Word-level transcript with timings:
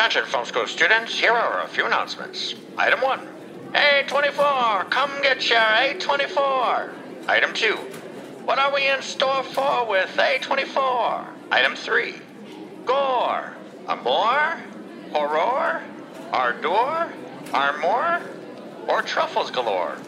Attention, 0.00 0.24
film 0.24 0.46
school 0.46 0.66
students, 0.66 1.20
here 1.20 1.34
are 1.34 1.62
a 1.62 1.68
few 1.68 1.84
announcements. 1.84 2.54
Item 2.78 3.02
1. 3.02 3.20
A24, 3.74 4.88
come 4.88 5.10
get 5.20 5.46
your 5.50 5.58
A24. 5.58 6.90
Item 7.28 7.52
2. 7.52 7.74
What 8.46 8.58
are 8.58 8.72
we 8.74 8.88
in 8.88 9.02
store 9.02 9.42
for 9.42 9.86
with 9.86 10.08
A24? 10.16 11.26
Item 11.50 11.76
3. 11.76 12.14
Gore. 12.86 13.52
Amor? 13.88 14.62
Horror? 15.12 15.82
Ardor? 16.32 17.12
Armor? 17.52 18.22
Or 18.88 19.02
truffles 19.02 19.50
galore? 19.50 19.98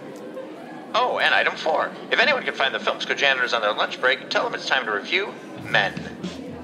Oh, 0.94 1.18
and 1.18 1.34
item 1.34 1.54
4. 1.54 1.92
If 2.10 2.18
anyone 2.18 2.44
can 2.44 2.54
find 2.54 2.74
the 2.74 2.80
film 2.80 2.98
school 3.02 3.14
janitors 3.14 3.52
on 3.52 3.60
their 3.60 3.74
lunch 3.74 4.00
break, 4.00 4.30
tell 4.30 4.44
them 4.44 4.54
it's 4.54 4.64
time 4.64 4.86
to 4.86 4.92
review 4.92 5.34
Men. 5.64 5.92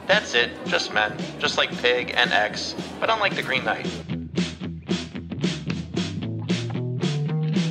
That's 0.09 0.32
it, 0.32 0.50
just 0.64 0.95
men, 0.95 1.12
just 1.38 1.59
like 1.59 1.70
Pig 1.82 2.14
and 2.16 2.32
X, 2.32 2.74
but 2.98 3.10
unlike 3.10 3.37
the 3.37 3.42
Green 3.42 3.62
Knight. 3.62 3.87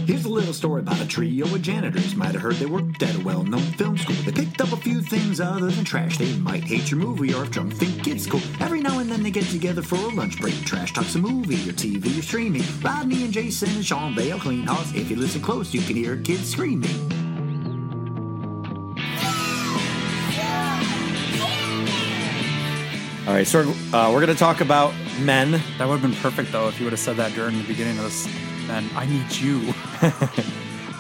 Here's 0.06 0.26
a 0.26 0.30
little 0.30 0.54
story 0.54 0.82
about 0.82 1.02
a 1.02 1.08
trio 1.08 1.46
of 1.46 1.64
janitors. 1.64 2.16
Might 2.16 2.34
have 2.34 2.44
heard 2.44 2.54
they 2.58 2.68
worked 2.68 3.02
at 3.02 3.16
a 3.16 3.24
well 3.24 3.42
known 3.42 3.64
film 3.74 3.98
school. 3.98 4.16
They 4.18 4.32
picked 4.32 4.62
up 4.62 4.72
a 4.72 4.78
few 4.78 5.02
things 5.02 5.42
other 5.42 5.72
than 5.72 5.84
trash. 5.84 6.20
They 6.20 6.32
might 6.36 6.64
hate 6.64 6.92
your 6.92 7.00
movie 7.00 7.34
or 7.34 7.42
if 7.42 7.50
drunk 7.50 7.74
think 7.74 8.08
it's 8.08 8.28
cool. 8.28 8.42
Every 8.60 8.82
now 8.82 9.00
and 9.00 9.10
then 9.10 9.24
they 9.24 9.32
get 9.32 9.46
together 9.46 9.82
for 9.82 9.96
a 9.96 10.10
lunch 10.10 10.40
break. 10.40 10.64
Trash 10.64 10.94
talks 10.94 11.16
a 11.16 11.20
movie 11.20 11.68
or 11.68 11.74
TV 11.74 12.20
or 12.20 12.22
streaming. 12.22 12.64
Rodney 12.84 13.24
and 13.24 13.34
Jason 13.34 13.70
and 13.70 13.84
Sean 13.84 14.14
Bale 14.14 14.40
clean 14.40 14.68
house. 14.68 14.94
If 14.94 15.10
you 15.10 15.16
listen 15.16 15.42
close, 15.42 15.74
you 15.74 15.82
can 15.82 15.96
hear 15.96 16.16
kids 16.18 16.52
screaming. 16.52 17.27
All 23.28 23.34
right, 23.34 23.46
so 23.46 23.60
uh, 23.92 24.10
we're 24.14 24.22
going 24.22 24.28
to 24.28 24.36
talk 24.36 24.62
about 24.62 24.94
men. 25.20 25.52
That 25.52 25.88
would 25.88 26.00
have 26.00 26.02
been 26.02 26.14
perfect 26.22 26.54
though 26.54 26.70
if 26.70 26.80
you 26.80 26.86
would 26.86 26.94
have 26.94 27.00
said 27.00 27.18
that 27.18 27.34
during 27.34 27.58
the 27.58 27.68
beginning 27.68 27.98
of 27.98 28.06
this. 28.06 28.26
Man, 28.68 28.90
I 28.96 29.06
need 29.06 29.32
you. 29.36 29.74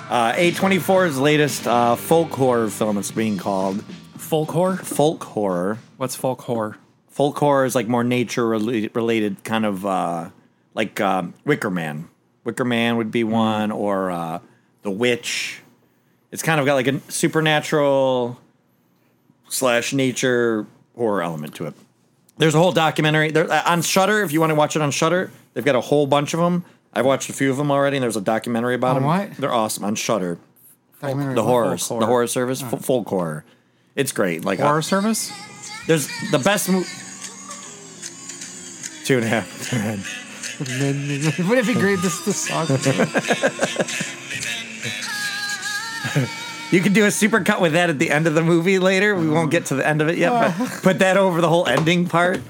Uh, 0.10 0.32
A24's 0.36 1.20
latest 1.20 1.68
uh, 1.68 1.98
folk 1.98 2.30
horror 2.30 2.70
film, 2.70 2.98
it's 2.98 3.12
being 3.12 3.38
called. 3.38 3.84
Folk 4.16 4.52
horror? 4.52 4.78
Folk 4.78 5.22
horror. 5.22 5.80
What's 5.98 6.16
folk 6.16 6.40
horror? 6.44 6.78
Folk 7.10 7.38
horror 7.38 7.66
is 7.66 7.76
like 7.76 7.90
more 7.90 8.06
nature 8.06 8.46
rela- 8.46 8.96
related, 8.96 9.44
kind 9.44 9.66
of 9.66 9.86
uh, 9.86 10.30
like 10.74 11.02
um, 11.02 11.34
Wicker 11.44 11.70
Man. 11.70 12.08
Wicker 12.46 12.64
Man 12.64 12.96
would 12.96 13.12
be 13.12 13.26
one, 13.26 13.70
or 13.70 14.10
uh, 14.10 14.40
The 14.84 14.92
Witch. 14.92 15.60
It's 16.32 16.42
kind 16.42 16.62
of 16.62 16.66
got 16.66 16.76
like 16.76 16.88
a 16.88 17.02
supernatural 17.12 18.40
slash 19.50 19.92
nature 19.92 20.68
horror 20.96 21.22
element 21.22 21.54
to 21.56 21.66
it. 21.66 21.74
There's 22.38 22.56
a 22.56 22.60
whole 22.60 22.72
documentary 22.72 23.32
there 23.32 23.52
uh, 23.52 23.64
on 23.66 23.82
Shudder. 23.82 24.22
If 24.24 24.32
you 24.32 24.40
want 24.40 24.52
to 24.52 24.56
watch 24.56 24.76
it 24.76 24.82
on 24.82 24.92
Shudder, 24.92 25.32
they've 25.54 25.66
got 25.66 25.76
a 25.76 25.82
whole 25.82 26.08
bunch 26.08 26.34
of 26.34 26.40
them. 26.40 26.64
I've 26.94 27.06
watched 27.06 27.30
a 27.30 27.34
few 27.34 27.52
of 27.52 27.58
them 27.58 27.72
already, 27.72 27.98
and 27.98 28.04
there's 28.04 28.16
a 28.18 28.22
documentary 28.22 28.76
about 28.76 28.96
On 28.98 29.02
them. 29.02 29.06
what? 29.06 29.38
They're 29.38 29.54
awesome 29.54 29.84
on 29.86 29.96
Shudder. 29.96 30.38
Documentary 31.02 31.36
The 31.36 31.42
about 31.42 31.50
horror, 31.50 31.78
the 32.00 32.06
horror. 32.06 32.28
service, 32.28 32.64
f- 32.64 32.84
folk 32.84 33.08
horror. 33.08 33.44
It's 33.96 34.12
great. 34.12 34.46
Like 34.46 34.60
Horror 34.60 34.80
uh, 34.80 34.82
service? 34.82 35.32
there's 35.88 36.08
the 36.32 36.40
best. 36.40 36.70
Mo- 36.70 36.84
Two 39.06 39.18
and 39.18 39.26
a 39.26 39.30
half. 39.30 39.72
Wouldn't 40.60 41.60
it 41.60 41.68
be 41.68 41.74
great 41.80 42.02
this 42.02 42.20
this 42.26 42.48
song? 42.48 42.66
You 46.72 46.82
could 46.82 46.94
do 46.94 47.06
a 47.06 47.12
super 47.12 47.42
cut 47.44 47.62
with 47.62 47.74
that 47.74 47.90
at 47.90 47.98
the 48.00 48.12
end 48.12 48.28
of 48.28 48.34
the 48.34 48.44
movie 48.44 48.78
later. 48.80 49.16
We 49.16 49.30
won't 49.30 49.52
get 49.52 49.68
to 49.68 49.76
the 49.76 49.88
end 49.88 50.02
of 50.02 50.10
it 50.10 50.18
yet, 50.18 50.32
but 50.58 50.82
put 50.84 51.00
that 51.00 51.16
over 51.16 51.40
the 51.40 51.48
whole 51.48 51.66
ending 51.68 52.08
part. 52.08 52.42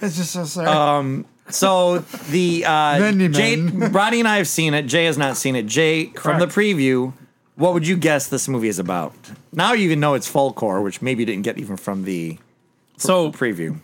It's 0.00 0.16
just 0.16 0.32
so 0.32 0.44
sorry. 0.44 1.24
So 1.48 1.98
the 2.30 2.64
uh, 2.64 2.98
Many 2.98 3.28
Jay, 3.28 3.56
men. 3.56 3.92
Rodney 3.92 4.18
and 4.20 4.28
I 4.28 4.36
have 4.38 4.48
seen 4.48 4.74
it. 4.74 4.82
Jay 4.82 5.04
has 5.06 5.16
not 5.16 5.36
seen 5.36 5.54
it. 5.56 5.66
Jay, 5.66 6.06
from 6.06 6.38
the 6.40 6.46
Correct. 6.46 6.56
preview, 6.56 7.12
what 7.54 7.72
would 7.72 7.86
you 7.86 7.96
guess 7.96 8.28
this 8.28 8.48
movie 8.48 8.68
is 8.68 8.78
about? 8.78 9.14
Now 9.52 9.72
you 9.72 9.84
even 9.84 10.00
know 10.00 10.14
it's 10.14 10.26
folk 10.26 10.58
horror, 10.58 10.82
which 10.82 11.00
maybe 11.00 11.22
you 11.22 11.26
didn't 11.26 11.44
get 11.44 11.56
even 11.58 11.76
from 11.76 12.02
the 12.04 12.38
So 12.98 13.30
preview. 13.32 13.78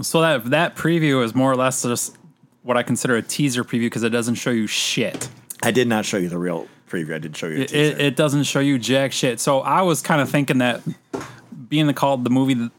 so 0.00 0.20
that 0.20 0.44
that 0.50 0.76
preview 0.76 1.22
is 1.24 1.34
more 1.34 1.50
or 1.52 1.56
less 1.56 1.82
just 1.82 2.16
what 2.62 2.76
I 2.76 2.82
consider 2.82 3.16
a 3.16 3.22
teaser 3.22 3.64
preview 3.64 3.82
because 3.86 4.02
it 4.04 4.10
doesn't 4.10 4.36
show 4.36 4.50
you 4.50 4.66
shit. 4.66 5.28
I 5.62 5.72
did 5.72 5.88
not 5.88 6.04
show 6.04 6.16
you 6.18 6.28
the 6.28 6.38
real 6.38 6.68
preview. 6.86 7.14
I 7.14 7.18
didn't 7.18 7.36
show 7.36 7.48
you. 7.48 7.62
It, 7.62 7.72
it, 7.72 8.00
it 8.00 8.16
doesn't 8.16 8.44
show 8.44 8.60
you 8.60 8.78
jack 8.78 9.12
shit. 9.12 9.40
So 9.40 9.60
I 9.60 9.82
was 9.82 10.02
kind 10.02 10.20
of 10.20 10.30
thinking 10.30 10.58
that 10.58 10.82
being 11.68 11.86
the 11.86 11.94
called 11.94 12.24
the 12.24 12.30
movie, 12.30 12.70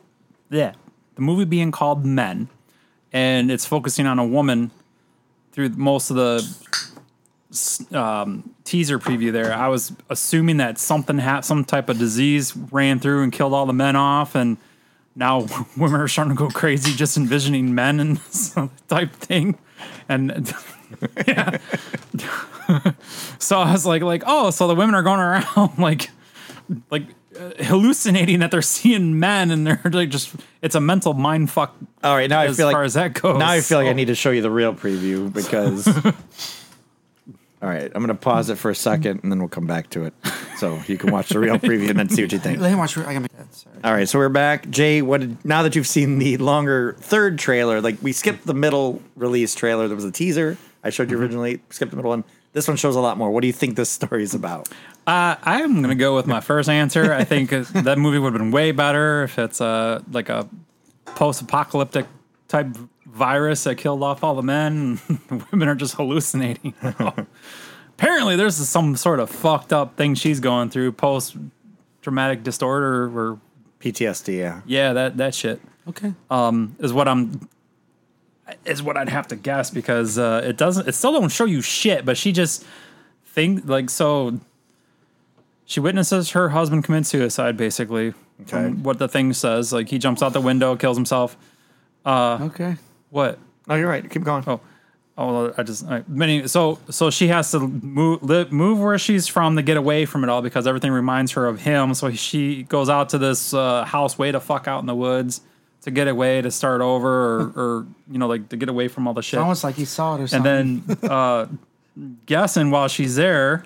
yeah, 0.50 0.74
the 1.16 1.22
movie 1.22 1.46
being 1.46 1.72
called 1.72 2.06
Men, 2.06 2.50
and 3.12 3.52
it's 3.52 3.66
focusing 3.66 4.06
on 4.06 4.20
a 4.20 4.26
woman 4.26 4.72
through 5.52 5.70
most 5.70 6.10
of 6.10 6.16
the 6.16 7.98
um, 7.98 8.54
teaser 8.64 9.00
preview. 9.00 9.32
There, 9.32 9.54
I 9.54 9.68
was 9.68 9.94
assuming 10.10 10.58
that 10.58 10.78
something 10.78 11.18
had 11.18 11.42
some 11.42 11.66
type 11.66 11.90
of 11.90 11.98
disease 11.98 12.56
ran 12.56 13.00
through 13.00 13.24
and 13.24 13.32
killed 13.32 13.54
all 13.54 13.66
the 13.66 13.74
men 13.74 13.96
off, 13.96 14.36
and 14.36 14.58
now 15.16 15.48
women 15.78 16.00
are 16.00 16.08
starting 16.08 16.36
to 16.36 16.38
go 16.38 16.50
crazy 16.50 16.94
just 16.94 17.18
envisioning 17.18 17.74
men 17.76 18.00
and 18.00 18.20
type 18.88 19.14
thing, 19.14 19.58
and. 20.08 20.54
yeah. 21.28 21.58
so 23.40 23.60
I 23.60 23.72
was 23.72 23.86
like, 23.86 24.02
like, 24.02 24.24
oh, 24.26 24.50
so 24.50 24.68
the 24.68 24.76
women 24.76 24.96
are 24.96 25.04
going 25.04 25.20
around 25.20 25.72
like, 25.78 26.10
like 26.90 27.04
uh, 27.40 27.64
hallucinating 27.64 28.40
that 28.40 28.52
they're 28.52 28.62
seeing 28.62 29.20
men, 29.20 29.52
and 29.52 29.66
they're 29.66 29.82
like 29.86 30.10
just 30.10 30.36
it's 30.62 30.76
a 30.76 30.82
mental 30.82 31.14
mind 31.14 31.50
fuck. 31.50 31.76
All 32.04 32.16
right, 32.16 32.30
now 32.30 32.42
I 32.42 32.46
as 32.48 32.58
feel 32.58 32.68
like 32.68 32.78
as 32.78 32.94
that 32.96 33.14
goes. 33.14 33.38
now 33.38 33.50
I 33.50 33.62
feel 33.62 33.78
like 33.80 33.88
I 33.88 33.94
need 33.94 34.08
to 34.08 34.16
show 34.16 34.32
you 34.32 34.42
the 34.42 34.52
real 34.52 34.74
preview 34.74 35.32
because. 35.34 35.88
All 37.60 37.68
right, 37.68 37.92
I'm 37.96 38.04
gonna 38.04 38.14
pause 38.14 38.52
it 38.52 38.60
for 38.60 38.70
a 38.70 38.76
second 38.76 39.22
and 39.24 39.32
then 39.32 39.40
we'll 39.40 39.48
come 39.48 39.66
back 39.66 39.90
to 39.90 40.04
it, 40.04 40.14
so 40.58 40.80
you 40.86 40.96
can 40.96 41.12
watch 41.12 41.30
the 41.30 41.40
real 41.40 41.58
preview 41.58 41.90
and 41.90 41.98
then 41.98 42.08
see 42.08 42.22
what 42.22 42.32
you 42.32 42.38
think. 42.38 42.60
Let 42.60 42.70
me 42.70 42.78
watch. 42.78 42.96
I 43.00 43.02
gotta 43.02 43.22
make 43.22 43.36
that. 43.36 43.52
Sorry. 43.52 43.76
All 43.84 43.94
right, 43.94 44.08
so 44.08 44.20
we're 44.20 44.30
back. 44.30 44.70
Jay, 44.70 45.02
what 45.02 45.22
did, 45.22 45.44
now 45.44 45.64
that 45.64 45.76
you've 45.76 45.88
seen 45.88 46.20
the 46.20 46.38
longer 46.38 46.96
third 47.00 47.40
trailer, 47.40 47.82
like 47.82 47.98
we 48.04 48.12
skipped 48.12 48.46
the 48.46 48.54
middle 48.54 49.02
release 49.16 49.56
trailer. 49.56 49.88
There 49.88 49.96
was 49.96 50.06
a 50.06 50.12
teaser 50.12 50.56
I 50.84 50.90
showed 50.90 51.12
you 51.12 51.20
originally. 51.20 51.60
Skipped 51.70 51.92
the 51.92 51.98
middle 51.98 52.10
one. 52.10 52.24
This 52.58 52.68
one 52.68 52.76
shows 52.76 52.96
a 52.96 53.00
lot 53.00 53.20
more. 53.20 53.30
What 53.30 53.42
do 53.42 53.48
you 53.48 53.54
think 53.54 53.76
this 53.76 53.88
story 54.00 54.24
is 54.24 54.34
about? 54.34 54.68
Uh, 55.06 55.36
I'm 55.44 55.80
gonna 55.80 55.94
go 55.94 56.16
with 56.16 56.26
my 56.26 56.40
first 56.40 56.68
answer. 56.70 57.14
I 57.14 57.24
think 57.24 57.54
uh, 57.54 57.66
that 57.84 58.00
movie 58.00 58.18
would 58.18 58.34
have 58.34 58.42
been 58.42 58.50
way 58.50 58.72
better 58.72 59.22
if 59.22 59.38
it's 59.38 59.62
uh, 59.62 60.02
like 60.12 60.30
a 60.30 60.50
post-apocalyptic 61.06 62.08
type 62.48 62.76
virus 63.06 63.64
that 63.66 63.76
killed 63.76 64.02
off 64.02 64.24
all 64.24 64.34
the 64.34 64.42
men. 64.42 65.00
Women 65.52 65.68
are 65.68 65.76
just 65.76 65.94
hallucinating. 65.98 66.74
Apparently, 67.90 68.36
there's 68.36 68.56
some 68.56 68.96
sort 68.96 69.20
of 69.20 69.30
fucked 69.30 69.72
up 69.72 69.96
thing 69.96 70.16
she's 70.16 70.40
going 70.40 70.72
through, 70.72 70.94
post-traumatic 70.94 72.42
disorder, 72.42 73.04
or 73.16 73.40
PTSD. 73.82 74.36
Yeah. 74.40 74.62
yeah, 74.66 74.94
that 74.94 75.18
that 75.18 75.36
shit 75.36 75.62
Okay. 75.88 76.12
is 76.80 76.92
what 76.92 77.08
I'm 77.08 77.48
is 78.66 78.82
what 78.82 78.98
I'd 78.98 79.10
have 79.10 79.28
to 79.28 79.36
guess 79.36 79.70
because 79.70 80.18
uh, 80.18 80.42
it 80.44 80.58
doesn't 80.58 80.88
it 80.88 80.94
still 80.94 81.14
don't 81.14 81.30
show 81.30 81.46
you 81.46 81.62
shit, 81.62 82.06
but 82.06 82.18
she 82.18 82.32
just 82.32 82.66
think 83.26 83.66
like 83.66 83.90
so 83.90 84.40
she 85.66 85.80
witnesses 85.80 86.32
her 86.32 86.50
husband 86.50 86.84
commit 86.84 87.06
suicide 87.06 87.58
basically. 87.58 88.14
Okay. 88.44 88.70
What 88.70 89.00
the 89.00 89.08
thing 89.08 89.34
says, 89.34 89.74
like 89.74 89.90
he 89.90 89.98
jumps 89.98 90.22
out 90.22 90.34
the 90.34 90.42
window, 90.42 90.76
kills 90.76 90.96
himself. 90.98 91.36
okay. 92.06 92.78
What? 93.10 93.40
Oh, 93.68 93.76
you're 93.76 93.90
right. 93.90 94.10
Keep 94.10 94.24
going. 94.24 94.44
Oh, 94.48 94.62
oh, 95.18 95.54
I 95.58 95.64
just 95.64 95.86
I, 95.86 96.04
many. 96.08 96.48
So 96.48 96.80
so 96.90 97.10
she 97.10 97.28
has 97.28 97.52
to 97.52 97.60
move 97.60 98.24
li, 98.24 98.46
move 98.50 98.80
where 98.80 98.98
she's 98.98 99.28
from 99.28 99.56
to 99.56 99.62
get 99.62 99.76
away 99.76 100.06
from 100.06 100.24
it 100.24 100.30
all 100.30 100.42
because 100.42 100.68
everything 100.68 100.92
reminds 100.92 101.34
her 101.34 101.48
of 101.48 101.62
him. 101.62 101.94
So 101.96 102.12
she 102.12 102.64
goes 102.64 102.90
out 102.90 103.10
to 103.10 103.18
this 103.18 103.54
uh, 103.54 103.84
house 103.84 104.18
way 104.18 104.32
to 104.32 104.40
fuck 104.40 104.68
out 104.68 104.80
in 104.80 104.86
the 104.86 104.96
woods 104.96 105.42
to 105.88 105.92
get 105.92 106.10
away 106.10 106.42
to 106.42 106.52
start 106.52 106.82
over 106.82 107.08
or, 107.08 107.40
or 107.56 107.88
you 108.12 108.20
know 108.20 108.28
like 108.28 108.50
to 108.50 108.58
get 108.58 108.68
away 108.70 108.88
from 108.90 109.08
all 109.08 109.14
the 109.14 109.24
shit. 109.24 109.40
Almost 109.40 109.64
like 109.64 109.76
he 109.76 109.86
saw 109.86 110.16
it 110.16 110.22
or 110.22 110.28
something. 110.28 110.52
and 110.52 110.84
then 110.84 111.10
uh, 111.10 111.48
guessing 112.26 112.70
while 112.72 112.90
she's 112.90 113.16
there, 113.16 113.64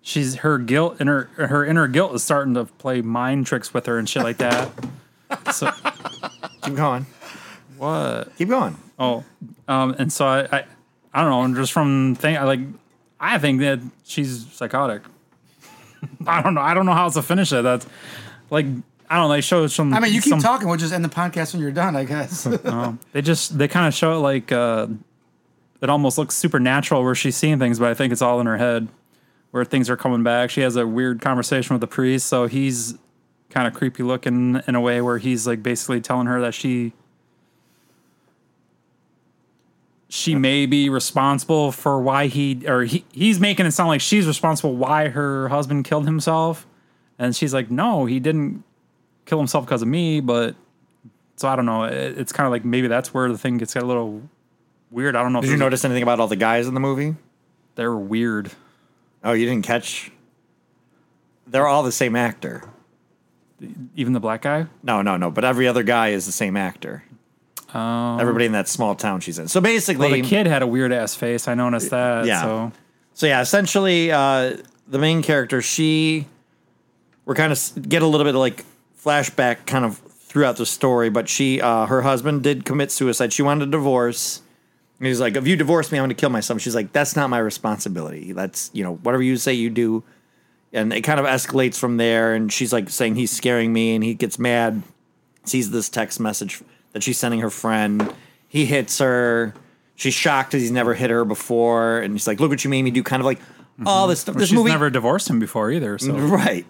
she's 0.00 0.36
her 0.36 0.58
guilt 0.58 0.96
and 1.00 1.08
her 1.08 1.30
her 1.36 1.64
inner 1.64 1.86
guilt 1.86 2.14
is 2.14 2.24
starting 2.24 2.54
to 2.54 2.64
play 2.64 3.02
mind 3.02 3.46
tricks 3.46 3.72
with 3.74 3.86
her 3.86 3.98
and 3.98 4.08
shit 4.08 4.22
like 4.22 4.38
that. 4.38 4.70
so 5.52 5.70
Keep 6.62 6.74
going. 6.76 7.06
what? 7.76 8.34
Keep 8.36 8.48
going. 8.48 8.76
Oh, 8.98 9.22
um, 9.68 9.94
and 9.98 10.12
so 10.12 10.26
I, 10.26 10.40
I, 10.50 10.64
I 11.14 11.20
don't 11.22 11.30
know. 11.30 11.42
And 11.42 11.54
just 11.56 11.72
from 11.72 12.14
thing, 12.16 12.36
I 12.36 12.44
like, 12.44 12.60
I 13.18 13.38
think 13.38 13.60
that 13.60 13.80
she's 14.04 14.46
psychotic. 14.52 15.02
I 16.26 16.42
don't 16.42 16.54
know. 16.54 16.60
I 16.60 16.74
don't 16.74 16.84
know 16.86 16.92
how 16.92 17.04
else 17.04 17.14
to 17.14 17.22
finish 17.22 17.52
it. 17.52 17.62
That's 17.62 17.86
like, 18.50 18.66
I 19.10 19.16
don't 19.16 19.28
know. 19.28 19.34
They 19.34 19.40
show 19.40 19.66
some. 19.66 19.92
I 19.92 19.98
mean, 19.98 20.14
you 20.14 20.20
keep 20.22 20.30
some- 20.30 20.40
talking. 20.40 20.68
We'll 20.68 20.76
just 20.78 20.92
end 20.94 21.04
the 21.04 21.08
podcast 21.08 21.52
when 21.52 21.60
you're 21.60 21.72
done. 21.72 21.96
I 21.96 22.04
guess. 22.04 22.46
They 23.12 23.20
just 23.22 23.58
they 23.58 23.66
kind 23.66 23.88
of 23.88 23.92
show 23.94 24.12
it 24.14 24.20
like 24.20 24.52
uh, 24.52 24.86
it 25.82 25.90
almost 25.90 26.16
looks 26.16 26.36
supernatural 26.36 27.02
where 27.02 27.16
she's 27.16 27.36
seeing 27.36 27.58
things, 27.58 27.78
but 27.80 27.88
I 27.88 27.94
think 27.94 28.12
it's 28.12 28.22
all 28.22 28.40
in 28.40 28.46
her 28.46 28.56
head 28.56 28.86
where 29.50 29.64
things 29.64 29.90
are 29.90 29.96
coming 29.96 30.22
back. 30.22 30.50
She 30.50 30.60
has 30.60 30.76
a 30.76 30.86
weird 30.86 31.20
conversation 31.20 31.74
with 31.74 31.80
the 31.80 31.88
priest, 31.88 32.28
so 32.28 32.46
he's 32.46 32.94
kind 33.50 33.66
of 33.66 33.74
creepy 33.74 34.04
looking 34.04 34.62
in 34.68 34.76
a 34.76 34.80
way 34.80 35.00
where 35.02 35.18
he's 35.18 35.44
like 35.44 35.60
basically 35.60 36.00
telling 36.00 36.28
her 36.28 36.40
that 36.40 36.54
she 36.54 36.92
she 40.08 40.34
may 40.34 40.66
be 40.66 40.88
responsible 40.88 41.72
for 41.72 42.00
why 42.00 42.26
he 42.26 42.62
or 42.66 42.82
he, 42.84 43.04
he's 43.12 43.38
making 43.40 43.66
it 43.66 43.70
sound 43.72 43.88
like 43.88 44.00
she's 44.00 44.26
responsible 44.26 44.74
why 44.76 45.08
her 45.08 45.48
husband 45.48 45.84
killed 45.84 46.04
himself, 46.06 46.66
and 47.18 47.34
she's 47.34 47.52
like, 47.54 47.70
no, 47.70 48.06
he 48.06 48.20
didn't 48.20 48.62
kill 49.30 49.38
himself 49.38 49.64
because 49.64 49.80
of 49.80 49.88
me. 49.88 50.20
But 50.20 50.54
so 51.36 51.48
I 51.48 51.56
don't 51.56 51.64
know. 51.66 51.84
It, 51.84 52.18
it's 52.18 52.32
kind 52.32 52.46
of 52.46 52.50
like 52.50 52.64
maybe 52.64 52.88
that's 52.88 53.14
where 53.14 53.30
the 53.30 53.38
thing 53.38 53.56
gets 53.56 53.74
a 53.76 53.80
little 53.80 54.22
weird. 54.90 55.16
I 55.16 55.22
don't 55.22 55.32
know. 55.32 55.38
if 55.38 55.46
Did 55.46 55.52
you 55.52 55.56
notice 55.56 55.84
anything 55.86 56.02
about 56.02 56.20
all 56.20 56.28
the 56.28 56.36
guys 56.36 56.66
in 56.66 56.74
the 56.74 56.80
movie? 56.80 57.14
they're 57.76 57.96
weird? 57.96 58.50
Oh, 59.24 59.32
you 59.32 59.46
didn't 59.46 59.64
catch? 59.64 60.10
They're 61.46 61.66
all 61.66 61.82
the 61.82 61.92
same 61.92 62.14
actor. 62.14 62.68
Even 63.94 64.12
the 64.12 64.20
black 64.20 64.42
guy. 64.42 64.66
No, 64.82 65.00
no, 65.00 65.16
no. 65.16 65.30
But 65.30 65.44
every 65.44 65.66
other 65.66 65.82
guy 65.82 66.08
is 66.08 66.26
the 66.26 66.32
same 66.32 66.56
actor. 66.58 67.04
Everybody 67.72 68.46
in 68.46 68.52
that 68.52 68.68
small 68.68 68.94
town 68.96 69.20
she's 69.20 69.38
in. 69.38 69.48
So 69.48 69.60
basically, 69.60 70.10
Well, 70.10 70.20
the 70.22 70.28
kid 70.28 70.46
had 70.46 70.60
a 70.60 70.66
weird 70.66 70.92
ass 70.92 71.14
face. 71.14 71.48
I 71.48 71.54
noticed 71.54 71.90
that. 71.90 72.26
Yeah. 72.26 72.42
So 72.42 72.72
So 73.14 73.26
yeah, 73.26 73.40
essentially, 73.40 74.10
uh, 74.12 74.56
the 74.88 74.98
main 74.98 75.22
character, 75.22 75.62
she, 75.62 76.26
we're 77.24 77.34
kind 77.34 77.52
of 77.52 77.88
get 77.88 78.02
a 78.02 78.06
little 78.06 78.24
bit 78.26 78.34
like 78.36 78.64
flashback 79.02 79.66
kind 79.66 79.84
of 79.84 79.98
throughout 79.98 80.56
the 80.56 80.66
story, 80.66 81.10
but 81.10 81.28
she, 81.28 81.60
uh, 81.60 81.86
her 81.86 82.02
husband 82.02 82.42
did 82.42 82.64
commit 82.64 82.90
suicide. 82.92 83.32
She 83.32 83.42
wanted 83.42 83.68
a 83.68 83.70
divorce. 83.70 84.42
And 84.98 85.06
he's 85.06 85.20
like, 85.20 85.34
if 85.36 85.46
you 85.46 85.56
divorce 85.56 85.90
me, 85.90 85.98
I'm 85.98 86.02
going 86.02 86.10
to 86.10 86.14
kill 86.14 86.30
myself. 86.30 86.60
She's 86.60 86.74
like, 86.74 86.92
that's 86.92 87.16
not 87.16 87.30
my 87.30 87.38
responsibility. 87.38 88.32
That's, 88.32 88.70
you 88.74 88.84
know, 88.84 88.96
whatever 88.96 89.22
you 89.22 89.36
say 89.38 89.54
you 89.54 89.70
do. 89.70 90.04
And 90.72 90.92
it 90.92 91.00
kind 91.00 91.18
of 91.18 91.26
escalates 91.26 91.76
from 91.78 91.96
there. 91.96 92.34
And 92.34 92.52
she's 92.52 92.72
like 92.72 92.90
saying 92.90 93.16
he's 93.16 93.30
scaring 93.32 93.72
me. 93.72 93.94
And 93.94 94.04
he 94.04 94.14
gets 94.14 94.38
mad, 94.38 94.82
sees 95.44 95.70
this 95.70 95.88
text 95.88 96.20
message 96.20 96.62
that 96.92 97.02
she's 97.02 97.18
sending 97.18 97.40
her 97.40 97.50
friend. 97.50 98.14
He 98.46 98.66
hits 98.66 98.98
her. 98.98 99.54
She's 99.96 100.14
shocked 100.14 100.50
because 100.50 100.62
he's 100.62 100.70
never 100.70 100.94
hit 100.94 101.10
her 101.10 101.24
before. 101.24 102.00
And 102.00 102.12
he's 102.14 102.26
like, 102.26 102.38
look 102.38 102.50
what 102.50 102.62
you 102.62 102.70
made 102.70 102.82
me 102.82 102.90
do. 102.90 103.02
Kind 103.02 103.20
of 103.20 103.26
like 103.26 103.40
all 103.86 104.06
this 104.06 104.20
stuff. 104.20 104.34
Well, 104.34 104.40
This 104.40 104.50
she's 104.50 104.58
movie. 104.58 104.70
never 104.70 104.90
divorced 104.90 105.28
him 105.28 105.38
before 105.40 105.70
either. 105.72 105.98
So 105.98 106.12
Right. 106.14 106.66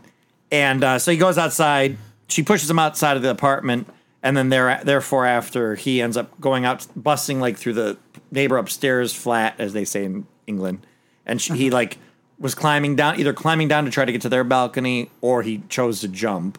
And 0.52 0.82
uh, 0.84 0.98
so 0.98 1.10
he 1.10 1.16
goes 1.16 1.36
outside. 1.36 1.98
She 2.30 2.42
pushes 2.42 2.70
him 2.70 2.78
outside 2.78 3.16
of 3.16 3.22
the 3.22 3.30
apartment, 3.30 3.88
and 4.22 4.36
then 4.36 4.48
there, 4.48 4.80
therefore, 4.84 5.26
after 5.26 5.74
he 5.74 6.00
ends 6.00 6.16
up 6.16 6.40
going 6.40 6.64
out, 6.64 6.86
busting 6.94 7.40
like 7.40 7.56
through 7.56 7.74
the 7.74 7.98
neighbor 8.30 8.56
upstairs 8.56 9.12
flat, 9.12 9.54
as 9.58 9.72
they 9.72 9.84
say 9.84 10.04
in 10.04 10.26
England, 10.46 10.86
and 11.26 11.40
she, 11.40 11.54
he 11.54 11.68
uh-huh. 11.68 11.76
like 11.76 11.98
was 12.38 12.54
climbing 12.54 12.96
down, 12.96 13.18
either 13.18 13.32
climbing 13.32 13.68
down 13.68 13.84
to 13.84 13.90
try 13.90 14.04
to 14.04 14.12
get 14.12 14.22
to 14.22 14.28
their 14.28 14.44
balcony, 14.44 15.10
or 15.20 15.42
he 15.42 15.62
chose 15.68 16.00
to 16.00 16.08
jump, 16.08 16.58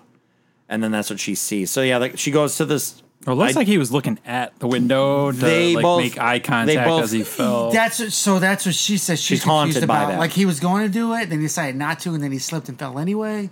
and 0.69 0.83
then 0.83 0.91
that's 0.91 1.09
what 1.09 1.19
she 1.19 1.35
sees. 1.35 1.71
So 1.71 1.81
yeah, 1.81 1.97
like 1.97 2.17
she 2.17 2.31
goes 2.31 2.57
to 2.57 2.65
this. 2.65 3.01
Well, 3.25 3.35
it 3.35 3.39
looks 3.39 3.56
I- 3.56 3.59
like 3.59 3.67
he 3.67 3.77
was 3.77 3.91
looking 3.91 4.19
at 4.25 4.57
the 4.59 4.67
window 4.67 5.31
to 5.31 5.38
They 5.38 5.75
like 5.75 5.83
both- 5.83 6.01
make 6.01 6.17
eye 6.19 6.33
they 6.33 6.39
contact 6.39 6.88
both- 6.88 7.03
as 7.03 7.12
he 7.12 7.24
fell. 7.24 7.71
That's 7.71 8.00
what, 8.00 8.12
so. 8.12 8.39
That's 8.39 8.65
what 8.65 8.74
she 8.74 8.97
says. 8.97 9.19
She's, 9.19 9.39
She's 9.39 9.44
haunted 9.44 9.75
confused 9.75 9.88
by 9.88 9.97
about. 10.00 10.12
that. 10.13 10.19
Like 10.19 10.31
he 10.31 10.47
was 10.47 10.59
going 10.59 10.83
to 10.88 10.91
do 10.91 11.13
it, 11.13 11.29
then 11.29 11.39
he 11.39 11.45
decided 11.45 11.75
not 11.75 12.00
to, 12.01 12.15
and 12.15 12.24
then 12.24 12.31
he 12.31 12.39
slipped 12.39 12.67
and 12.67 12.79
fell 12.79 12.97
anyway. 12.97 13.51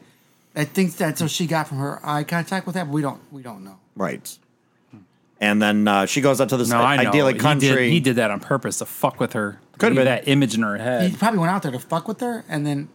I 0.60 0.66
think 0.66 0.96
that's 0.98 1.22
what 1.22 1.32
she 1.32 1.48
got 1.48 1.68
from 1.68 1.78
her 1.78 2.00
eye 2.04 2.24
contact 2.24 2.66
with 2.66 2.76
that. 2.76 2.86
But 2.86 2.94
we 2.94 3.02
don't. 3.02 3.22
We 3.32 3.42
don't 3.42 3.64
know. 3.64 3.78
Right. 3.96 4.38
And 5.42 5.62
then 5.62 5.88
uh, 5.88 6.06
she 6.06 6.20
goes 6.20 6.42
out 6.42 6.50
to 6.50 6.58
this 6.58 6.68
no, 6.70 6.80
I 6.82 7.02
know. 7.02 7.10
idyllic 7.10 7.36
He 7.38 7.42
country. 7.42 7.70
did, 7.70 7.92
he 7.94 8.00
did 8.02 8.18
that 8.18 8.30
on 8.30 8.42
purpose 8.42 8.80
to 8.80 8.86
fuck 8.86 9.22
with 9.22 9.32
her. 9.34 9.60
Could've 9.78 9.96
Leave 9.96 10.06
been. 10.06 10.14
that 10.16 10.28
image 10.28 10.54
in 10.56 10.64
her 10.64 10.78
head. 10.78 11.04
He 11.04 11.10
head. 11.12 11.20
probably 11.20 11.40
went 11.40 11.52
out 11.52 11.64
there 11.64 11.72
to 11.72 11.80
fuck 11.80 12.10
with 12.10 12.20
her, 12.20 12.44
and 12.50 12.68
then 12.68 12.90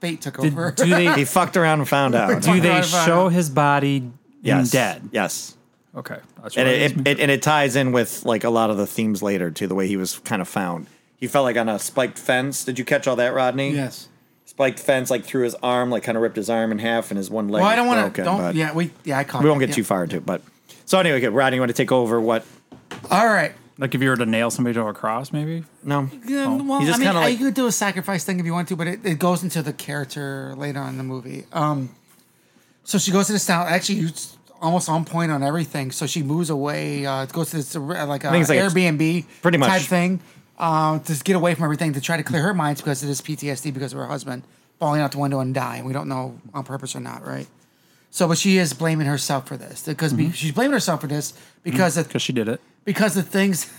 fate 0.00 0.20
took 0.20 0.36
Did, 0.36 0.52
over. 0.52 0.72
do 0.72 0.84
they 0.90 1.10
he 1.14 1.24
fucked 1.24 1.56
around 1.56 1.78
and 1.80 1.88
found 1.88 2.14
out. 2.14 2.42
do 2.42 2.60
they 2.60 2.68
Right, 2.68 2.92
right, 2.92 3.06
show 3.06 3.24
right. 3.24 3.32
his 3.32 3.48
body 3.48 4.10
yes. 4.42 4.70
dead? 4.70 5.08
Yes. 5.10 5.56
Okay, 5.94 6.18
that's 6.42 6.58
and 6.58 6.68
it, 6.68 6.92
it, 6.98 7.08
it 7.08 7.20
and 7.20 7.30
it 7.30 7.40
ties 7.40 7.74
in 7.76 7.92
with 7.92 8.26
like 8.26 8.44
a 8.44 8.50
lot 8.50 8.68
of 8.68 8.76
the 8.76 8.86
themes 8.86 9.22
later 9.22 9.50
to 9.52 9.66
the 9.66 9.74
way 9.74 9.86
he 9.88 9.96
was 9.96 10.18
kind 10.18 10.42
of 10.42 10.48
found. 10.48 10.88
He 11.16 11.26
felt 11.26 11.44
like 11.44 11.56
on 11.56 11.70
a 11.70 11.78
spiked 11.78 12.18
fence. 12.18 12.62
Did 12.64 12.78
you 12.78 12.84
catch 12.84 13.06
all 13.08 13.16
that, 13.16 13.32
Rodney? 13.32 13.70
yes. 13.70 14.08
Spiked 14.56 14.80
fence, 14.80 15.10
like 15.10 15.24
through 15.24 15.44
his 15.44 15.54
arm, 15.56 15.90
like 15.90 16.02
kind 16.02 16.16
of 16.16 16.22
ripped 16.22 16.36
his 16.36 16.48
arm 16.48 16.72
in 16.72 16.78
half, 16.78 17.10
and 17.10 17.18
his 17.18 17.28
one 17.28 17.48
leg. 17.48 17.60
Well, 17.60 17.70
I 17.70 17.76
don't 17.76 17.86
want 17.86 18.14
to. 18.14 18.22
Don't. 18.24 18.38
but 18.38 18.54
Yeah. 18.54 18.72
We. 18.72 18.90
Yeah. 19.04 19.18
I 19.18 19.24
caught. 19.24 19.42
we 19.42 19.50
won't 19.50 19.60
get 19.60 19.68
yeah. 19.68 19.74
too 19.74 19.84
far 19.84 20.04
into 20.04 20.16
it. 20.16 20.24
But 20.24 20.40
so 20.86 20.98
anyway, 20.98 21.18
okay, 21.18 21.28
Rodney, 21.28 21.56
you 21.56 21.60
want 21.60 21.68
to 21.68 21.76
take 21.76 21.92
over? 21.92 22.18
What? 22.18 22.46
All 23.10 23.26
right. 23.26 23.52
like 23.76 23.94
if 23.94 24.00
you 24.00 24.08
were 24.08 24.16
to 24.16 24.24
nail 24.24 24.50
somebody 24.50 24.72
to 24.72 24.86
a 24.86 24.94
cross, 24.94 25.30
maybe. 25.30 25.64
No. 25.84 26.08
Yeah, 26.26 26.56
well, 26.56 26.80
just 26.80 26.98
I 26.98 27.04
mean, 27.04 27.14
like- 27.14 27.38
you 27.38 27.44
could 27.44 27.54
do 27.54 27.66
a 27.66 27.72
sacrifice 27.72 28.24
thing 28.24 28.40
if 28.40 28.46
you 28.46 28.54
want 28.54 28.68
to, 28.68 28.76
but 28.76 28.86
it, 28.86 29.04
it 29.04 29.18
goes 29.18 29.42
into 29.42 29.60
the 29.60 29.74
character 29.74 30.54
later 30.56 30.80
on 30.80 30.88
in 30.88 30.96
the 30.96 31.04
movie. 31.04 31.44
Um, 31.52 31.94
so 32.84 32.96
she 32.96 33.10
goes 33.10 33.26
to 33.26 33.34
this 33.34 33.44
town. 33.44 33.66
Actually, 33.68 33.98
it's 34.00 34.38
almost 34.62 34.88
on 34.88 35.04
point 35.04 35.30
on 35.30 35.42
everything. 35.42 35.90
So 35.90 36.06
she 36.06 36.22
moves 36.22 36.48
away. 36.48 37.04
Uh, 37.04 37.26
goes 37.26 37.50
to 37.50 37.56
this 37.58 37.76
uh, 37.76 37.80
like 37.80 38.24
a 38.24 38.30
think 38.30 38.40
it's 38.40 38.48
like 38.48 38.60
a- 38.60 38.62
Airbnb 38.62 39.26
pretty 39.42 39.58
much. 39.58 39.68
type 39.68 39.82
thing 39.82 40.20
uh, 40.58 40.98
to 41.00 41.14
get 41.24 41.36
away 41.36 41.54
from 41.54 41.64
everything 41.64 41.92
to 41.92 42.00
try 42.00 42.16
to 42.16 42.22
clear 42.22 42.42
her 42.42 42.54
mind 42.54 42.78
because 42.78 43.02
of 43.02 43.08
this 43.08 43.20
PTSD 43.20 43.72
because 43.74 43.92
of 43.92 43.98
her 43.98 44.06
husband 44.06 44.42
falling 44.78 45.00
out 45.00 45.12
the 45.12 45.18
window 45.18 45.40
and 45.40 45.54
dying. 45.54 45.84
We 45.84 45.92
don't 45.92 46.08
know 46.08 46.38
on 46.54 46.64
purpose 46.64 46.94
or 46.96 47.00
not, 47.00 47.26
right? 47.26 47.46
So, 48.10 48.26
but 48.28 48.38
she 48.38 48.56
is 48.56 48.72
blaming 48.72 49.06
herself 49.06 49.46
for 49.46 49.56
this 49.56 49.82
because 49.84 50.12
be, 50.12 50.30
she's 50.32 50.52
blaming 50.52 50.72
herself 50.72 51.00
for 51.02 51.06
this 51.06 51.34
because 51.62 51.96
Because 51.96 52.22
she 52.22 52.32
did 52.32 52.48
it. 52.48 52.60
because 52.84 53.14
the 53.14 53.22
things 53.22 53.70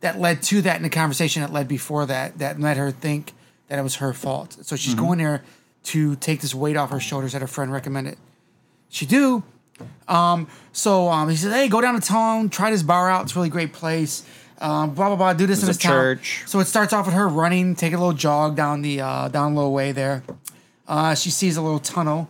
that 0.00 0.18
led 0.18 0.42
to 0.44 0.60
that 0.62 0.76
in 0.76 0.82
the 0.82 0.90
conversation 0.90 1.42
that 1.42 1.52
led 1.52 1.68
before 1.68 2.04
that 2.06 2.38
that 2.38 2.58
made 2.58 2.76
her 2.76 2.90
think 2.90 3.32
that 3.68 3.78
it 3.78 3.82
was 3.82 3.96
her 3.96 4.12
fault. 4.12 4.56
So 4.62 4.76
she's 4.76 4.94
going 4.94 5.18
there 5.18 5.42
to 5.84 6.16
take 6.16 6.40
this 6.40 6.54
weight 6.54 6.76
off 6.76 6.90
her 6.90 7.00
shoulders 7.00 7.32
that 7.32 7.40
her 7.40 7.46
friend 7.48 7.72
recommended. 7.72 8.16
She 8.90 9.06
do. 9.06 9.42
Um, 10.08 10.48
so 10.72 11.08
um, 11.08 11.28
he 11.28 11.36
said, 11.36 11.52
"Hey, 11.52 11.68
go 11.68 11.80
down 11.80 11.94
to 11.94 12.00
town, 12.00 12.48
try 12.48 12.70
this 12.70 12.82
bar 12.82 13.08
out. 13.10 13.24
It's 13.24 13.32
a 13.32 13.36
really 13.36 13.48
great 13.48 13.72
place. 13.72 14.24
Um, 14.60 14.90
blah 14.94 15.08
blah 15.08 15.16
blah. 15.16 15.32
Do 15.34 15.46
this 15.46 15.60
in 15.62 15.66
this 15.68 15.76
a 15.76 15.80
town." 15.80 15.92
church. 15.92 16.42
So 16.46 16.58
it 16.60 16.66
starts 16.66 16.92
off 16.92 17.06
with 17.06 17.14
her 17.14 17.28
running, 17.28 17.74
take 17.76 17.92
a 17.92 17.96
little 17.96 18.12
jog 18.12 18.56
down 18.56 18.82
the 18.82 19.00
uh, 19.00 19.28
down 19.28 19.54
low 19.54 19.68
way 19.70 19.92
there. 19.92 20.22
Uh, 20.86 21.14
she 21.14 21.30
sees 21.30 21.56
a 21.56 21.62
little 21.62 21.78
tunnel. 21.80 22.28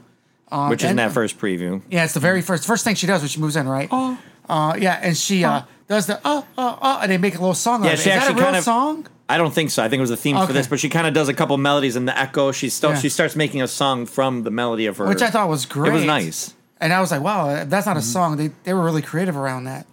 Um, 0.51 0.71
Which 0.71 0.83
is 0.83 0.91
in 0.91 0.97
that 0.97 1.13
first 1.13 1.39
preview. 1.39 1.83
yeah, 1.91 2.05
it's 2.05 2.15
the 2.15 2.21
very 2.21 2.41
first 2.41 2.67
first 2.67 2.83
thing 2.85 2.95
she 2.95 3.07
does 3.07 3.21
when 3.21 3.29
she 3.29 3.39
moves 3.41 3.55
in, 3.57 3.69
right? 3.69 3.89
Oh. 3.91 4.19
Uh, 4.49 4.75
yeah, 4.79 4.99
and 5.03 5.15
she 5.17 5.45
uh, 5.45 5.63
does 5.89 6.07
the 6.07 6.19
uh, 6.27 6.43
uh, 6.57 6.77
uh, 6.81 6.99
and 7.03 7.13
they 7.13 7.19
make 7.19 7.35
a 7.35 7.39
little 7.39 7.53
song 7.55 7.85
Yeah, 7.85 7.91
out 7.91 7.95
of 7.95 8.01
it. 8.01 8.03
she 8.05 8.11
Is 8.11 8.17
that 8.23 8.31
a 8.31 8.35
real 8.35 8.45
kind 8.45 8.57
of- 8.57 8.65
song? 8.65 9.07
I 9.31 9.37
don't 9.37 9.53
think 9.53 9.71
so. 9.71 9.83
I 9.83 9.91
think 9.91 9.99
it 9.99 10.01
was 10.01 10.09
the 10.09 10.17
theme 10.17 10.39
for 10.47 10.55
this, 10.55 10.67
but 10.67 10.81
she 10.81 10.89
kind 10.89 11.07
of 11.07 11.13
does 11.13 11.29
a 11.29 11.35
couple 11.35 11.59
melodies 11.59 11.97
in 11.97 12.07
the 12.07 12.19
echo. 12.19 12.51
She 12.51 12.71
still 12.71 12.93
Yeah. 12.93 12.99
she 12.99 13.11
starts 13.11 13.37
making 13.37 13.61
a 13.61 13.69
song 13.69 14.07
from 14.07 14.43
the 14.43 14.51
melody 14.51 14.87
of 14.87 14.97
her, 14.97 15.07
Which 15.07 15.21
I 15.21 15.29
thought 15.29 15.51
was 15.51 15.67
great. 15.67 15.91
It 15.91 15.93
was 15.93 16.05
nice. 16.05 16.55
And 16.81 16.95
I 16.95 17.01
was 17.03 17.11
like, 17.11 17.21
wow, 17.21 17.65
that's 17.67 17.85
not 17.85 17.93
Mm-hmm. 17.93 17.99
a 17.99 18.03
song. 18.03 18.37
They, 18.39 18.49
they 18.65 18.73
were 18.73 18.83
really 18.83 19.03
creative 19.03 19.37
around 19.37 19.65
that. 19.65 19.87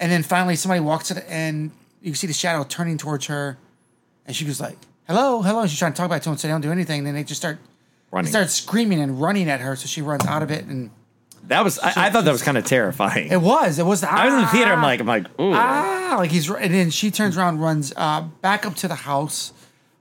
And 0.00 0.10
then 0.12 0.22
finally, 0.22 0.56
somebody 0.56 0.80
walks 0.80 1.08
to 1.08 1.14
the 1.14 1.28
end. 1.30 1.72
You 2.00 2.10
can 2.12 2.16
see 2.16 2.26
the 2.26 2.32
shadow 2.32 2.64
turning 2.64 2.98
towards 2.98 3.26
her. 3.26 3.58
And 4.26 4.36
she 4.36 4.44
was 4.44 4.60
like, 4.60 4.78
hello, 5.06 5.42
hello. 5.42 5.60
And 5.62 5.70
she's 5.70 5.78
trying 5.78 5.92
to 5.92 5.96
talk 5.96 6.10
back 6.10 6.22
to 6.22 6.30
him, 6.30 6.36
so 6.36 6.46
they 6.46 6.52
don't 6.52 6.60
do 6.60 6.70
anything. 6.70 6.98
And 6.98 7.06
then 7.08 7.14
they 7.14 7.24
just 7.24 7.40
start, 7.40 7.56
they 7.56 8.16
Running. 8.16 8.30
start 8.30 8.50
screaming 8.50 9.00
and 9.00 9.20
running 9.20 9.48
at 9.50 9.60
her. 9.60 9.74
So 9.76 9.86
she 9.86 10.02
runs 10.02 10.24
out 10.26 10.42
of 10.42 10.50
it. 10.50 10.64
And 10.66 10.90
That 11.48 11.64
was 11.64 11.78
I, 11.80 12.06
I 12.06 12.10
thought 12.10 12.24
that 12.24 12.32
was 12.32 12.42
kind 12.42 12.56
of 12.58 12.64
terrifying. 12.64 13.28
it 13.32 13.40
was, 13.40 13.78
it 13.78 13.86
was 13.86 14.02
the, 14.02 14.12
I 14.12 14.26
was 14.26 14.34
in 14.34 14.40
the 14.42 14.46
theater. 14.48 14.72
I'm 14.72 14.82
like, 14.82 15.00
I'm 15.00 15.06
like, 15.06 15.26
ooh. 15.40 15.52
ah, 15.54 16.14
like 16.18 16.30
he's, 16.30 16.48
and 16.50 16.72
then 16.72 16.90
she 16.90 17.10
turns 17.10 17.36
around, 17.36 17.58
runs 17.60 17.92
uh, 17.96 18.22
back 18.40 18.64
up 18.66 18.76
to 18.76 18.88
the 18.88 18.94
house. 18.94 19.52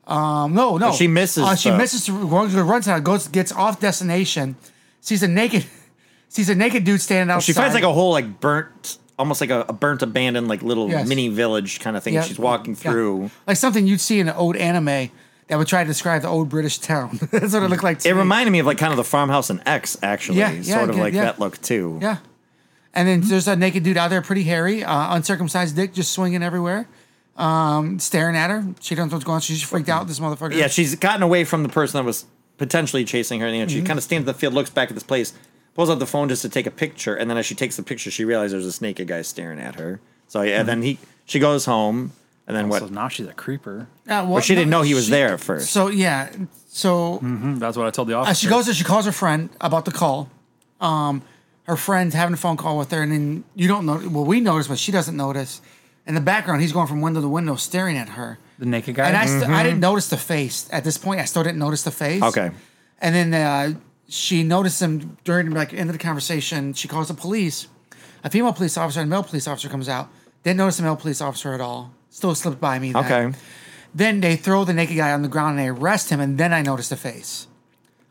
Um, 0.06 0.54
no, 0.54 0.77
no, 0.77 0.94
she 0.94 1.08
misses 1.08 1.44
Uh, 1.44 1.56
she 1.56 1.70
the- 1.70 1.77
misses 1.77 2.10
runs, 2.10 2.54
runs 2.56 2.88
out, 2.88 3.04
goes, 3.04 3.27
gets 3.27 3.51
off 3.51 3.80
destination, 3.82 4.56
sees 5.01 5.22
a 5.24 5.27
naked, 5.27 5.66
sees 6.30 6.50
a 6.50 6.56
naked 6.56 6.84
dude 6.86 7.01
standing 7.01 7.34
outside. 7.34 7.46
She 7.46 7.54
finds 7.54 7.74
like 7.74 7.84
a 7.84 7.92
whole 7.92 8.12
like 8.12 8.39
burnt, 8.39 9.00
almost 9.20 9.42
like 9.42 9.50
a, 9.50 9.62
a 9.68 9.74
burnt 9.74 10.02
abandoned 10.02 10.48
like 10.48 10.62
little 10.62 10.90
Yes. 10.90 11.08
mini 11.08 11.28
village 11.30 11.80
kind 11.80 11.98
of 11.98 12.04
thing. 12.04 12.20
She's 12.22 12.40
walking 12.40 12.76
through. 12.76 13.32
like 13.48 13.58
something 13.58 13.88
you'd 13.88 14.02
see 14.02 14.20
in 14.20 14.30
an 14.30 14.36
old 14.36 14.56
anime 14.56 15.10
that 15.48 15.58
would 15.58 15.68
try 15.68 15.84
to 15.84 15.88
describe 15.88 16.22
the 16.22 16.28
old 16.28 16.50
British 16.50 16.78
town. 16.80 17.18
That's 17.32 17.54
what 17.54 17.64
it 17.64 17.70
looked 17.70 17.84
like. 17.84 18.06
It 18.06 18.14
me. 18.14 18.20
reminded 18.20 18.52
me 18.52 18.60
of 18.60 18.66
like 18.66 18.78
kind 18.78 18.92
of 18.92 18.98
the 18.98 19.04
farmhouse 19.04 19.50
in 19.50 19.62
X, 19.66 19.98
actually. 20.04 20.40
Yeah, 20.40 20.52
yeah, 20.52 20.78
sort 20.78 20.90
of 20.90 20.98
like 20.98 21.14
yeah. 21.14 21.24
that 21.24 21.40
look 21.40 21.60
too. 21.62 22.00
Yeah. 22.02 22.18
And 22.94 23.08
then 23.08 23.22
there's 23.22 23.48
a 23.48 23.56
naked 23.56 23.84
dude 23.84 23.96
out 23.98 24.10
there, 24.10 24.22
pretty 24.22 24.44
hairy, 24.44 24.84
uh, 24.84 25.16
uncircumcised 25.16 25.76
dick, 25.76 25.94
just 25.94 26.12
swinging 26.14 26.42
everywhere, 26.42 26.88
um, 27.38 28.00
staring 28.00 28.36
at 28.36 28.50
her. 28.50 28.66
She 28.82 28.96
doesn't 28.96 29.10
know 29.10 29.16
what's 29.16 29.26
going 29.26 29.36
on. 29.36 29.42
She's 29.42 29.62
freaked 29.62 29.90
out. 29.90 30.08
This 30.08 30.20
motherfucker. 30.20 30.56
Yeah, 30.56 30.68
she's 30.68 30.96
gotten 30.96 31.22
away 31.24 31.44
from 31.44 31.64
the 31.64 31.70
person 31.70 31.98
that 32.00 32.06
was 32.06 32.26
potentially 32.58 33.06
chasing 33.06 33.40
her. 33.40 33.48
And 33.48 33.56
Mm-hmm. 33.56 33.70
she 33.70 33.84
kind 33.84 33.98
of 34.00 34.04
stands 34.04 34.24
in 34.24 34.26
the 34.26 34.34
field, 34.34 34.54
looks 34.54 34.70
back 34.72 34.90
at 34.90 34.96
this 34.96 35.04
place, 35.04 35.34
pulls 35.77 35.89
out 35.89 36.00
the 36.00 36.05
phone 36.05 36.27
just 36.27 36.41
to 36.41 36.50
take 36.50 36.65
a 36.67 36.72
picture, 36.72 37.15
and 37.15 37.29
then 37.29 37.38
as 37.38 37.46
she 37.46 37.55
takes 37.55 37.77
the 37.77 37.84
picture, 37.84 38.12
she 38.12 38.25
realizes 38.25 38.51
there's 38.51 38.65
this 38.65 38.81
naked 38.81 39.07
guy 39.07 39.22
staring 39.22 39.60
at 39.60 39.75
her. 39.75 40.01
So 40.27 40.41
yeah, 40.41 40.60
and 40.60 40.67
then 40.67 40.81
he 40.81 40.98
she 41.25 41.39
goes 41.39 41.63
home, 41.65 42.12
and 42.48 42.57
then 42.57 42.67
what? 42.67 42.79
So 42.79 42.88
now 42.88 43.07
she's 43.07 43.27
a 43.27 43.34
creeper. 43.34 43.88
Uh, 44.05 44.25
well, 44.27 44.34
But 44.36 44.43
she 44.43 44.55
didn't 44.55 44.72
no, 44.72 44.79
know 44.79 44.84
he 44.84 44.93
was 44.96 45.05
she- 45.05 45.12
there 45.12 45.34
at 45.36 45.39
first. 45.39 45.72
So 45.72 45.88
yeah, 45.88 46.29
so 46.67 47.19
Hmm, 47.19 47.60
That's 47.60 47.77
what 47.77 47.88
I 47.88 47.91
told 47.91 48.10
the 48.10 48.17
uh, 48.17 48.22
officer. 48.24 48.36
she 48.41 48.50
goes 48.50 48.65
there. 48.65 48.75
She 48.75 48.84
calls 48.84 49.05
her 49.05 49.12
friend 49.13 49.50
about 49.62 49.86
the 49.86 49.91
call. 49.91 50.29
Um, 50.81 51.22
her 51.63 51.77
friend's 51.77 52.13
having 52.15 52.34
a 52.34 52.38
phone 52.38 52.57
call 52.57 52.77
with 52.77 52.91
her, 52.91 53.01
and 53.01 53.12
then 53.12 53.43
you 53.55 53.67
don't 53.67 53.86
know. 53.86 54.01
Well, 54.10 54.25
we 54.25 54.39
notice, 54.41 54.67
but 54.67 54.79
she 54.79 54.91
doesn't 54.91 55.15
notice. 55.15 55.62
In 56.05 56.15
the 56.15 56.22
background, 56.22 56.62
he's 56.62 56.72
going 56.72 56.88
from 56.88 57.01
window 57.01 57.19
to 57.22 57.27
window, 57.27 57.55
staring 57.57 57.98
at 57.98 58.10
her. 58.10 58.39
the 58.60 58.65
naked 58.65 58.96
guy. 58.96 59.07
And 59.10 59.17
I, 59.17 59.25
st- 59.25 59.50
I 59.50 59.62
didn't 59.63 59.81
notice 59.81 60.07
the 60.10 60.15
face 60.17 60.67
at 60.72 60.84
this 60.86 60.98
point. 60.98 61.19
I 61.19 61.25
still 61.25 61.43
didn't 61.43 61.60
notice 61.60 61.84
the 61.84 61.91
face. 61.91 62.24
Okay. 62.24 62.50
And 63.01 63.13
then 63.13 63.34
uh, 63.34 63.74
she 64.08 64.44
noticed 64.44 64.82
him 64.82 65.18
during 65.24 65.52
like 65.52 65.74
end 65.74 65.90
of 65.90 65.94
the 65.98 66.02
conversation. 66.04 66.74
She 66.74 66.88
calls 66.88 67.08
the 67.10 67.14
police. 67.14 67.68
A 68.24 68.30
female 68.30 68.54
police 68.54 68.78
officer 68.78 69.00
and 69.02 69.10
a 69.12 69.16
male 69.16 69.24
police 69.24 69.48
officer 69.48 69.70
comes 69.70 69.88
out. 69.90 70.10
Didn't 70.44 70.58
notice 70.58 70.78
the 70.78 70.84
male 70.84 70.96
police 70.96 71.22
officer 71.22 71.54
at 71.54 71.62
all. 71.62 71.92
still 72.10 72.34
slipped 72.36 72.60
by 72.60 72.80
me. 72.80 72.92
That. 72.94 73.06
Okay. 73.06 73.38
Then 73.94 74.22
they 74.22 74.36
throw 74.36 74.64
the 74.64 74.74
naked 74.74 74.98
guy 74.98 75.12
on 75.12 75.22
the 75.22 75.28
ground 75.28 75.58
and 75.58 75.60
they 75.60 75.70
arrest 75.70 76.10
him, 76.10 76.20
and 76.20 76.38
then 76.38 76.54
I 76.54 76.62
noticed 76.62 76.90
the 76.90 76.98
face. 76.98 77.48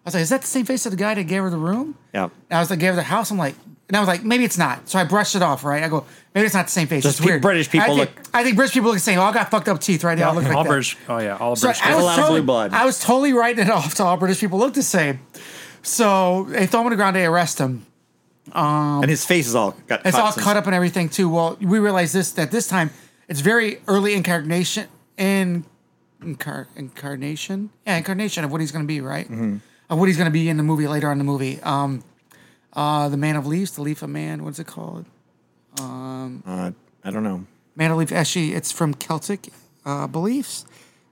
I 0.05 0.09
was 0.09 0.15
like, 0.15 0.23
"Is 0.23 0.29
that 0.31 0.43
the 0.43 0.47
same 0.47 0.65
face 0.65 0.87
of 0.87 0.93
the 0.93 0.97
guy 0.97 1.15
that 1.15 1.25
gave 1.25 1.43
her 1.43 1.51
the 1.51 1.57
room?" 1.59 1.97
Yeah. 2.15 2.25
And 2.25 2.57
I 2.57 2.61
was 2.61 2.71
like, 2.71 2.79
"Gave 2.79 2.91
her 2.91 2.97
the 2.97 3.03
house." 3.03 3.31
I'm 3.31 3.39
like, 3.39 3.55
and 3.89 3.97
I 3.97 4.01
was 4.01 4.07
like, 4.09 4.23
"Maybe 4.25 4.45
it's 4.45 4.57
not." 4.59 4.89
So 4.89 4.99
I 4.99 5.05
brushed 5.05 5.35
it 5.35 5.43
off. 5.43 5.65
Right? 5.65 5.83
I 5.83 5.89
go, 5.89 6.05
"Maybe 6.35 6.45
it's 6.47 6.55
not 6.55 6.67
the 6.67 6.73
same 6.73 6.87
face." 6.87 7.03
Just 7.03 7.19
it's 7.19 7.25
pe- 7.27 7.33
weird. 7.33 7.43
British 7.43 7.69
people 7.71 7.85
I 7.95 7.97
think, 8.07 8.17
look- 8.17 8.27
I 8.35 8.45
think 8.45 8.57
British 8.57 8.75
people 8.75 8.89
look 8.91 8.97
the 8.97 9.01
same. 9.01 9.19
All 9.19 9.33
got 9.33 9.51
fucked 9.51 9.69
up 9.69 9.81
teeth, 9.81 10.05
right? 10.05 10.17
They 10.17 10.23
all 10.25 10.35
look 10.35 10.45
like 10.45 10.55
all 10.55 10.63
that. 10.65 10.69
British. 10.71 10.97
Oh 11.09 11.19
yeah, 11.19 11.37
all 11.37 11.57
So 11.57 11.67
British. 11.69 11.83
I 11.85 11.93
a 11.93 11.97
was, 11.97 12.05
lot 12.05 12.19
of 12.19 12.25
totally, 12.25 12.41
blue 12.41 12.47
blood. 12.47 12.73
I 12.73 12.85
was 12.85 13.01
totally 13.01 13.33
writing 13.33 13.67
it 13.67 13.71
off 13.71 13.95
to 13.97 14.05
all 14.05 14.17
British 14.17 14.39
people 14.41 14.59
look 14.59 14.75
the 14.75 14.83
same. 14.83 15.21
So 15.87 16.45
they 16.49 16.67
throw 16.67 16.81
him 16.81 16.87
on 16.87 16.91
the 16.91 16.97
ground, 16.97 17.15
they 17.17 17.25
arrest 17.27 17.59
him. 17.59 17.87
and 18.53 19.09
his 19.09 19.25
face 19.25 19.47
is 19.47 19.55
all 19.55 19.73
got 19.87 20.05
It's 20.05 20.17
all 20.17 20.33
cut 20.33 20.57
up 20.57 20.67
and 20.67 20.75
everything 20.75 21.09
too. 21.09 21.29
Well, 21.29 21.57
we 21.61 21.79
realize 21.79 22.13
this 22.13 22.33
that 22.33 22.51
this 22.51 22.67
time 22.69 22.91
it's 23.29 23.41
very 23.41 23.81
early 23.89 24.15
incarnation 24.15 24.89
in 25.17 25.65
incar, 26.21 26.67
incarnation. 26.77 27.71
Yeah, 27.87 27.97
incarnation 27.99 28.45
of 28.45 28.53
what 28.53 28.61
he's 28.61 28.73
going 28.73 28.85
to 28.85 28.87
be, 28.89 29.01
right? 29.01 29.27
Mm-hmm. 29.27 29.57
Of 29.89 29.99
what 29.99 30.07
he's 30.09 30.17
going 30.17 30.27
to 30.27 30.33
be 30.33 30.49
in 30.49 30.57
the 30.57 30.63
movie 30.63 30.89
later 30.89 31.07
on 31.09 31.13
in 31.13 31.19
the 31.19 31.25
movie. 31.25 31.61
Um, 31.63 32.03
uh, 32.73 33.09
the 33.09 33.17
Man 33.17 33.37
of 33.37 33.47
Leaves, 33.47 33.73
the 33.73 33.83
Leaf 33.83 34.03
of 34.03 34.11
Man. 34.11 34.45
What's 34.45 34.59
it 34.59 34.67
called? 34.67 35.07
Uh, 35.81 36.29
I 36.45 37.11
don't 37.11 37.23
know. 37.23 37.47
Man 37.77 37.91
of 37.93 37.99
Leaf. 37.99 38.11
Actually, 38.13 38.55
it's 38.55 38.73
from 38.73 38.95
Celtic 38.95 39.49
uh, 39.85 40.07
beliefs, 40.09 40.65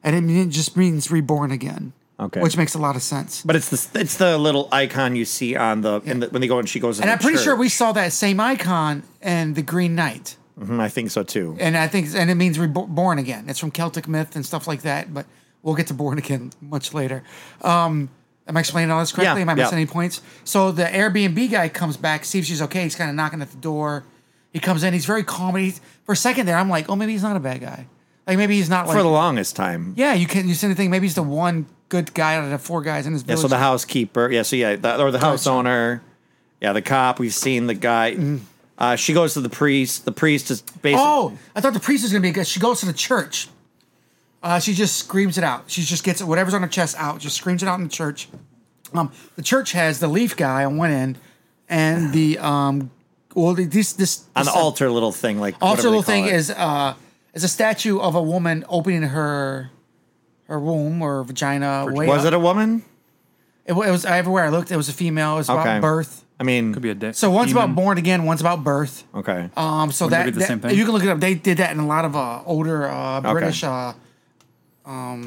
and 0.03 0.17
it 0.17 0.21
mean- 0.23 0.51
just 0.51 0.77
means 0.77 1.11
reborn 1.11 1.51
again. 1.53 1.93
Okay. 2.25 2.41
which 2.41 2.57
makes 2.57 2.75
a 2.75 2.79
lot 2.79 2.97
of 2.97 3.03
sense. 3.03 3.43
But 3.43 3.57
it's 3.57 3.69
the 3.69 4.01
it's 4.01 4.17
the 4.17 4.39
little 4.39 4.69
icon 4.73 5.15
you 5.17 5.25
see 5.25 5.57
on 5.57 5.83
the, 5.83 6.01
in 6.05 6.21
the 6.21 6.29
when 6.29 6.41
they 6.41 6.49
go 6.49 6.59
and 6.59 6.69
she 6.69 6.81
goes. 6.81 7.01
And 7.01 7.11
I'm 7.11 7.19
pretty 7.19 7.39
sure 7.39 7.55
we 7.57 7.69
saw 7.69 7.93
that 7.93 8.13
same 8.13 8.41
icon 8.41 9.03
in 9.23 9.55
the 9.55 9.63
Green 9.63 9.95
Knight. 9.95 10.37
hmm 10.59 10.81
I 10.81 10.89
think 10.89 11.11
so 11.11 11.23
too. 11.23 11.57
and 11.61 11.77
I 11.77 11.89
think 11.89 12.09
and 12.15 12.31
it 12.31 12.37
means 12.37 12.59
reborn 12.59 13.19
again. 13.19 13.45
It's 13.49 13.59
from 13.59 13.71
Celtic 13.71 14.09
myth 14.09 14.37
and 14.37 14.45
stuff 14.45 14.67
like 14.67 14.83
that. 14.83 15.13
But 15.13 15.27
we'll 15.63 15.75
get 15.75 15.87
to 15.89 15.95
born 15.95 16.19
again 16.19 16.53
much 16.61 16.95
later. 16.95 17.23
Um, 17.63 18.09
am 18.47 18.57
I 18.57 18.61
explaining 18.61 18.91
all 18.91 19.01
this 19.01 19.13
correctly? 19.13 19.41
Yeah, 19.41 19.43
am 19.43 19.49
I 19.51 19.55
missing 19.55 19.79
yeah. 19.79 19.83
any 19.83 19.87
points? 19.87 20.23
So 20.45 20.73
the 20.73 20.85
Airbnb 20.85 21.51
guy 21.51 21.69
comes 21.69 21.97
back, 21.97 22.25
sees 22.25 22.47
she's 22.47 22.63
okay. 22.63 22.85
He's 22.85 22.97
kind 22.97 23.11
of 23.11 23.17
knocking 23.17 23.43
at 23.43 23.51
the 23.51 23.57
door. 23.59 24.05
He 24.53 24.61
comes 24.61 24.85
in. 24.85 24.93
He's 24.93 25.07
very 25.07 25.25
calm. 25.25 25.57
He's, 25.57 25.81
for 26.05 26.13
a 26.13 26.17
second 26.17 26.47
there, 26.47 26.57
I'm 26.57 26.71
like, 26.71 26.89
oh, 26.89 26.95
maybe 26.95 27.13
he's 27.13 27.25
not 27.25 27.37
a 27.37 27.41
bad 27.41 27.61
guy. 27.61 27.89
Like 28.27 28.39
maybe 28.39 28.57
he's 28.57 28.71
not 28.71 28.87
like 28.87 28.97
For 28.97 29.03
the 29.03 29.09
longest 29.09 29.57
time. 29.57 29.93
yeah. 29.97 30.15
You 30.15 30.27
can't. 30.27 30.47
you 30.47 30.55
see 30.55 30.67
anything? 30.67 30.91
Maybe 30.91 31.07
he's 31.07 31.15
the 31.17 31.23
one 31.23 31.67
good 31.89 32.13
guy 32.15 32.37
out 32.37 32.45
of 32.45 32.51
the 32.51 32.59
four 32.59 32.83
guys 32.83 33.07
in 33.07 33.13
his 33.13 33.25
Yeah, 33.27 33.37
so 33.37 33.49
the 33.49 33.59
housekeeper, 33.59 34.31
yeah, 34.31 34.43
so 34.43 34.57
yeah, 34.57 34.77
the, 34.77 35.01
or 35.01 35.11
the 35.11 35.19
house 35.19 35.45
Gotcha. 35.45 35.55
owner, 35.57 36.03
yeah, 36.61 36.73
the 36.73 36.83
cop. 36.83 37.19
We've 37.19 37.35
seen 37.35 37.67
the 37.67 37.75
guy. 37.75 38.39
Uh, 38.77 38.97
she 38.97 39.13
goes 39.13 39.35
to 39.35 39.41
the 39.41 39.49
priest. 39.49 40.05
The 40.05 40.13
priest 40.13 40.51
is 40.51 40.63
basically. 40.63 40.95
Oh, 40.99 41.39
I 41.55 41.61
thought 41.61 41.75
the 41.75 41.81
priest 41.81 42.03
was 42.03 42.13
gonna 42.13 42.23
be 42.23 42.31
good. 42.33 42.47
She 42.47 42.59
goes 42.61 42.81
to 42.81 42.87
the 42.87 42.93
church. 42.93 43.49
Uh, 44.43 44.59
she 44.59 44.75
just 44.75 44.97
screams 44.97 45.39
it 45.39 45.45
out. 45.45 45.65
She 45.71 45.83
just 45.83 46.05
gets 46.05 46.23
whatever's 46.23 46.53
on 46.55 46.63
her 46.63 46.69
chest 46.69 46.97
out. 46.99 47.19
Just 47.21 47.37
screams 47.37 47.63
it 47.63 47.69
out 47.69 47.79
in 47.79 47.85
the 47.85 47.91
church. 47.91 48.29
Um, 48.93 49.11
the 49.37 49.43
church 49.43 49.73
has 49.73 50.01
the 50.01 50.09
leaf 50.09 50.37
guy 50.37 50.65
on 50.65 50.77
one 50.77 50.91
end, 50.91 51.19
and 51.69 52.13
the 52.13 52.39
um, 52.39 52.91
well, 53.35 53.55
the- 53.55 53.65
this 53.65 53.93
this, 53.95 54.25
on 54.37 54.45
the 54.45 54.51
this, 54.51 54.57
uh, 54.57 54.61
altar 54.61 54.91
little 54.91 55.13
thing, 55.13 55.41
like 55.41 55.55
altar 55.55 55.67
whatever 55.67 55.83
they 55.83 55.89
little 55.89 56.03
thing 56.03 56.25
call 56.25 56.33
it. 56.33 56.37
is 56.37 56.51
uh 56.51 56.95
is 57.33 57.43
a 57.45 57.49
statue 57.49 57.99
of 57.99 58.15
a 58.15 58.23
woman 58.23 58.65
opening 58.69 59.03
her 59.03 59.71
her 60.55 60.61
womb 60.61 61.03
or 61.03 61.25
vagina. 61.25 61.87
way 61.91 62.07
Was 62.07 62.21
up. 62.23 62.27
it 62.29 62.35
a 62.35 62.39
woman? 62.39 62.85
It, 63.67 63.73
wa- 63.73 63.83
it 63.83 63.91
was 63.91 64.05
everywhere 64.07 64.45
I 64.45 64.49
looked. 64.51 64.71
It 64.71 64.77
was 64.77 64.89
a 64.89 64.93
female. 64.93 65.35
It 65.35 65.39
was 65.39 65.49
about 65.49 65.67
Okay. 65.67 65.81
birth. 65.81 66.25
I 66.39 66.43
mean, 66.45 66.73
Could 66.73 66.83
be 66.83 66.91
a 66.91 66.95
dick. 66.95 67.15
So 67.15 67.31
one's 67.31 67.49
demon. 67.53 67.65
about 67.65 67.77
born 67.77 67.97
again. 67.99 68.25
One's 68.25 68.41
about 68.41 68.63
birth. 68.65 69.05
okay. 69.15 69.51
Um, 69.57 69.91
so 69.93 70.09
that, 70.09 70.25
be 70.27 70.31
the 70.33 70.41
that- 70.41 70.49
same 70.49 70.61
thing? 70.61 70.77
you 70.77 70.85
can 70.85 70.93
look 70.95 71.03
it 71.05 71.09
up. 71.09 71.21
They 71.21 71.35
did 71.35 71.59
that 71.59 71.71
in 71.73 71.79
a 71.79 71.87
lot 71.87 72.05
of 72.05 72.15
uh, 72.17 72.43
older 72.45 72.89
uh, 72.89 73.21
British 73.21 73.63
uh, 73.65 73.95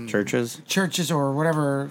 Churches. 0.07 0.61
churches 0.67 1.11
or 1.11 1.33
whatever 1.33 1.89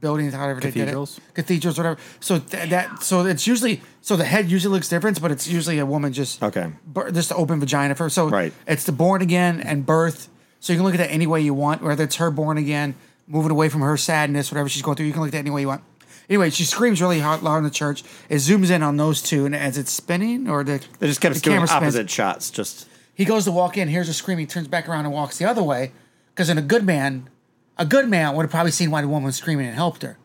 buildings, 0.00 0.34
however 0.34 0.60
Cathedrals? 0.60 1.16
they 1.16 1.20
did 1.20 1.28
it. 1.28 1.34
Cathedrals, 1.34 1.78
whatever. 1.78 1.98
So 2.20 2.38
th- 2.40 2.68
that 2.70 3.02
so 3.02 3.24
it's 3.24 3.46
usually 3.46 3.80
so 4.00 4.16
the 4.16 4.24
head 4.24 4.50
usually 4.50 4.72
looks 4.74 4.88
different, 4.88 5.20
but 5.22 5.30
it's 5.30 5.46
usually 5.46 5.78
a 5.78 5.86
woman 5.86 6.12
just 6.12 6.42
Okay. 6.42 6.72
bir- 6.86 7.10
just 7.12 7.28
the 7.28 7.36
open 7.36 7.60
vagina 7.60 7.94
for 7.94 8.10
so 8.10 8.28
Right. 8.28 8.52
it's 8.66 8.84
the 8.84 8.92
born 8.92 9.22
again 9.22 9.60
and 9.60 9.86
birth. 9.86 10.28
So 10.64 10.72
you 10.72 10.78
can 10.78 10.86
look 10.86 10.94
at 10.94 10.98
that 10.98 11.10
any 11.10 11.26
way 11.26 11.42
you 11.42 11.52
want, 11.52 11.82
whether 11.82 12.04
it's 12.04 12.16
her 12.16 12.30
born 12.30 12.56
again, 12.56 12.94
moving 13.28 13.50
away 13.50 13.68
from 13.68 13.82
her 13.82 13.98
sadness, 13.98 14.50
whatever 14.50 14.66
she's 14.66 14.80
going 14.80 14.96
through. 14.96 15.04
You 15.04 15.12
can 15.12 15.20
look 15.20 15.28
at 15.28 15.32
that 15.32 15.38
any 15.40 15.50
way 15.50 15.60
you 15.60 15.68
want. 15.68 15.82
Anyway, 16.26 16.48
she 16.48 16.64
screams 16.64 17.02
really 17.02 17.20
hard, 17.20 17.42
loud 17.42 17.58
in 17.58 17.64
the 17.64 17.70
church. 17.70 18.02
It 18.30 18.36
zooms 18.36 18.70
in 18.70 18.82
on 18.82 18.96
those 18.96 19.20
two, 19.20 19.44
and 19.44 19.54
as 19.54 19.76
it's 19.76 19.90
spinning, 19.92 20.48
or 20.48 20.64
the 20.64 20.82
They 21.00 21.06
just 21.06 21.20
kept 21.20 21.34
the 21.34 21.40
doing 21.42 21.56
camera 21.56 21.68
spins, 21.68 21.82
opposite 21.82 22.08
shots. 22.08 22.50
Just 22.50 22.88
he 23.14 23.26
goes 23.26 23.44
to 23.44 23.52
walk 23.52 23.76
in, 23.76 23.88
hears 23.88 24.06
her 24.06 24.14
screaming, 24.14 24.46
turns 24.46 24.66
back 24.66 24.88
around 24.88 25.04
and 25.04 25.12
walks 25.12 25.36
the 25.36 25.44
other 25.44 25.62
way. 25.62 25.92
Because 26.30 26.48
in 26.48 26.56
a 26.56 26.62
good 26.62 26.86
man, 26.86 27.28
a 27.76 27.84
good 27.84 28.08
man 28.08 28.34
would 28.34 28.44
have 28.44 28.50
probably 28.50 28.72
seen 28.72 28.90
why 28.90 29.02
the 29.02 29.08
woman 29.08 29.24
was 29.24 29.36
screaming 29.36 29.66
and 29.66 29.74
helped 29.74 30.00
her. 30.00 30.16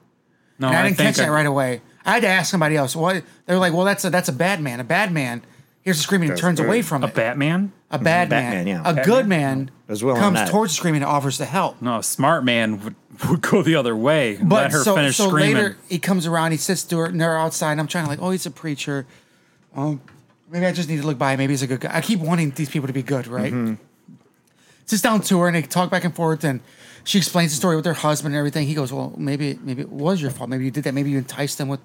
No, 0.58 0.68
And 0.70 0.78
I, 0.78 0.84
didn't 0.84 0.96
think 0.96 1.18
catch 1.18 1.18
that 1.18 1.32
right 1.32 1.46
away. 1.46 1.82
I 2.06 2.14
had 2.14 2.22
to 2.22 2.30
ask 2.30 2.50
somebody 2.50 2.78
else. 2.78 2.96
What 2.96 3.26
they 3.46 3.54
were 3.54 3.60
like, 3.60 3.74
well, 3.74 3.84
that's 3.84 4.06
a 4.06 4.10
that's 4.10 4.30
a 4.30 4.34
bad 4.34 4.62
man. 4.62 4.80
A 4.80 4.86
bad 4.86 5.12
man 5.12 5.44
hears 5.82 6.00
a 6.00 6.02
screaming 6.02 6.30
and 6.30 6.40
turns 6.40 6.62
good. 6.62 6.66
away 6.66 6.82
from 6.82 7.04
A 7.04 7.08
it. 7.08 7.14
Batman? 7.14 7.74
A 7.92 7.98
bad 7.98 8.30
Batman, 8.30 8.66
man. 8.66 8.68
yeah. 8.68 8.84
A 9.02 9.04
good 9.04 9.28
man 9.28 9.72
As 9.88 10.04
well 10.04 10.16
on 10.16 10.22
comes 10.22 10.36
that. 10.36 10.50
towards 10.50 10.74
the 10.74 10.78
screaming 10.78 11.02
and 11.02 11.10
offers 11.10 11.38
to 11.38 11.46
help. 11.46 11.82
No, 11.82 11.98
a 12.00 12.04
smart 12.04 12.44
man 12.44 12.84
would, 12.84 12.96
would 13.30 13.42
go 13.42 13.62
the 13.64 13.76
other 13.76 13.96
way. 13.96 14.36
and 14.36 14.48
But 14.50 14.64
let 14.64 14.72
her 14.74 14.84
so, 14.84 14.96
finish 14.96 15.18
so 15.18 15.28
screaming. 15.30 15.56
later 15.56 15.78
he 15.90 15.98
comes 16.00 16.28
around, 16.28 16.52
he 16.52 16.58
sits 16.58 16.84
to 16.84 16.98
her, 17.00 17.06
and 17.06 17.20
they're 17.20 17.38
outside. 17.38 17.72
And 17.72 17.82
I'm 17.82 17.88
trying 17.88 18.04
to 18.06 18.10
like, 18.10 18.22
oh, 18.22 18.30
he's 18.30 18.46
a 18.46 18.52
preacher. 18.52 19.08
Um, 19.76 20.02
maybe 20.52 20.66
I 20.66 20.72
just 20.72 20.88
need 20.90 21.02
to 21.02 21.06
look 21.08 21.18
by. 21.18 21.36
Maybe 21.36 21.54
he's 21.54 21.64
a 21.64 21.68
good 21.68 21.80
guy. 21.80 21.92
I 21.96 22.02
keep 22.02 22.20
wanting 22.20 22.52
these 22.52 22.70
people 22.70 22.88
to 22.88 22.94
be 22.94 23.04
good, 23.04 23.26
right? 23.28 23.52
Mm-hmm. 23.52 23.76
Sits 24.86 25.02
down 25.02 25.22
to 25.22 25.40
her 25.42 25.48
and 25.48 25.56
they 25.56 25.62
talk 25.62 25.90
back 25.92 26.04
and 26.04 26.16
forth, 26.16 26.44
and 26.44 26.62
she 27.04 27.18
explains 27.20 27.52
the 27.52 27.58
story 27.58 27.76
with 27.76 27.86
her 27.86 27.94
husband 27.94 28.34
and 28.34 28.40
everything. 28.40 28.68
He 28.68 28.74
goes, 28.74 28.92
well, 28.94 29.14
maybe 29.18 29.58
maybe 29.62 29.82
it 29.84 29.90
was 29.92 30.22
your 30.22 30.32
fault. 30.32 30.50
Maybe 30.50 30.66
you 30.66 30.72
did 30.72 30.84
that. 30.86 30.94
Maybe 30.94 31.10
you 31.12 31.18
enticed 31.18 31.58
them 31.58 31.68
with. 31.70 31.80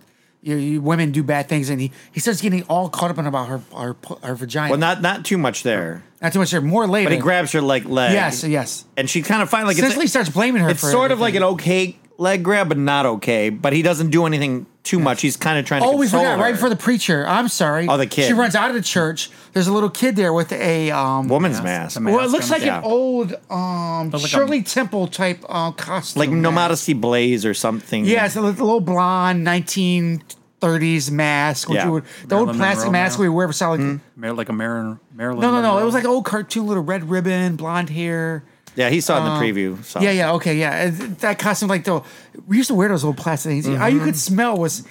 You, 0.45 0.57
you 0.57 0.81
women 0.83 1.11
do 1.11 1.23
bad 1.23 1.49
things, 1.49 1.71
and 1.71 1.81
he, 1.81 1.91
he 2.13 2.21
starts 2.21 2.43
getting 2.43 2.65
all 2.65 2.91
caught 2.91 3.11
up 3.11 3.17
in 3.17 3.27
about 3.27 3.49
her 3.49 3.63
her, 3.75 3.97
her 4.23 4.35
vagina. 4.35 4.71
well, 4.71 4.79
not 4.79 5.01
not 5.01 5.25
too 5.25 5.39
much 5.39 5.63
there. 5.63 6.03
Not 6.21 6.35
too 6.35 6.39
much 6.39 6.51
there. 6.51 6.61
More 6.61 6.87
later. 6.87 7.09
But 7.09 7.15
he 7.15 7.19
grabs 7.19 7.53
her 7.53 7.63
like 7.63 7.87
leg. 7.87 8.13
Yes, 8.13 8.45
yes. 8.45 8.85
And 8.97 9.09
she 9.09 9.23
kind 9.23 9.43
of 9.43 9.49
finally 9.49 9.69
like 9.69 9.79
it's, 9.79 9.87
Essentially 9.87 10.07
starts 10.07 10.29
blaming 10.29 10.63
her. 10.63 10.69
it's 10.69 10.81
for 10.81 10.91
sort 10.91 11.13
of 11.13 11.21
like 11.21 11.35
an 11.35 11.43
okay 11.45 11.97
leg 12.19 12.43
grab, 12.43 12.69
but 12.69 12.77
not 12.79 13.07
okay. 13.07 13.49
But 13.49 13.73
he 13.73 13.81
doesn't 13.81 14.11
do 14.11 14.27
anything 14.27 14.67
too 14.85 15.01
much. 15.01 15.23
He's 15.23 15.37
kind 15.37 15.59
of 15.59 15.65
trying 15.65 15.83
to. 15.83 15.89
Oh, 15.89 15.97
we 15.97 16.07
console 16.07 16.21
forgot 16.21 16.39
right 16.39 16.53
before 16.53 16.69
the 16.69 16.77
preacher. 16.77 17.27
I'm 17.27 17.49
sorry. 17.49 17.89
Oh, 17.89 17.97
the 17.97 18.07
kid. 18.07 18.27
She 18.29 18.33
runs 18.35 18.55
out 18.55 18.69
of 18.69 18.77
the 18.77 18.83
church. 18.83 19.31
There's 19.53 19.67
a 19.67 19.73
little 19.73 19.91
kid 19.91 20.15
there 20.15 20.33
with 20.33 20.53
a 20.53 20.91
um. 20.91 21.29
woman's 21.29 21.57
Yes, 21.57 21.65
mask, 21.65 21.95
the 21.95 22.01
mask. 22.03 22.17
well, 22.17 22.25
it 22.27 22.31
looks 22.31 22.51
like 22.51 22.63
yeah. 22.63 22.79
an 22.79 22.85
old 22.85 23.35
um 23.51 24.11
like 24.11 24.23
a- 24.23 24.29
Shirley 24.29 24.63
Temple 24.63 25.09
type 25.09 25.45
uh, 25.49 25.73
costume. 25.73 26.21
like 26.21 26.31
No 26.31 26.53
mask. 26.53 26.87
Blaze 26.97 27.45
or 27.45 27.55
something. 27.55 28.05
Yeah, 28.05 28.27
it's 28.27 28.37
a 28.37 28.41
little 28.41 28.65
little 28.67 28.81
blonde 28.81 29.45
1930s 29.47 31.11
mask. 31.11 31.69
Which 31.69 31.77
Yeah. 31.77 31.89
would, 31.89 32.05
the 32.27 32.37
old 32.37 32.49
plastic 32.49 32.87
Monroe 32.87 32.91
mask 32.93 33.13
mask. 33.13 33.19
we 33.19 33.29
wear 33.29 33.47
for 33.49 33.53
solid. 33.53 34.01
Mar- 34.17 34.33
like 34.33 34.49
a 34.49 34.53
Marilyn. 34.53 35.01
Marilyn 35.15 35.41
No, 35.41 35.51
no, 35.51 35.63
no. 35.63 35.79
It 35.79 35.85
was 35.85 35.95
like 35.95 36.05
an 36.05 36.11
old 36.11 36.25
cartoon, 36.25 36.67
little 36.67 36.83
red 36.83 37.09
ribbon, 37.09 37.57
blonde 37.57 37.91
hair. 37.91 38.45
Yeah. 38.77 38.91
He 38.91 39.01
saw 39.01 39.17
it 39.17 39.27
in 39.29 39.39
the 39.39 39.61
preview. 39.61 39.83
So. 39.85 39.99
Um, 40.01 40.05
Yeah, 40.05 40.11
yeah, 40.13 40.33
okay, 40.33 40.57
yeah. 40.57 40.91
That 41.21 41.39
costume, 41.39 41.69
like 41.69 41.85
the 41.85 42.03
we 42.47 42.57
used 42.57 42.69
to 42.69 42.75
wear 42.75 42.89
those 42.89 43.05
little 43.05 43.21
plastic 43.23 43.51
things. 43.51 43.67
All 43.67 43.73
you 43.89 43.97
Mm-hmm. 43.97 44.05
could 44.05 44.17
smell 44.17 44.57
was 44.57 44.87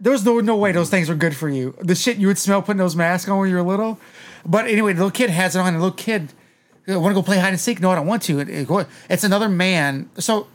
there 0.00 0.12
was 0.12 0.24
no 0.24 0.38
no 0.40 0.56
way 0.56 0.72
those 0.72 0.90
things 0.90 1.08
were 1.08 1.14
good 1.14 1.34
for 1.36 1.48
you. 1.48 1.74
The 1.80 1.94
shit 1.94 2.18
you 2.18 2.28
would 2.28 2.38
smell 2.38 2.62
putting 2.62 2.78
those 2.78 2.94
masks 2.96 3.28
on 3.28 3.38
when 3.38 3.48
you 3.50 3.56
were 3.56 3.62
little. 3.62 3.98
But 4.46 4.66
anyway, 4.66 4.92
the 4.92 4.98
little 5.04 5.10
kid 5.10 5.30
has 5.30 5.56
it 5.56 5.58
on. 5.58 5.68
And 5.68 5.76
the 5.76 5.80
little 5.80 5.96
kid 5.96 6.32
want 6.86 7.10
to 7.10 7.14
go 7.14 7.22
play 7.22 7.38
hide 7.38 7.48
and 7.50 7.60
seek. 7.60 7.80
No, 7.80 7.90
I 7.90 7.96
don't 7.96 8.06
want 8.06 8.22
to. 8.24 8.38
It- 8.38 8.48
it- 8.48 8.86
it's 9.10 9.24
another 9.24 9.48
man. 9.48 10.08
So 10.18 10.46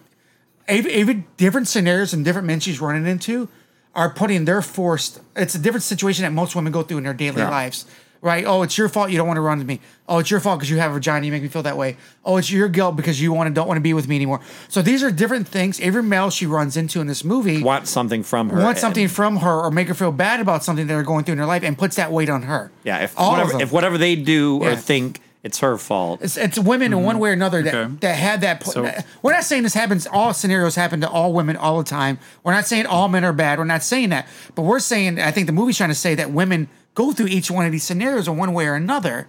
even, 0.69 0.89
even 0.91 1.25
different 1.37 1.67
scenarios 1.67 2.13
and 2.13 2.23
different 2.23 2.47
men 2.47 2.59
she's 2.61 2.79
running 2.79 3.05
into 3.05 3.49
are 3.93 4.09
putting 4.09 4.45
their 4.45 4.61
forced. 4.61 5.19
It's 5.35 5.53
a 5.53 5.59
different 5.59 5.83
situation 5.83 6.23
that 6.23 6.31
most 6.31 6.55
women 6.55 6.71
go 6.71 6.81
through 6.81 6.97
in 6.99 7.03
their 7.03 7.13
daily 7.13 7.41
Yeah. 7.41 7.49
lives. 7.49 7.85
Right? 8.23 8.45
Oh, 8.45 8.63
it's 8.63 8.77
your 8.77 8.87
fault 8.87 9.11
you 9.11 9.17
don't 9.17 9.27
want 9.27 9.35
to 9.35 9.41
run 9.41 9.59
to 9.59 9.65
me. 9.65 9.81
Oh, 10.07 10.19
it's 10.19 10.31
your 10.31 10.39
fault 10.39 10.59
because 10.59 10.69
you 10.69 10.77
have 10.77 10.91
a 10.91 10.93
vagina. 10.93 11.25
You 11.25 11.31
make 11.33 11.43
me 11.43 11.49
feel 11.49 11.63
that 11.63 11.75
way. 11.75 11.97
Oh, 12.23 12.37
it's 12.37 12.49
your 12.49 12.69
guilt 12.69 12.95
because 12.95 13.21
you 13.21 13.33
want 13.33 13.49
to 13.49 13.53
don't 13.53 13.67
want 13.67 13.75
to 13.75 13.81
be 13.81 13.93
with 13.93 14.07
me 14.07 14.15
anymore. 14.15 14.39
So 14.69 14.81
these 14.81 15.03
are 15.03 15.11
different 15.11 15.45
things. 15.45 15.77
Every 15.81 16.01
male 16.01 16.29
she 16.29 16.45
runs 16.45 16.77
into 16.77 17.01
in 17.01 17.07
this 17.07 17.25
movie 17.25 17.61
Want 17.61 17.85
something 17.85 18.23
from 18.23 18.49
her. 18.51 18.63
wants 18.63 18.79
something 18.79 19.09
from 19.09 19.37
her 19.37 19.59
or 19.65 19.71
make 19.71 19.89
her 19.89 19.93
feel 19.93 20.13
bad 20.13 20.39
about 20.39 20.63
something 20.63 20.87
that 20.87 20.93
they're 20.93 21.03
going 21.03 21.25
through 21.25 21.33
in 21.33 21.37
their 21.39 21.47
life 21.47 21.63
and 21.63 21.77
puts 21.77 21.97
that 21.97 22.13
weight 22.13 22.29
on 22.29 22.43
her. 22.43 22.71
Yeah. 22.85 22.99
If 23.03 23.13
All 23.19 23.31
of 23.31 23.39
whatever, 23.39 23.51
them. 23.51 23.61
if 23.61 23.71
whatever 23.73 23.97
they 23.97 24.15
do 24.15 24.63
or 24.63 24.77
think, 24.77 25.19
it's 25.43 25.59
her 25.59 25.77
fault. 25.77 26.21
It's, 26.21 26.37
it's 26.37 26.57
women 26.57 26.93
in 26.93 27.03
one 27.03 27.15
mm-hmm. 27.15 27.23
way 27.23 27.29
or 27.31 27.33
another 27.33 27.61
that, 27.61 27.75
Okay. 27.75 27.93
that 27.99 28.15
had 28.15 28.39
that. 28.39 28.61
po- 28.61 28.71
So- 28.71 28.91
we're 29.21 29.33
not 29.33 29.43
saying 29.43 29.63
this 29.63 29.73
happens. 29.73 30.07
All 30.07 30.33
scenarios 30.33 30.75
happen 30.75 31.01
to 31.01 31.09
all 31.09 31.33
women 31.33 31.57
all 31.57 31.77
the 31.77 31.83
time. 31.83 32.19
We're 32.45 32.53
not 32.53 32.65
saying 32.67 32.85
all 32.85 33.09
men 33.09 33.25
are 33.25 33.33
bad. 33.33 33.59
We're 33.59 33.65
not 33.65 33.83
saying 33.83 34.11
that. 34.11 34.29
But 34.55 34.61
we're 34.61 34.79
saying 34.79 35.19
I 35.19 35.31
think 35.31 35.47
the 35.47 35.53
movie's 35.53 35.75
trying 35.75 35.89
to 35.89 35.95
say 35.95 36.15
that 36.15 36.31
women 36.31 36.69
go 36.95 37.11
through 37.11 37.27
each 37.27 37.49
one 37.49 37.65
of 37.65 37.71
these 37.71 37.83
scenarios 37.83 38.27
in 38.27 38.37
one 38.37 38.53
way 38.53 38.67
or 38.67 38.75
another, 38.75 39.27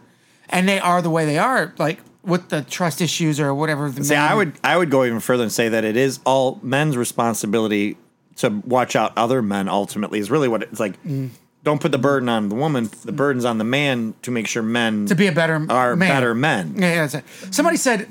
and 0.49 0.69
they 0.69 0.79
are 0.79 1.03
the 1.03 1.11
way 1.11 1.25
they 1.25 1.39
are, 1.39 1.75
like 1.79 2.01
with 2.23 2.49
the 2.49 2.63
trust 2.63 3.01
issues 3.01 3.39
or 3.39 3.55
whatever. 3.55 3.91
The 3.91 4.05
See, 4.05 4.15
I 4.15 4.35
would 4.35 4.53
I 4.63 4.77
would 4.77 4.91
go 4.91 5.05
even 5.05 5.21
further 5.21 5.43
and 5.43 5.53
say 5.53 5.69
that 5.69 5.85
it 5.85 5.97
is 5.97 6.21
all 6.25 6.59
men's 6.63 6.97
responsibility 6.97 7.97
to 8.37 8.51
watch 8.67 8.97
out 8.97 9.13
other 9.17 9.43
men. 9.43 9.69
Ultimately, 9.69 10.19
is 10.19 10.31
really 10.31 10.49
what 10.49 10.63
it's 10.63 10.81
like. 10.81 11.03
Mm. 11.05 11.31
don't 11.63 11.81
put 11.81 11.93
the 11.93 11.99
burden 11.99 12.29
on 12.29 12.49
the 12.49 12.55
woman. 12.55 12.85
The 12.85 13.13
mm. 13.13 13.17
burden's 13.17 13.45
on 13.45 13.59
the 13.59 13.65
man 13.65 14.15
to 14.23 14.31
make 14.31 14.47
sure 14.47 14.63
men 14.63 15.07
to 15.07 15.15
be 15.15 15.27
a 15.27 15.33
better 15.33 15.55
are 15.71 15.97
man. 15.97 16.09
better 16.09 16.35
men. 16.35 16.75
Yeah, 16.77 17.09
yeah. 17.13 17.21
Somebody 17.51 17.77
said, 17.77 18.09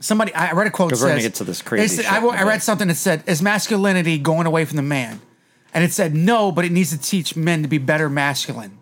somebody, 0.00 0.34
I 0.34 0.52
read 0.52 0.66
a 0.66 0.70
quote. 0.70 0.92
we're 0.92 1.08
gonna 1.08 1.20
get 1.20 1.36
to 1.36 1.44
this 1.44 1.62
crazy 1.62 2.02
said- 2.02 2.06
I, 2.06 2.18
in 2.18 2.46
read 2.46 2.62
something 2.62 2.88
that 2.88 2.96
said, 2.96 3.24
is 3.26 3.42
masculinity 3.42 4.18
going 4.18 4.46
away 4.46 4.64
from 4.64 4.76
the 4.76 4.82
man? 4.82 5.20
And 5.74 5.82
it 5.82 5.92
said, 5.92 6.14
no, 6.14 6.52
but 6.52 6.64
it 6.64 6.70
needs 6.72 6.90
to 6.90 6.98
teach 6.98 7.34
men 7.36 7.62
to 7.62 7.68
be 7.68 7.78
better 7.78 8.08
masculine. 8.08 8.78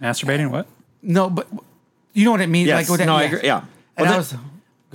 Masturbating? 0.00 0.50
What? 0.50 0.66
No, 1.02 1.30
but 1.30 1.48
you 2.12 2.24
know 2.26 2.30
what 2.32 2.42
it 2.42 2.48
means? 2.48 2.68
Yes. 2.68 2.88
what 2.90 2.98
that- 2.98 3.06
no, 3.06 3.16
I 3.16 3.22
agree. 3.24 3.40
Yeah. 3.42 3.62
And 3.96 4.06
Well, 4.06 4.14
I 4.14 4.18
was, 4.18 4.34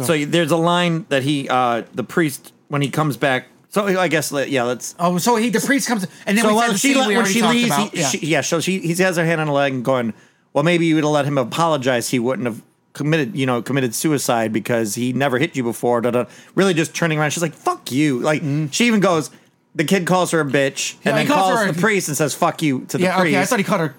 so 0.06 0.18
there's 0.26 0.52
a 0.52 0.58
line 0.58 1.06
that 1.10 1.24
he, 1.24 1.50
uh, 1.50 1.84
the 1.94 2.04
priest, 2.04 2.54
when 2.68 2.82
he 2.82 2.90
comes 2.90 3.18
back. 3.18 3.48
So 3.72 3.86
I 4.00 4.08
guess, 4.08 4.32
yeah, 4.32 4.64
let's. 4.64 4.96
oh, 5.00 5.18
so 5.20 5.36
he, 5.36 5.50
the 5.50 5.60
priest 5.60 5.88
comes, 5.88 6.08
and 6.26 6.36
then 6.38 6.44
so 6.44 6.50
we 6.50 6.56
while 6.56 6.72
the 6.72 6.78
she 6.78 6.96
le- 6.96 7.08
we 7.08 7.16
when 7.18 7.26
she 7.26 7.42
leaves, 7.44 7.76
he, 7.76 7.90
yeah. 7.94 8.08
She, 8.10 8.18
yeah, 8.20 8.42
so 8.42 8.60
she 8.60 8.80
he 8.80 8.96
has 9.04 9.16
her 9.18 9.26
hand 9.26 9.40
on 9.42 9.46
her 9.48 9.54
leg 9.54 9.74
and 9.74 9.86
going, 9.86 10.14
well, 10.54 10.64
maybe 10.64 10.88
you 10.88 10.96
would 10.96 11.04
have 11.04 11.12
let 11.12 11.26
him 11.26 11.38
apologize. 11.38 12.10
He 12.10 12.18
wouldn't 12.18 12.48
have 12.48 12.64
committed, 12.94 13.36
you 13.36 13.46
know, 13.46 13.62
committed 13.62 13.94
suicide 13.94 14.52
because 14.52 14.96
he 14.96 15.14
never 15.14 15.38
hit 15.38 15.56
you 15.56 15.62
before. 15.62 16.02
Da, 16.02 16.10
da. 16.10 16.26
Really, 16.56 16.74
just 16.74 16.96
turning 16.96 17.20
around, 17.20 17.30
she's 17.30 17.44
like, 17.44 17.54
"Fuck 17.54 17.92
you!" 17.92 18.20
Like 18.20 18.42
she 18.72 18.86
even 18.88 19.02
goes. 19.02 19.30
The 19.76 19.84
kid 19.84 20.06
calls 20.08 20.32
her 20.32 20.42
a 20.42 20.46
bitch 20.46 20.96
Yeah, 21.04 21.12
and 21.12 21.20
he 21.20 21.26
then 21.26 21.28
calls 21.28 21.54
calls 21.54 21.66
her 21.66 21.72
the 21.72 21.80
priest 21.80 22.08
and 22.08 22.18
says 22.18 22.34
"fuck 22.34 22.62
you" 22.62 22.86
to 22.86 22.98
the 22.98 23.04
yeah, 23.04 23.20
priest. 23.20 23.36
okay. 23.36 23.42
I 23.42 23.46
thought 23.46 23.60
he 23.60 23.64
called 23.64 23.82
her. 23.82 23.96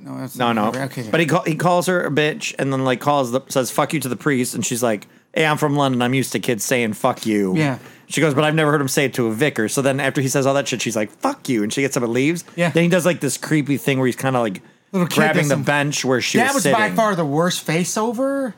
No, 0.00 0.18
that's 0.18 0.36
No, 0.36 0.52
no. 0.52 0.68
Okay. 0.68 1.08
But 1.10 1.20
he 1.20 1.26
call, 1.26 1.42
he 1.42 1.54
calls 1.54 1.86
her 1.86 2.04
a 2.04 2.10
bitch 2.10 2.54
and 2.58 2.72
then 2.72 2.84
like 2.84 3.00
calls 3.00 3.30
the 3.32 3.40
says 3.48 3.70
fuck 3.70 3.92
you 3.92 4.00
to 4.00 4.08
the 4.08 4.16
priest 4.16 4.54
and 4.54 4.64
she's 4.64 4.82
like, 4.82 5.06
"Hey, 5.34 5.46
I'm 5.46 5.58
from 5.58 5.76
London. 5.76 6.02
I'm 6.02 6.14
used 6.14 6.32
to 6.32 6.40
kids 6.40 6.64
saying 6.64 6.94
fuck 6.94 7.24
you." 7.26 7.56
Yeah. 7.56 7.78
She 8.06 8.20
goes, 8.20 8.34
"But 8.34 8.44
I've 8.44 8.54
never 8.54 8.70
heard 8.70 8.80
him 8.80 8.88
say 8.88 9.06
it 9.06 9.14
to 9.14 9.26
a 9.28 9.32
vicar." 9.32 9.68
So 9.68 9.80
then 9.80 9.98
after 10.00 10.20
he 10.20 10.28
says 10.28 10.46
all 10.46 10.54
that 10.54 10.68
shit, 10.68 10.82
she's 10.82 10.96
like, 10.96 11.10
"Fuck 11.10 11.48
you," 11.48 11.62
and 11.62 11.72
she 11.72 11.80
gets 11.80 11.96
up 11.96 12.02
and 12.02 12.12
leaves. 12.12 12.44
Yeah. 12.56 12.70
Then 12.70 12.82
he 12.84 12.88
does 12.90 13.06
like 13.06 13.20
this 13.20 13.38
creepy 13.38 13.76
thing 13.78 13.98
where 13.98 14.06
he's 14.06 14.16
kind 14.16 14.36
of 14.36 14.42
like 14.42 14.62
Little 14.92 15.08
grabbing 15.08 15.48
the 15.48 15.56
bench 15.56 16.04
where 16.04 16.20
she 16.20 16.36
that 16.38 16.52
was 16.54 16.64
was 16.64 16.72
by 16.72 16.90
far 16.90 17.14
the 17.16 17.24
worst 17.24 17.62
face 17.64 17.96
over. 17.96 18.54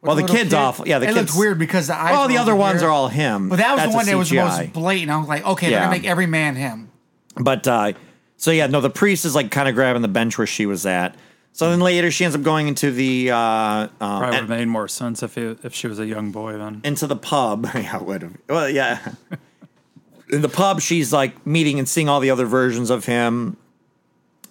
Well, 0.00 0.14
the 0.16 0.22
little 0.22 0.36
kid's 0.36 0.50
kid. 0.50 0.56
awful. 0.56 0.86
Yeah, 0.86 0.98
the 1.00 1.06
it 1.08 1.14
kid's 1.14 1.30
looked 1.34 1.38
weird 1.38 1.58
because 1.58 1.88
the 1.88 1.96
eyes. 2.00 2.12
Well, 2.12 2.28
the 2.28 2.38
other 2.38 2.52
over 2.52 2.60
ones 2.60 2.80
here. 2.80 2.88
are 2.88 2.92
all 2.92 3.08
him. 3.08 3.48
But 3.48 3.56
that 3.56 3.72
was 3.72 3.80
That's 3.80 3.92
the 3.92 3.96
one 3.96 4.06
that 4.06 4.16
was 4.16 4.30
CGI. 4.30 4.44
most 4.64 4.72
blatant. 4.72 5.10
I 5.10 5.16
was 5.18 5.28
like, 5.28 5.44
okay, 5.44 5.66
they're 5.70 5.78
Yeah. 5.78 5.86
gonna 5.86 5.96
make 5.98 6.04
every 6.06 6.26
man 6.26 6.54
him. 6.54 6.90
But 7.36 7.66
uh, 7.66 7.92
so 8.36 8.50
yeah, 8.52 8.68
no, 8.68 8.80
the 8.80 8.90
priest 8.90 9.24
is 9.24 9.34
like 9.34 9.50
kind 9.50 9.68
of 9.68 9.74
grabbing 9.74 10.02
the 10.02 10.08
bench 10.08 10.38
where 10.38 10.46
she 10.46 10.66
was 10.66 10.86
at. 10.86 11.16
So 11.52 11.70
then 11.70 11.80
later 11.80 12.12
she 12.12 12.24
ends 12.24 12.36
up 12.36 12.42
going 12.42 12.68
into 12.68 12.92
the 12.92 13.32
uh, 13.32 13.36
uh, 13.36 13.88
Probably 13.98 14.26
would 14.26 14.34
have 14.34 14.48
made 14.48 14.68
more 14.68 14.86
sense 14.86 15.24
if 15.24 15.36
it, 15.36 15.58
if 15.64 15.74
she 15.74 15.88
was 15.88 15.98
a 15.98 16.06
young 16.06 16.30
boy 16.30 16.56
then. 16.56 16.80
into 16.84 17.08
the 17.08 17.16
pub. 17.16 17.68
yeah, 17.74 17.96
would 17.98 18.22
have. 18.22 18.36
Well, 18.48 18.70
yeah. 18.70 19.00
In 20.30 20.42
the 20.42 20.48
pub, 20.48 20.80
she's 20.80 21.12
like 21.12 21.44
meeting 21.46 21.78
and 21.80 21.88
seeing 21.88 22.08
all 22.08 22.20
the 22.20 22.30
other 22.30 22.46
versions 22.46 22.90
of 22.90 23.06
him. 23.06 23.56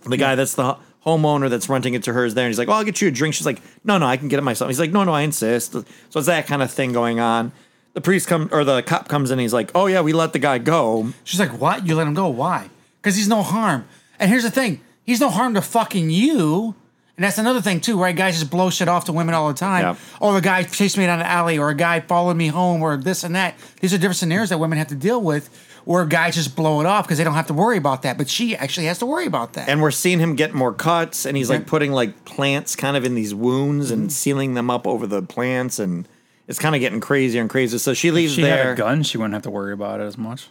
The 0.06 0.18
guy 0.18 0.36
that's 0.36 0.56
the 0.56 0.76
homeowner 1.06 1.50
that's 1.50 1.70
renting 1.70 1.94
it 1.94 2.04
to 2.04 2.14
her 2.14 2.26
is 2.26 2.34
there, 2.34 2.46
and 2.46 2.52
he's 2.52 2.60
like, 2.60 2.68
"Well, 2.68 2.78
I'll 2.78 2.84
get 2.84 3.02
you 3.02 3.08
a 3.08 3.12
drink." 3.12 3.36
She's 3.36 3.46
like, 3.46 3.62
"No, 3.84 3.98
no, 3.98 4.06
I 4.06 4.18
can 4.18 4.28
get 4.28 4.40
it 4.40 4.44
myself." 4.44 4.70
He's 4.70 4.80
like, 4.80 4.92
"No, 4.92 5.04
no, 5.04 5.14
I 5.14 5.22
insist." 5.22 5.72
So 5.74 5.86
it's 6.16 6.26
that 6.26 6.48
kind 6.48 6.62
of 6.62 6.72
thing 6.72 6.94
going 6.94 7.20
on. 7.20 7.52
The 7.94 8.02
priest 8.02 8.28
come 8.28 8.50
or 8.52 8.64
the 8.64 8.82
cop 8.84 9.08
comes 9.08 9.32
in. 9.32 9.36
And 9.36 9.42
he's 9.42 9.54
like, 9.54 9.72
"Oh 9.74 9.88
yeah, 9.88 10.02
we 10.02 10.14
let 10.14 10.34
the 10.34 10.40
guy 10.40 10.58
go." 10.58 11.14
She's 11.24 11.40
like, 11.40 11.60
what? 11.60 11.88
You 11.88 11.96
let 11.96 12.08
him 12.08 12.14
go? 12.14 12.28
Why? 12.28 12.70
Because 13.02 13.16
he's 13.16 13.28
no 13.28 13.42
harm. 13.42 13.88
And 14.20 14.30
here's 14.30 14.44
the 14.44 14.52
thing: 14.52 14.82
he's 15.04 15.20
no 15.20 15.30
harm 15.30 15.54
to 15.54 15.62
fucking 15.62 16.10
you. 16.10 16.76
And 17.16 17.24
that's 17.24 17.40
another 17.40 17.62
thing 17.62 17.82
too, 17.82 18.00
right? 18.00 18.16
Guys 18.16 18.38
just 18.38 18.52
blow 18.52 18.70
shit 18.70 18.88
off 18.88 19.06
to 19.06 19.12
women 19.12 19.34
all 19.34 19.48
the 19.48 19.56
time. 19.56 19.82
Yeah. 19.82 19.96
Or 20.22 20.34
the 20.34 20.42
guy 20.42 20.62
chased 20.62 21.00
me 21.00 21.08
down 21.08 21.18
the 21.18 21.26
alley, 21.26 21.58
or 21.58 21.70
a 21.70 21.76
guy 21.76 22.00
followed 22.00 22.38
me 22.38 22.48
home, 22.50 22.84
or 22.84 22.96
this 22.96 23.24
and 23.24 23.36
that. 23.36 23.56
These 23.82 23.92
are 23.96 23.98
different 23.98 24.18
scenarios 24.18 24.50
that 24.50 24.60
women 24.60 24.78
have 24.78 24.90
to 24.90 24.96
deal 24.96 25.20
with, 25.20 25.50
where 25.88 26.06
guys 26.06 26.36
just 26.36 26.54
blow 26.54 26.82
it 26.82 26.86
off 26.86 27.06
because 27.06 27.18
they 27.18 27.24
don't 27.24 27.36
have 27.36 27.48
to 27.48 27.54
worry 27.54 27.78
about 27.78 28.02
that. 28.02 28.18
But 28.18 28.30
she 28.30 28.56
actually 28.58 28.88
has 28.88 29.00
to 29.00 29.06
worry 29.06 29.26
about 29.26 29.54
that. 29.54 29.70
And 29.70 29.82
we're 29.82 29.92
seeing 29.92 30.20
him 30.20 30.36
get 30.36 30.54
more 30.54 30.74
cuts, 30.74 31.26
and 31.26 31.38
he's 31.38 31.50
like 31.50 31.62
Yeah. 31.62 31.68
putting 31.70 31.92
like 31.94 32.26
plants 32.26 32.76
kind 32.76 32.98
of 32.98 33.06
in 33.06 33.16
these 33.16 33.34
wounds 33.34 33.86
Mm-hmm. 33.92 34.02
and 34.02 34.12
sealing 34.12 34.54
them 34.54 34.70
up 34.70 34.86
over 34.86 35.08
the 35.08 35.22
plants, 35.22 35.80
and 35.80 36.06
it's 36.48 36.60
kind 36.60 36.76
of 36.76 36.82
getting 36.82 37.00
crazier 37.00 37.40
and 37.40 37.50
crazier. 37.50 37.80
So 37.80 37.94
she 37.94 38.12
leaves 38.12 38.34
If 38.34 38.36
she 38.38 38.42
there. 38.42 38.58
had 38.66 38.74
a 38.74 38.76
gun, 38.76 39.02
she 39.04 39.18
wouldn't 39.18 39.34
have 39.34 39.44
to 39.44 39.50
worry 39.50 39.72
about 39.74 40.02
it 40.02 40.04
as 40.04 40.18
much. 40.18 40.48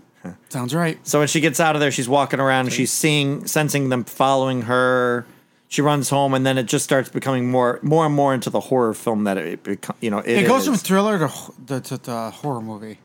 Sounds 0.49 0.75
right. 0.75 0.99
So 1.07 1.19
when 1.21 1.29
she 1.29 1.41
gets 1.41 1.61
out 1.61 1.77
of 1.77 1.81
there, 1.81 1.91
she's 1.93 2.09
walking 2.09 2.41
around 2.41 2.65
and 2.67 2.73
she's 2.73 2.91
seeing, 2.91 3.47
sensing 3.47 3.91
them 3.91 4.03
following 4.05 4.63
her. 4.63 5.25
She 5.69 5.83
runs 5.83 6.09
home, 6.11 6.33
and 6.35 6.47
then 6.47 6.59
it 6.59 6.65
just 6.65 6.85
starts 6.85 7.09
becoming 7.11 7.51
more, 7.51 7.79
more 7.83 8.07
and 8.07 8.15
more 8.15 8.33
into 8.35 8.51
the 8.51 8.59
horror 8.61 8.95
film 8.95 9.25
that 9.25 9.37
it, 9.37 9.63
beco- 9.63 9.95
you 10.01 10.11
know, 10.11 10.19
it, 10.19 10.39
It 10.45 10.47
goes 10.49 10.63
is. 10.63 10.67
from 10.69 10.77
thriller 10.77 11.19
to, 11.19 11.27
h- 11.27 11.51
to, 11.67 11.81
to, 11.81 11.99
to 11.99 12.31
horror 12.31 12.61
movie. 12.61 12.99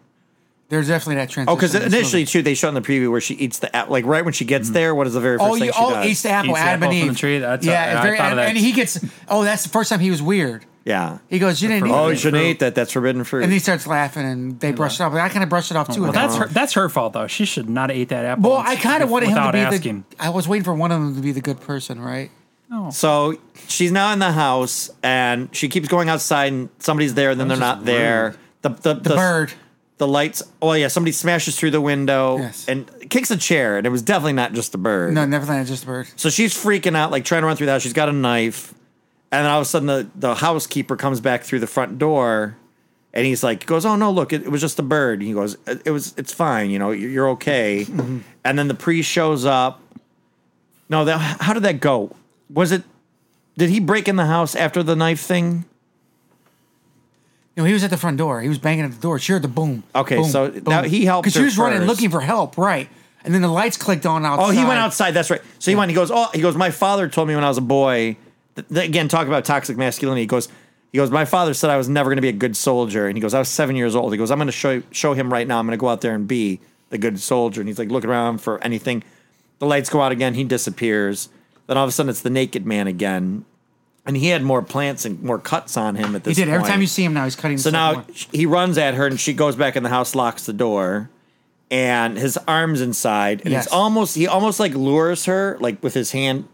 There's 0.72 0.88
definitely 0.88 1.16
that 1.16 1.30
transition. 1.30 1.52
Oh, 1.52 1.56
because 1.56 1.76
in 1.76 1.84
this 1.84 1.94
initially 1.94 2.22
movie. 2.24 2.32
too, 2.32 2.42
they 2.42 2.54
show 2.56 2.70
in 2.70 2.74
the 2.74 2.82
preview 2.82 3.12
where 3.12 3.22
she 3.22 3.36
eats 3.36 3.60
the 3.60 3.76
apple. 3.76 3.92
Like 3.92 4.06
right 4.06 4.24
when 4.26 4.34
she 4.34 4.46
gets 4.46 4.68
mm-hmm. 4.68 4.74
there, 4.74 4.96
what 4.96 5.06
is 5.06 5.14
the 5.14 5.20
very 5.20 5.38
first 5.38 5.50
Oh, 5.50 5.54
thing 5.56 5.66
you, 5.66 5.74
she 5.74 5.80
oh, 5.80 5.90
does? 5.92 6.06
eats 6.08 6.22
the 6.24 6.30
apple, 6.30 6.52
Eats 6.52 6.60
the 6.60 6.64
Adam 6.66 6.74
and 6.76 6.84
apple 6.84 6.98
from 7.00 7.08
Eve. 7.10 7.14
the 7.14 7.20
tree? 7.20 7.38
That's 7.40 7.68
a- 7.68 7.70
yeah, 7.70 8.00
I 8.00 8.04
very, 8.04 8.18
thought 8.18 8.26
of 8.26 8.32
and, 8.32 8.40
that. 8.40 8.48
and 8.50 8.58
he 8.58 8.72
gets. 8.72 9.00
Oh, 9.28 9.44
that's 9.44 9.64
the 9.64 9.70
first 9.70 9.90
time 9.90 10.00
he 10.00 10.10
was 10.10 10.22
weird. 10.22 10.66
yeah. 10.86 11.18
He 11.30 11.38
goes, 11.40 11.62
"You 11.62 11.68
didn't 11.68 11.88
eat 11.88 11.92
Oh, 11.92 12.08
it." 12.08 12.12
you 12.12 12.18
shouldn't 12.18 12.42
eat 12.44 12.60
that. 12.60 12.74
That's 12.74 12.94
forbidden 12.94 13.24
fruit. 13.26 13.44
And 13.44 13.52
he 13.52 13.60
starts 13.60 13.86
laughing, 13.86 14.24
and 14.26 14.60
they 14.62 14.72
brush 14.72 15.00
it 15.00 15.04
off. 15.04 15.14
I 15.14 15.28
kind 15.30 15.44
of 15.44 15.50
brushed 15.50 15.72
it 15.72 15.78
off 15.78 15.94
too. 15.94 16.02
Well, 16.04 16.14
that's 16.14 16.38
her. 16.38 16.48
That's 16.48 16.74
her 16.74 16.88
fault 16.90 17.14
though. 17.14 17.28
She 17.28 17.44
should 17.46 17.70
not 17.70 17.90
have 17.90 18.00
ate 18.00 18.10
that 18.10 18.24
apple. 18.24 18.50
Well, 18.52 18.60
I 18.60 18.78
kind 18.78 19.04
of 19.04 19.10
wanted 19.12 19.28
him 19.28 19.36
to 19.36 19.42
without 19.42 19.54
be 19.54 19.60
asking. 19.60 20.06
the. 20.12 20.24
I 20.24 20.30
was 20.30 20.48
waiting 20.48 20.64
for 20.64 20.74
one 20.74 20.92
of 20.94 21.02
them 21.02 21.16
to 21.16 21.22
be 21.22 21.34
the 21.34 21.42
good 21.42 21.60
person, 21.60 22.00
right? 22.00 22.32
So 22.92 23.38
she's 23.68 23.92
now 23.92 24.14
in 24.14 24.20
the 24.20 24.32
house, 24.32 24.90
and 25.04 25.54
she 25.54 25.68
keeps 25.68 25.90
going 25.90 26.08
outside, 26.08 26.54
and 26.54 26.70
somebody's 26.80 27.14
there, 27.16 27.32
and 27.32 27.40
then 27.40 27.50
they're 27.50 27.58
not 27.58 27.80
just 27.80 27.86
there. 27.88 28.36
The 28.62 28.70
the, 28.70 28.94
The 28.94 29.10
bird. 29.16 29.52
The 30.02 30.08
lights. 30.08 30.42
Oh 30.64 30.74
yeah, 30.74 30.88
somebody 30.88 31.12
smashes 31.12 31.56
through 31.56 31.70
the 31.72 31.80
window 31.80 32.38
Yes. 32.40 32.68
and 32.68 32.90
kicks 33.12 33.30
a 33.30 33.38
chair, 33.38 33.78
and 33.78 33.86
it 33.86 33.92
was 33.92 34.02
definitely 34.02 34.34
not 34.34 34.54
just 34.54 34.74
a 34.74 34.80
bird. 34.80 35.14
No, 35.14 35.26
never 35.26 35.46
mind. 35.46 35.68
Just 35.68 35.84
a 35.84 35.86
bird. 35.86 36.08
So 36.16 36.30
she's 36.32 36.54
freaking 36.56 36.96
out, 36.98 37.12
like 37.12 37.24
trying 37.24 37.44
to 37.44 37.46
run 37.48 37.56
through 37.56 37.68
the 37.68 37.74
house. 37.74 37.84
She's 37.84 37.94
got 37.94 38.10
a 38.10 38.12
knife, 38.14 38.74
and 39.32 39.46
then 39.46 39.52
all 39.52 39.60
of 39.60 39.68
a 39.68 39.70
sudden 39.70 39.86
the 39.88 40.10
the 40.16 40.34
housekeeper 40.36 40.96
comes 40.96 41.22
back 41.22 41.44
through 41.44 41.60
the 41.60 41.68
front 41.68 42.00
door, 42.00 42.58
and 43.14 43.28
he's 43.28 43.44
like, 43.44 43.66
goes, 43.68 43.86
"Oh 43.86 43.96
no, 43.96 44.10
look, 44.12 44.34
it, 44.34 44.42
it 44.42 44.50
was 44.50 44.60
just 44.62 44.80
a 44.80 44.84
bird." 44.84 45.20
And 45.20 45.28
he 45.28 45.34
goes, 45.36 45.56
"It 45.68 45.84
it 45.86 45.92
was, 45.92 46.16
it's 46.18 46.34
fine, 46.34 46.72
you 46.72 46.80
know, 46.80 46.90
you're, 46.90 47.10
you're 47.12 47.30
okay." 47.32 47.86
Mm-hmm. 47.86 48.18
And 48.44 48.58
then 48.58 48.68
the 48.68 48.74
priest 48.74 49.08
shows 49.10 49.46
up. 49.46 49.80
No, 50.90 51.06
that, 51.06 51.20
how 51.42 51.54
did 51.54 51.64
that 51.64 51.80
go? 51.80 52.16
Was 52.50 52.72
it? 52.72 52.84
Did 53.56 53.70
he 53.70 53.80
break 53.80 54.08
in 54.08 54.16
the 54.16 54.26
house 54.26 54.56
after 54.56 54.82
the 54.82 54.96
knife 54.96 55.20
thing? 55.22 55.66
No, 57.58 57.66
he 57.66 57.74
was 57.74 57.84
at 57.84 57.90
the 57.90 57.98
front 57.98 58.18
door. 58.18 58.42
He 58.42 58.48
was 58.48 58.58
banging 58.58 58.86
at 58.86 58.92
the 58.92 59.02
door. 59.02 59.20
She 59.20 59.34
heard 59.34 59.42
the 59.42 59.48
boom. 59.48 59.84
Okay, 59.94 60.16
boom, 60.16 60.30
so 60.30 60.48
now 60.66 60.84
he 60.84 61.06
helped 61.06 61.26
because 61.26 61.34
she 61.34 61.44
was 61.44 61.58
running 61.58 61.82
looking 61.82 62.10
for 62.10 62.22
help, 62.22 62.58
right? 62.58 62.88
And 63.24 63.34
then 63.34 63.42
the 63.42 63.50
lights 63.50 63.78
clicked 63.78 64.06
on 64.06 64.26
outside. 64.26 64.46
Oh, 64.46 64.50
he 64.50 64.64
went 64.64 64.80
outside. 64.80 65.12
That's 65.12 65.30
right. 65.30 65.42
So 65.60 65.70
he 65.70 65.76
went. 65.76 65.90
He 65.90 65.96
goes. 65.96 66.10
Oh, 66.12 66.30
he 66.34 66.42
goes. 66.42 66.56
My 66.56 66.72
father 66.72 67.08
told 67.08 67.28
me 67.28 67.36
when 67.36 67.44
I 67.44 67.50
was 67.50 67.58
a 67.58 67.62
boy. 67.62 68.18
Th- 68.56 68.68
th- 68.68 68.90
again, 68.90 69.08
talk 69.08 69.28
about 69.28 69.46
toxic 69.46 69.78
masculinity. 69.78 70.22
He 70.22 70.28
goes. 70.28 70.48
He 70.92 70.98
goes. 70.98 71.12
My 71.12 71.26
father 71.26 71.54
said 71.54 71.70
I 71.70 71.78
was 71.78 71.88
never 71.88 72.10
going 72.10 72.18
to 72.18 72.22
be 72.22 72.30
a 72.30 72.34
good 72.34 72.58
soldier, 72.58 73.08
and 73.08 73.16
he 73.16 73.22
goes. 73.22 73.34
I 73.34 73.40
was 73.40 73.50
seven 73.50 73.76
years 73.76 73.96
old. 73.96 74.12
He 74.12 74.18
goes. 74.18 74.32
I'm 74.32 74.38
going 74.40 74.48
to 74.48 74.52
show 74.52 74.82
show 74.92 75.14
him 75.14 75.32
right 75.32 75.48
now. 75.48 75.60
I'm 75.60 75.68
going 75.68 75.78
to 75.78 75.82
go 75.82 75.90
out 75.90 76.02
there 76.02 76.16
and 76.16 76.28
be 76.28 76.60
the 76.90 76.98
good 76.98 77.20
soldier. 77.20 77.62
And 77.62 77.68
he's 77.68 77.78
like 77.78 77.92
looking 77.92 78.10
around 78.10 78.40
for 78.40 78.64
anything. 78.64 79.04
The 79.60 79.68
lights 79.68 79.90
go 79.90 80.02
out 80.02 80.12
again. 80.12 80.34
He 80.34 80.44
disappears. 80.44 81.30
Then 81.68 81.78
all 81.78 81.84
of 81.84 81.90
a 81.90 81.92
sudden, 81.92 82.10
it's 82.10 82.22
the 82.22 82.32
naked 82.32 82.66
man 82.66 82.88
again, 82.88 83.46
and 84.06 84.18
he 84.18 84.28
had 84.28 84.42
more 84.44 84.62
plants 84.62 85.06
and 85.06 85.22
more 85.22 85.38
cuts 85.40 85.78
on 85.78 85.96
him 85.96 86.16
at 86.16 86.24
this. 86.24 86.38
He 86.38 86.44
did. 86.44 86.50
Every 86.50 86.62
point. 86.62 86.72
time 86.72 86.82
you 86.82 86.88
see 86.88 87.04
him 87.04 87.14
now, 87.14 87.24
he's 87.26 87.36
cutting. 87.36 87.58
So 87.58 87.70
now 87.70 87.94
more. 87.94 88.06
he 88.32 88.46
runs 88.46 88.78
at 88.78 88.94
her, 88.96 89.08
and 89.08 89.20
she 89.20 89.34
goes 89.34 89.56
back 89.56 89.76
in 89.76 89.84
the 89.84 89.90
house, 89.90 90.16
locks 90.16 90.46
the 90.46 90.54
door, 90.54 91.10
and 91.70 92.18
his 92.18 92.38
arms 92.48 92.82
inside, 92.82 93.42
and 93.42 93.52
Yes. 93.52 93.66
it's 93.66 93.74
almost 93.74 94.16
he 94.16 94.28
almost 94.28 94.60
like 94.60 94.74
lures 94.74 95.26
her 95.26 95.58
like 95.60 95.82
with 95.84 95.94
his 95.94 96.12
hand, 96.12 96.46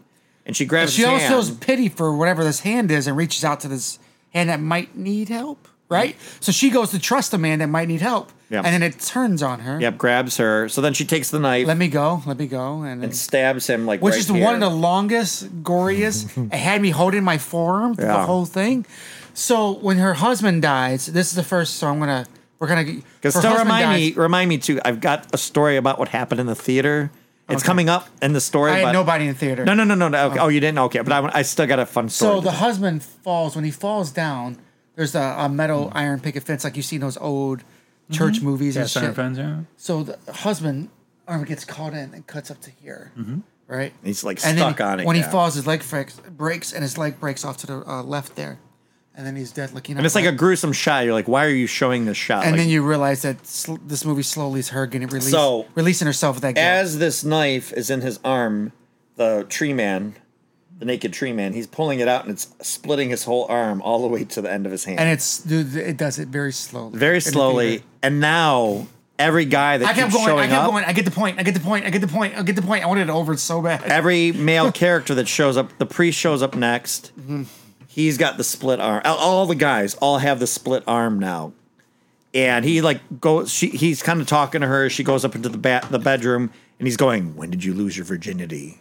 and 0.46 0.56
she 0.56 0.64
grabs. 0.64 0.92
she 0.92 1.02
his 1.02 1.06
almost 1.08 1.22
hand. 1.24 1.34
feels 1.34 1.50
pity 1.58 1.88
for 1.88 2.16
whatever 2.16 2.44
this 2.44 2.60
hand 2.60 2.90
is 2.90 3.06
and 3.06 3.16
reaches 3.16 3.44
out 3.44 3.60
to 3.60 3.68
this 3.68 3.98
hand 4.34 4.48
that 4.50 4.60
might 4.60 4.94
need 4.96 5.28
help, 5.28 5.66
right? 5.88 6.14
Mm-hmm. 6.14 6.36
So 6.40 6.52
she 6.52 6.70
goes 6.70 6.90
to 6.90 6.98
trust 6.98 7.32
a 7.34 7.38
man 7.38 7.58
that 7.60 7.68
might 7.68 7.88
need 7.88 8.00
help, 8.02 8.30
Yep. 8.50 8.64
and 8.64 8.72
then 8.74 8.82
it 8.82 8.98
turns 8.98 9.42
on 9.42 9.60
her. 9.60 9.78
Yep, 9.78 9.98
grabs 9.98 10.38
her. 10.38 10.68
So 10.70 10.80
then 10.80 10.94
she 10.94 11.04
takes 11.04 11.30
the 11.30 11.38
knife 11.38 11.66
Let 11.66 11.76
me 11.76 11.88
go. 11.88 12.22
Let 12.24 12.38
me 12.38 12.46
go. 12.46 12.82
And, 12.82 13.04
and 13.04 13.14
stabs 13.14 13.66
him 13.66 13.84
like 13.84 14.00
which 14.00 14.12
right 14.12 14.20
is 14.20 14.32
one 14.32 14.54
of 14.54 14.60
the 14.60 14.70
longest, 14.70 15.62
goriest. 15.62 16.52
it 16.52 16.56
had 16.56 16.80
me 16.80 16.90
holding 16.90 17.24
my 17.24 17.36
forearm 17.36 17.94
through 17.94 18.06
the 18.06 18.22
whole 18.22 18.46
thing. 18.46 18.86
So 19.34 19.72
when 19.72 19.98
her 19.98 20.14
husband 20.14 20.62
dies, 20.62 21.06
this 21.06 21.28
is 21.28 21.36
the 21.36 21.42
first. 21.42 21.76
So 21.76 21.88
I'm 21.88 21.98
gonna. 21.98 22.26
We're 22.58 22.68
gonna. 22.68 22.84
Because 22.84 23.34
her 23.34 23.40
still 23.40 23.50
husband 23.50 23.68
remind 23.68 23.84
dies- 23.84 24.16
me, 24.16 24.20
remind 24.20 24.48
me 24.48 24.58
too. 24.58 24.80
I've 24.84 25.00
got 25.00 25.32
a 25.32 25.38
story 25.38 25.76
about 25.76 25.98
what 25.98 26.08
happened 26.08 26.40
in 26.40 26.46
the 26.46 26.56
theater. 26.56 27.10
It's 27.48 27.62
Okay. 27.62 27.66
coming 27.66 27.88
up 27.88 28.08
in 28.20 28.32
the 28.32 28.40
story. 28.40 28.72
I 28.72 28.78
had 28.78 28.84
but- 28.86 28.92
nobody 28.92 29.26
in 29.26 29.34
the 29.34 29.38
theater. 29.38 29.64
No, 29.64 29.74
no, 29.74 29.84
no, 29.84 29.94
no. 29.94 30.08
no. 30.08 30.26
Okay. 30.26 30.38
Oh, 30.38 30.46
oh 30.46 30.48
you 30.48 30.60
didn't. 30.60 30.78
Okay, 30.78 31.00
but 31.00 31.12
I, 31.12 31.38
I 31.38 31.42
still 31.42 31.66
got 31.66 31.78
a 31.78 31.86
fun 31.86 32.08
story. 32.08 32.32
So 32.32 32.40
to 32.40 32.44
the 32.44 32.52
husband 32.52 33.02
falls 33.02 33.54
when 33.54 33.64
he 33.64 33.70
falls 33.70 34.10
down. 34.10 34.58
There's 34.96 35.14
a, 35.14 35.36
a 35.38 35.48
metal 35.48 35.92
iron 35.94 36.18
picket 36.18 36.42
fence 36.42 36.64
like 36.64 36.76
you 36.76 36.82
see 36.82 36.96
in 36.96 37.02
those 37.02 37.16
old 37.18 37.62
church 38.10 38.36
mm-hmm. 38.36 38.46
movies 38.46 38.74
Yeah, 38.74 38.82
and 38.82 38.90
center 38.90 39.06
shit. 39.08 39.16
fence, 39.16 39.38
yeah. 39.38 39.60
So 39.76 40.02
the 40.02 40.32
husband 40.32 40.90
arm 41.26 41.44
gets 41.44 41.64
caught 41.64 41.92
in 41.92 42.14
and 42.14 42.26
cuts 42.26 42.50
up 42.50 42.60
to 42.62 42.70
here, 42.70 43.12
mm-hmm. 43.18 43.40
right? 43.66 43.92
He's 44.02 44.24
like 44.24 44.44
and 44.44 44.58
stuck 44.58 44.78
then 44.78 44.86
on 44.88 45.00
it. 45.00 45.06
When 45.06 45.16
yeah. 45.16 45.24
he 45.24 45.30
falls, 45.30 45.54
his 45.54 45.66
leg 45.66 45.82
breaks, 45.88 46.18
breaks 46.20 46.72
and 46.72 46.82
his 46.82 46.96
leg 46.96 47.20
breaks 47.20 47.44
off 47.44 47.58
to 47.58 47.66
the 47.66 47.82
uh, 47.86 48.02
left 48.02 48.34
there, 48.36 48.58
and 49.14 49.26
then 49.26 49.36
he's 49.36 49.52
dead 49.52 49.72
looking. 49.72 49.96
and 49.96 50.06
it's 50.06 50.14
like 50.14 50.24
a 50.24 50.32
gruesome 50.32 50.72
shot. 50.72 51.04
You're 51.04 51.12
like, 51.12 51.28
why 51.28 51.44
are 51.44 51.50
you 51.50 51.66
showing 51.66 52.06
this 52.06 52.16
shot? 52.16 52.44
And 52.44 52.52
Like, 52.52 52.60
then 52.60 52.68
you 52.70 52.82
realize 52.82 53.22
that 53.22 53.46
sl- 53.46 53.76
this 53.86 54.04
movie 54.04 54.22
slowly 54.22 54.60
is 54.60 54.70
her 54.70 54.86
getting 54.86 55.08
released, 55.08 55.30
So, 55.30 55.66
releasing 55.74 56.06
herself 56.06 56.36
with 56.36 56.42
that 56.42 56.54
guilt. 56.54 56.64
as 56.66 56.98
this 56.98 57.24
knife 57.24 57.72
is 57.72 57.90
in 57.90 58.00
his 58.00 58.20
arm, 58.24 58.72
the 59.16 59.44
tree 59.48 59.72
man 59.72 60.14
the 60.78 60.84
naked 60.84 61.12
tree 61.12 61.32
man. 61.32 61.52
He's 61.52 61.66
pulling 61.66 62.00
it 62.00 62.08
out 62.08 62.22
and 62.24 62.32
it's 62.32 62.48
splitting 62.62 63.10
his 63.10 63.24
whole 63.24 63.46
arm 63.48 63.82
all 63.82 64.00
the 64.02 64.08
way 64.08 64.24
to 64.24 64.40
the 64.42 64.50
end 64.52 64.64
of 64.66 64.72
his 64.72 64.84
hand. 64.84 65.00
and 65.00 65.08
it's 65.08 65.38
dude, 65.42 65.74
it 65.76 65.96
does 65.96 66.18
it 66.18 66.28
very 66.28 66.52
slowly. 66.52 66.98
very 66.98 67.20
slowly. 67.20 67.82
And 68.02 68.20
now 68.20 68.86
every 69.18 69.44
guy 69.44 69.78
that 69.78 69.88
I 69.88 69.92
kept 69.92 70.12
keeps 70.12 70.14
going. 70.24 70.28
I 70.28 70.30
showing 70.42 70.50
kept 70.50 70.62
up, 70.62 70.70
going. 70.70 70.84
I 70.84 70.92
get 70.92 71.04
the 71.04 71.10
point. 71.10 71.38
I 71.40 71.42
get 71.42 71.54
the 71.54 71.60
point. 71.60 71.84
I 71.86 71.90
get 71.90 72.00
the 72.00 72.06
point. 72.08 72.36
I 72.38 72.42
get 72.42 72.54
the 72.56 72.62
point. 72.62 72.84
I 72.84 72.86
wanted 72.86 73.08
it 73.08 73.10
over 73.10 73.36
so 73.36 73.60
bad. 73.60 73.82
every 73.84 74.30
male 74.32 74.70
character 74.84 75.14
that 75.16 75.26
shows 75.26 75.56
up, 75.56 75.76
the 75.78 75.86
priest 75.86 76.18
shows 76.18 76.42
up 76.42 76.54
next. 76.54 77.10
He's 77.88 78.16
got 78.16 78.36
the 78.36 78.44
split 78.44 78.78
arm. 78.78 79.02
All- 79.04 79.18
All 79.18 79.46
the 79.46 79.56
guys 79.56 79.94
all 79.96 80.18
have 80.18 80.38
the 80.38 80.46
split 80.46 80.84
arm 80.86 81.18
now. 81.18 81.52
And 82.34 82.64
he 82.64 82.82
like 82.82 83.00
goes. 83.20 83.50
She 83.50 83.68
he's 83.70 84.02
kind 84.02 84.20
of 84.20 84.26
talking 84.28 84.60
to 84.60 84.66
her. 84.68 84.88
She 84.90 85.02
goes 85.02 85.24
up 85.24 85.34
into 85.34 85.48
the 85.48 85.58
ba- 85.58 85.86
the 85.90 85.98
bedroom, 85.98 86.52
and 86.78 86.86
he's 86.86 86.96
going, 86.98 87.34
"When 87.34 87.50
did 87.50 87.64
you 87.64 87.72
lose 87.74 87.96
your 87.96 88.04
virginity?" 88.04 88.78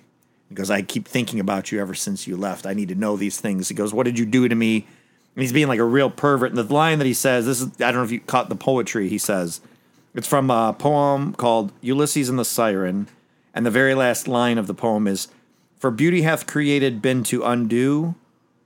He 0.49 0.55
goes, 0.55 0.69
"I 0.71 0.81
keep 0.81 1.07
thinking 1.07 1.39
about 1.39 1.71
you 1.71 1.79
ever 1.81 1.93
since 1.93 2.25
you 2.27 2.37
left. 2.37 2.65
I 2.65 2.73
need 2.73 2.89
to 2.89 2.95
know 2.95 3.17
these 3.17 3.39
things." 3.39 3.67
He 3.69 3.75
goes, 3.75 3.93
"What 3.93 4.03
did 4.05 4.17
you 4.17 4.25
do 4.25 4.47
to 4.47 4.55
me?" 4.55 4.87
And 5.35 5.41
he's 5.43 5.51
being 5.53 5.67
like 5.67 5.79
a 5.79 5.83
real 5.83 6.09
pervert. 6.09 6.49
And 6.49 6.57
the 6.57 6.63
line 6.73 6.99
that 6.99 7.05
he 7.05 7.13
says, 7.13 7.45
"This 7.45 7.61
is 7.61 7.67
I 7.79 7.91
don't 7.91 7.95
know 7.95 8.03
if 8.03 8.11
you 8.11 8.19
caught 8.21 8.49
the 8.49 8.55
poetry." 8.55 9.09
He 9.09 9.17
says, 9.17 9.61
"It's 10.15 10.27
from 10.27 10.49
a 10.49 10.73
poem 10.77 11.33
called 11.33 11.71
Ulysses 11.81 12.29
and 12.29 12.39
the 12.39 12.45
Siren." 12.45 13.07
And 13.53 13.65
the 13.65 13.71
very 13.71 13.93
last 13.95 14.27
line 14.27 14.57
of 14.57 14.67
the 14.67 14.73
poem 14.73 15.07
is, 15.07 15.27
"For 15.79 15.91
beauty 15.91 16.21
hath 16.21 16.45
created 16.47 17.01
been 17.01 17.23
to 17.23 17.43
undo, 17.43 18.15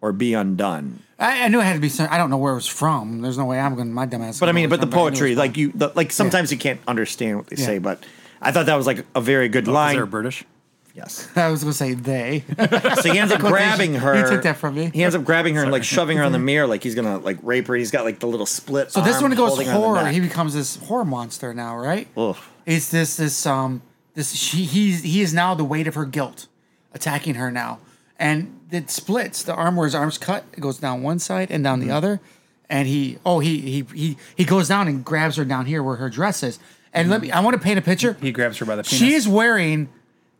or 0.01 0.11
be 0.13 0.33
undone." 0.33 0.99
I, 1.17 1.45
I 1.45 1.47
knew 1.49 1.59
it 1.59 1.63
had 1.63 1.73
to 1.73 1.79
be. 1.79 1.89
Some, 1.89 2.07
I 2.11 2.17
don't 2.17 2.29
know 2.29 2.37
where 2.37 2.51
it 2.53 2.55
was 2.55 2.67
from. 2.67 3.21
There's 3.21 3.37
no 3.37 3.45
way 3.45 3.59
I'm 3.59 3.75
going. 3.75 3.87
to 3.87 3.93
My 3.93 4.05
dumb 4.05 4.21
ass. 4.21 4.39
But 4.39 4.49
I 4.49 4.51
mean, 4.53 4.69
but 4.69 4.81
the 4.81 4.87
where 4.87 4.89
it's 4.89 4.93
from, 4.93 4.99
I 4.99 5.09
knew 5.09 5.11
poetry, 5.11 5.35
like 5.35 5.57
you, 5.57 5.71
the, 5.75 5.91
like 5.95 6.11
sometimes 6.11 6.51
you 6.51 6.57
can't 6.57 6.79
understand 6.87 7.37
what 7.37 7.47
they 7.47 7.55
Yeah. 7.57 7.65
say. 7.65 7.77
But 7.79 8.03
I 8.41 8.51
thought 8.51 8.65
that 8.67 8.75
was 8.75 8.87
like 8.87 9.05
a 9.15 9.21
very 9.21 9.49
good 9.49 9.67
oh, 9.67 9.71
Is 9.71 9.75
line. 9.75 9.95
there 9.95 10.05
British? 10.05 10.43
Yes. 10.93 11.29
I 11.35 11.49
was 11.49 11.63
going 11.63 11.71
to 11.71 11.77
say 11.77 11.93
they. 11.93 12.43
So 13.01 13.11
he 13.11 13.17
ends 13.19 13.33
up 13.33 13.39
grabbing 13.53 13.95
her. 13.95 14.15
He 14.15 14.23
took 14.29 14.43
that 14.43 14.57
from 14.57 14.75
me. 14.75 14.91
He 14.93 15.03
ends 15.03 15.15
up 15.15 15.23
grabbing 15.23 15.55
her 15.55 15.63
and 15.63 15.71
like 15.71 15.83
shoving 15.83 16.17
her 16.17 16.23
on 16.23 16.31
the 16.31 16.39
mirror, 16.39 16.67
like 16.67 16.83
he's 16.83 16.95
gonna 16.95 17.17
like 17.17 17.37
rape 17.41 17.67
her. 17.67 17.75
He's 17.75 17.91
got 17.91 18.05
like 18.05 18.19
the 18.19 18.27
little 18.27 18.45
split. 18.45 18.91
So 18.91 19.01
this 19.01 19.21
one 19.21 19.31
goes 19.31 19.49
holding 19.49 19.67
her 19.67 19.73
on 19.73 19.81
the 19.81 19.87
horror. 19.99 20.07
He 20.11 20.19
becomes 20.19 20.53
this 20.53 20.75
horror 20.75 21.05
monster 21.05 21.53
now, 21.53 21.77
right? 21.77 22.07
Ugh. 22.17 22.37
It's 22.65 22.89
this 22.89 23.17
this 23.17 23.45
um 23.45 23.81
this 24.13 24.33
she 24.33 24.63
he's 24.65 25.03
he 25.03 25.21
is 25.21 25.33
now 25.33 25.55
the 25.55 25.63
weight 25.63 25.87
of 25.87 25.95
her 25.95 26.05
guilt 26.05 26.47
attacking 26.93 27.35
her 27.35 27.49
now, 27.51 27.79
and 28.19 28.59
it 28.71 28.89
splits. 28.91 29.43
The 29.43 29.53
arm 29.55 29.75
where 29.75 29.85
his 29.87 29.95
arms 29.95 30.17
cut, 30.17 30.43
it 30.53 30.59
goes 30.59 30.77
down 30.77 31.01
one 31.01 31.19
side 31.19 31.49
and 31.51 31.63
down 31.63 31.79
Mm-hmm. 31.79 31.87
the 31.89 31.95
other, 31.95 32.21
and 32.69 32.87
he 32.87 33.17
oh 33.25 33.39
he 33.39 33.59
he 33.59 33.85
he 33.95 34.17
he 34.35 34.45
goes 34.45 34.67
down 34.67 34.87
and 34.87 35.03
grabs 35.03 35.37
her 35.37 35.45
down 35.45 35.65
here 35.65 35.81
where 35.81 35.95
her 35.95 36.09
dress 36.09 36.43
is. 36.43 36.59
And 36.93 37.09
let 37.09 37.21
me 37.21 37.31
I 37.31 37.39
want 37.39 37.55
to 37.55 37.61
paint 37.61 37.79
a 37.79 37.81
picture. 37.81 38.17
He 38.21 38.31
grabs 38.31 38.57
her 38.59 38.65
by 38.65 38.75
the 38.75 38.83
penis. 38.83 38.99
She 38.99 39.13
is 39.13 39.27
wearing 39.27 39.89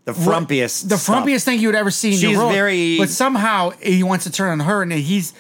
the 0.05 0.13
frumpiest, 0.13 0.89
the 0.89 0.97
stuff. 0.97 1.23
frumpiest 1.25 1.43
thing 1.43 1.59
you 1.59 1.67
would 1.67 1.75
ever 1.75 1.91
see 1.91 2.09
in 2.09 2.13
She's 2.15 2.23
your 2.23 2.37
world. 2.39 2.53
very- 2.53 2.97
but 2.97 3.09
somehow 3.09 3.69
he 3.81 4.03
wants 4.03 4.23
to 4.25 4.31
turn 4.31 4.49
on 4.59 4.59
her, 4.65 4.81
and 4.81 4.91
he's 4.91 5.33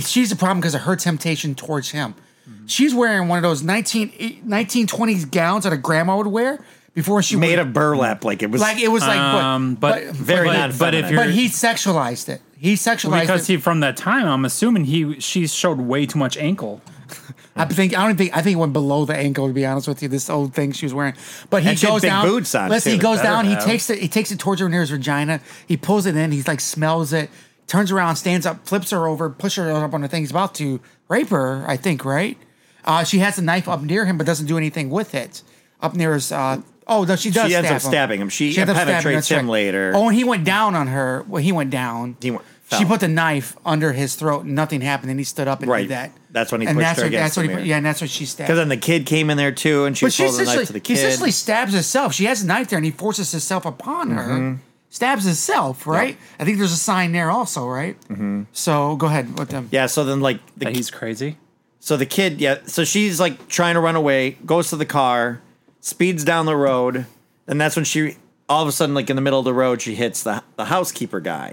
she's 0.00 0.30
the 0.30 0.36
problem 0.36 0.60
because 0.60 0.74
of 0.74 0.82
her 0.82 0.96
temptation 0.96 1.54
towards 1.54 1.90
him. 1.90 2.14
Mm-hmm. 2.48 2.66
She's 2.66 2.94
wearing 2.94 3.28
one 3.28 3.36
of 3.38 3.42
those 3.42 3.62
19, 3.62 4.42
1920s 4.46 5.30
gowns 5.30 5.64
that 5.64 5.72
a 5.72 5.76
grandma 5.76 6.16
would 6.16 6.26
wear 6.26 6.58
before 6.94 7.22
she 7.22 7.36
made 7.36 7.50
would, 7.58 7.58
of 7.60 7.72
burlap, 7.72 8.24
like 8.24 8.42
it 8.42 8.50
was 8.50 8.60
like 8.60 8.80
it 8.80 8.88
was 8.88 9.02
like 9.02 9.18
Um, 9.18 9.74
but, 9.74 10.04
but- 10.06 10.14
very 10.16 10.48
but- 10.48 10.52
non 10.58 10.76
but 10.78 10.94
if 10.94 11.10
you're- 11.10 11.24
but 11.24 11.30
he 11.32 11.48
sexualized 11.48 12.28
it. 12.28 12.40
He 12.56 12.74
sexualized 12.74 13.18
it. 13.18 13.20
because 13.20 13.48
it. 13.48 13.52
he 13.52 13.56
from 13.58 13.80
that 13.80 13.96
time, 13.96 14.26
I'm 14.26 14.44
assuming 14.44 14.86
he 14.86 15.20
she 15.20 15.46
showed 15.46 15.78
way 15.78 16.06
too 16.06 16.18
much 16.18 16.36
ankle. 16.38 16.80
I 17.58 17.64
think 17.66 17.96
I 17.98 18.06
don't 18.06 18.16
think 18.16 18.36
I 18.36 18.42
think 18.42 18.54
it 18.54 18.60
went 18.60 18.72
below 18.72 19.04
the 19.04 19.16
ankle 19.16 19.48
to 19.48 19.52
be 19.52 19.66
honest 19.66 19.88
with 19.88 20.02
you. 20.02 20.08
This 20.08 20.30
old 20.30 20.54
thing 20.54 20.72
she 20.72 20.86
was 20.86 20.94
wearing, 20.94 21.14
but 21.50 21.62
he 21.62 21.70
And 21.70 21.78
she 21.78 21.86
had 21.86 21.92
goes 21.92 22.02
big 22.02 22.10
down. 22.10 22.26
boots 22.26 22.54
on, 22.54 22.70
listen, 22.70 22.92
he 22.92 22.98
goes 22.98 23.20
down. 23.20 23.44
He 23.46 23.56
takes 23.56 23.90
it. 23.90 23.98
He 23.98 24.08
takes 24.08 24.30
it 24.30 24.38
towards 24.38 24.60
her 24.60 24.68
near 24.68 24.80
his 24.80 24.90
vagina. 24.90 25.40
He 25.66 25.76
pulls 25.76 26.06
it 26.06 26.16
in. 26.16 26.32
He's 26.32 26.46
like 26.48 26.60
smells 26.60 27.12
it. 27.12 27.30
Turns 27.66 27.92
around, 27.92 28.16
stands 28.16 28.46
up, 28.46 28.66
flips 28.66 28.90
her 28.92 29.06
over, 29.06 29.28
pushes 29.28 29.64
her 29.64 29.72
up 29.72 29.92
on 29.92 30.00
the 30.00 30.08
thing. 30.08 30.22
He's 30.22 30.30
about 30.30 30.54
to 30.54 30.80
rape 31.08 31.28
her. 31.28 31.64
I 31.68 31.76
think 31.76 32.04
right. 32.04 32.38
Uh, 32.84 33.04
she 33.04 33.18
has 33.18 33.36
a 33.38 33.42
knife 33.42 33.68
up 33.68 33.82
near 33.82 34.06
him, 34.06 34.16
but 34.16 34.26
doesn't 34.26 34.46
do 34.46 34.56
anything 34.56 34.88
with 34.88 35.14
it. 35.14 35.42
Up 35.82 35.94
near 35.94 36.14
his. 36.14 36.32
Uh, 36.32 36.62
oh 36.86 37.04
no, 37.04 37.16
she 37.16 37.30
does. 37.30 37.48
She 37.50 37.54
ends 37.56 37.68
stab 37.68 37.76
up 37.76 37.82
stabbing 37.82 38.20
him. 38.22 38.28
She 38.30 38.46
ends 38.56 38.58
up 38.70 38.76
stabbing 38.76 38.94
penetrates 38.94 39.28
that's 39.28 39.40
him 39.40 39.48
later. 39.48 39.92
Oh, 39.94 40.08
and 40.08 40.16
he 40.16 40.24
went 40.24 40.44
down 40.44 40.74
on 40.74 40.86
her. 40.86 41.24
Well, 41.28 41.42
he 41.42 41.52
went 41.52 41.70
down. 41.70 42.16
He 42.22 42.30
went- 42.30 42.44
She 42.70 42.76
fell. 42.78 42.86
put 42.88 43.00
the 43.00 43.08
knife 43.08 43.56
under 43.66 43.92
his 43.92 44.14
throat. 44.14 44.44
and 44.44 44.54
Nothing 44.54 44.80
happened, 44.80 45.10
and 45.10 45.20
he 45.20 45.24
stood 45.24 45.48
up 45.48 45.60
and 45.60 45.70
Right. 45.70 45.82
did 45.82 45.90
that. 45.90 46.12
That's 46.30 46.52
when 46.52 46.60
he 46.60 46.66
and 46.66 46.76
pushed 46.76 46.84
that's 46.86 46.98
her 46.98 47.04
what, 47.04 47.08
against 47.08 47.22
that's 47.22 47.36
what 47.36 47.42
the 47.42 47.48
he 47.48 47.54
put, 47.54 47.56
mirror. 47.56 47.66
Yeah, 47.68 47.76
and 47.78 47.86
that's 47.86 48.00
what 48.00 48.10
she 48.10 48.26
stabbed. 48.26 48.48
Because 48.48 48.58
then 48.58 48.68
the 48.68 48.76
kid 48.76 49.06
came 49.06 49.30
in 49.30 49.36
there 49.36 49.52
too, 49.52 49.84
and 49.86 49.96
she 49.96 50.04
But 50.04 50.06
was 50.08 50.14
she 50.14 50.22
holding 50.24 50.44
the 50.46 50.54
knife 50.56 50.66
to 50.66 50.72
the 50.74 50.78
he 50.78 50.82
kid. 50.82 50.92
essentially 50.98 51.30
stabs 51.30 51.72
herself. 51.74 52.12
She 52.14 52.24
has 52.26 52.42
a 52.42 52.46
knife 52.46 52.68
there, 52.68 52.76
and 52.76 52.84
he 52.84 52.90
forces 52.90 53.30
himself 53.30 53.64
upon 53.64 54.10
her. 54.10 54.28
Mm-hmm. 54.28 54.60
Stabs 54.90 55.24
himself, 55.24 55.86
right? 55.86 56.16
I 56.38 56.44
think 56.44 56.58
there's 56.58 56.72
a 56.72 56.76
sign 56.76 57.12
there 57.12 57.30
also, 57.30 57.66
right? 57.68 58.00
Mm-hmm. 58.08 58.44
So 58.52 58.96
go 58.96 59.06
ahead 59.06 59.38
with 59.38 59.50
them. 59.50 59.68
yeah. 59.70 59.86
So 59.86 60.04
then, 60.04 60.20
like, 60.20 60.40
the, 60.56 60.64
That 60.66 60.76
he's 60.76 60.90
crazy. 60.90 61.36
so 61.80 61.96
the 61.96 62.06
kid, 62.06 62.40
yeah. 62.40 62.58
So 62.66 62.84
she's 62.84 63.20
like 63.20 63.48
trying 63.48 63.74
to 63.74 63.80
run 63.80 63.96
away, 63.96 64.32
goes 64.46 64.70
to 64.70 64.76
the 64.76 64.86
car, 64.86 65.40
speeds 65.80 66.24
down 66.24 66.46
the 66.46 66.56
road, 66.56 67.06
and 67.46 67.60
that's 67.60 67.76
when 67.76 67.84
she, 67.84 68.16
all 68.48 68.62
of 68.62 68.68
a 68.68 68.72
sudden, 68.72 68.94
like 68.94 69.08
in 69.10 69.16
the 69.16 69.22
middle 69.22 69.38
of 69.38 69.44
the 69.44 69.54
road, 69.54 69.80
she 69.82 69.94
hits 69.94 70.22
the 70.22 70.42
the 70.56 70.66
housekeeper 70.66 71.20
guy. 71.20 71.52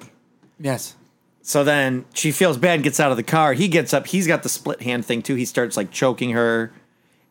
Yes. 0.60 0.96
So 1.48 1.64
then 1.64 2.06
she 2.16 2.32
feels 2.32 2.58
bad, 2.58 2.74
and 2.76 2.84
gets 2.84 3.00
out 3.00 3.12
of 3.12 3.18
the 3.18 3.24
car. 3.24 3.54
He 3.54 3.68
gets 3.68 3.94
up. 3.94 4.08
He's 4.08 4.26
got 4.26 4.42
the 4.42 4.50
split 4.50 4.82
hand 4.82 5.06
thing 5.06 5.22
too. 5.22 5.36
He 5.36 5.46
starts 5.46 5.78
like 5.78 5.92
choking 5.92 6.32
her, 6.32 6.72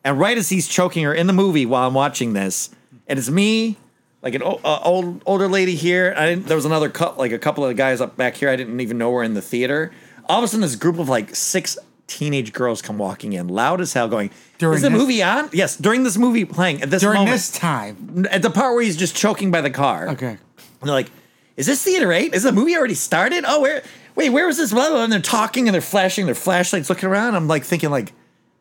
and 0.05 0.17
right 0.17 0.37
as 0.37 0.47
he's 0.47 0.69
choking 0.69 1.03
her 1.03 1.13
in 1.13 1.27
the 1.27 1.33
movie 1.33 1.65
while 1.65 1.85
I'm 1.85 1.93
watching 1.93 2.31
this, 2.31 2.69
and 3.07 3.19
it's 3.19 3.29
me, 3.29 3.75
like 4.21 4.33
an 4.33 4.41
o- 4.41 4.61
uh, 4.63 4.79
old 4.85 5.21
older 5.25 5.49
lady 5.49 5.75
here. 5.75 6.13
I 6.15 6.27
didn't, 6.29 6.45
there 6.47 6.55
was 6.55 6.63
another 6.63 6.87
cut, 6.89 7.17
like 7.17 7.33
a 7.33 7.37
couple 7.37 7.65
of 7.65 7.75
guys 7.75 7.99
up 7.99 8.15
back 8.15 8.35
here. 8.35 8.47
I 8.49 8.55
didn't 8.55 8.79
even 8.79 8.97
know 8.97 9.11
were 9.11 9.21
in 9.21 9.33
the 9.33 9.41
theater. 9.41 9.91
All 10.29 10.37
of 10.37 10.45
a 10.45 10.47
sudden, 10.47 10.61
this 10.61 10.77
group 10.77 10.97
of 10.97 11.09
like 11.09 11.35
six 11.35 11.77
teenage 12.07 12.53
girls 12.53 12.81
come 12.81 12.97
walking 12.97 13.33
in, 13.33 13.49
loud 13.49 13.81
as 13.81 13.91
hell, 13.91 14.07
going, 14.07 14.29
During 14.59 14.77
"Is 14.77 14.81
the 14.81 14.91
this- 14.91 14.97
movie 14.97 15.23
on?" 15.23 15.49
Yes, 15.51 15.75
during 15.75 16.03
this 16.03 16.17
movie 16.17 16.45
playing 16.45 16.81
at 16.81 16.89
this 16.89 17.01
During 17.01 17.17
moment, 17.19 17.33
this 17.35 17.51
time. 17.51 18.25
at 18.31 18.41
the 18.41 18.49
part 18.49 18.75
where 18.75 18.83
he's 18.83 18.95
just 18.95 19.13
choking 19.13 19.51
by 19.51 19.59
the 19.59 19.69
car. 19.71 20.07
Okay. 20.11 20.29
And 20.29 20.37
they're 20.83 20.93
like, 20.93 21.11
"Is 21.57 21.65
this 21.65 21.83
theater 21.83 22.13
eight? 22.13 22.33
Is 22.33 22.43
the 22.43 22.53
movie 22.53 22.77
already 22.77 22.95
started? 22.95 23.43
Oh, 23.45 23.59
where? 23.59 23.83
Wait, 24.15 24.29
where 24.29 24.47
was 24.47 24.57
this?" 24.57 24.71
Blah, 24.71 24.87
blah, 24.87 24.95
blah. 24.95 25.03
And 25.03 25.13
they're 25.13 25.19
talking 25.19 25.67
and 25.67 25.73
they're 25.73 25.81
flashing 25.81 26.25
their 26.25 26.35
flashlights, 26.35 26.89
looking 26.89 27.09
around. 27.09 27.35
I'm 27.35 27.47
like 27.47 27.63
thinking, 27.63 27.89
like, 27.89 28.13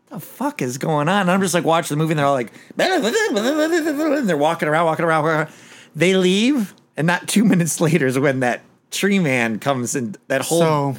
what 0.09 0.21
"The 0.21 0.27
fuck 0.27 0.63
is 0.63 0.79
going 0.79 1.09
on?" 1.09 1.23
And 1.23 1.31
I'm 1.31 1.41
just 1.41 1.55
like 1.55 1.65
watching 1.65 1.97
the 1.97 2.03
movie, 2.03 2.13
and 2.13 2.19
they're 2.19 2.27
all 2.27 2.33
like, 2.35 2.53
and 2.79 4.29
they're 4.29 4.37
walking 4.37 4.69
around, 4.69 4.87
walking 4.87 5.05
around. 5.05 5.25
walking 5.25 5.37
around. 5.41 5.49
They 5.97 6.15
leave, 6.17 6.75
and 6.97 7.07
not 7.07 7.29
two 7.29 7.45
minutes 7.53 7.81
later 7.81 8.07
is 8.07 8.19
when 8.19 8.41
that 8.41 8.63
tree 8.91 9.19
man 9.19 9.59
comes 9.59 9.95
and 9.95 10.17
that 10.29 10.43
whole 10.43 10.61
So- 10.95 10.97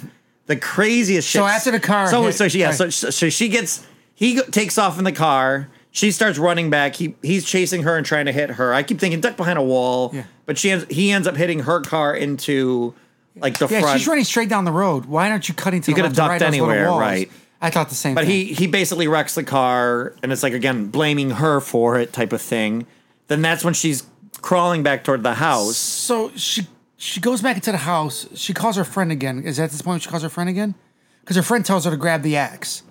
the 0.47 0.55
craziest 0.55 1.27
shit. 1.27 1.39
So 1.39 1.45
after 1.45 1.71
the 1.71 1.79
car 1.79 2.07
so 2.07 2.23
hit- 2.23 2.35
so 2.35 2.47
she, 2.47 2.59
yeah, 2.59 2.67
right. 2.67 2.75
so, 2.75 2.89
so 2.89 3.09
so 3.09 3.29
she 3.29 3.49
gets 3.49 3.85
he 4.13 4.39
takes 4.41 4.77
off 4.77 4.97
in 4.99 5.03
the 5.03 5.11
car. 5.11 5.69
She 5.91 6.11
starts 6.11 6.37
running 6.37 6.69
back. 6.69 6.95
He 6.95 7.15
he's 7.23 7.45
chasing 7.45 7.83
her 7.83 7.97
and 7.97 8.05
trying 8.05 8.25
to 8.27 8.31
hit 8.31 8.51
her. 8.51 8.73
I 8.73 8.83
keep 8.83 8.99
thinking 8.99 9.21
duck 9.21 9.37
behind 9.37 9.57
a 9.57 9.63
wall, 9.63 10.11
Yeah. 10.13 10.25
but 10.45 10.57
she 10.59 10.69
ends, 10.69 10.85
he 10.89 11.09
ends 11.11 11.25
up 11.27 11.35
hitting 11.35 11.61
her 11.61 11.81
car 11.81 12.13
into 12.15 12.93
like 13.35 13.57
the 13.57 13.67
Yeah, 13.67 13.81
front. 13.81 13.99
she's 13.99 14.07
running 14.07 14.23
straight 14.23 14.49
down 14.49 14.65
the 14.65 14.71
road. 14.71 15.05
Why 15.05 15.29
aren't 15.31 15.47
you 15.49 15.55
cutting 15.55 15.81
to 15.81 15.91
You 15.91 15.95
the 15.97 16.03
left 16.03 16.17
or 16.17 16.21
right? 16.21 16.27
ducked 16.27 16.39
Those 16.39 16.51
little 16.59 16.69
anywhere, 16.71 16.89
walls? 16.91 17.01
right. 17.01 17.31
I 17.61 17.69
thought 17.69 17.89
the 17.89 17.95
same 17.95 18.11
thing. 18.11 18.15
But 18.15 18.25
thing. 18.27 18.47
he 18.47 18.53
he 18.53 18.67
basically 18.67 19.07
wrecks 19.07 19.35
the 19.35 19.43
car, 19.43 20.13
and 20.21 20.31
it's 20.31 20.43
like 20.43 20.53
again 20.53 20.87
blaming 20.87 21.31
her 21.31 21.59
for 21.59 21.97
it 21.97 22.13
type 22.13 22.33
of 22.33 22.41
thing. 22.41 22.85
Then 23.27 23.41
that's 23.41 23.63
when 23.63 23.73
she's 23.73 24.03
crawling 24.41 24.83
back 24.83 25.03
toward 25.03 25.23
the 25.23 25.33
house. 25.35 25.77
So 25.77 26.31
she 26.35 26.67
she 26.97 27.19
goes 27.19 27.41
back 27.41 27.55
into 27.55 27.71
the 27.71 27.77
house. 27.79 28.27
She 28.35 28.53
calls 28.53 28.75
her 28.75 28.83
friend 28.83 29.11
again. 29.11 29.41
Is 29.43 29.57
that 29.57 29.63
at 29.65 29.71
this 29.71 29.81
point 29.81 29.93
when 29.93 29.99
she 30.01 30.09
calls 30.09 30.21
her 30.23 30.29
friend 30.29 30.49
again? 30.49 30.75
Because 31.21 31.37
her 31.37 31.41
friend 31.43 31.65
tells 31.65 31.85
her 31.85 31.91
to 31.91 31.97
grab 31.97 32.21
the 32.21 32.35
axe. 32.37 32.83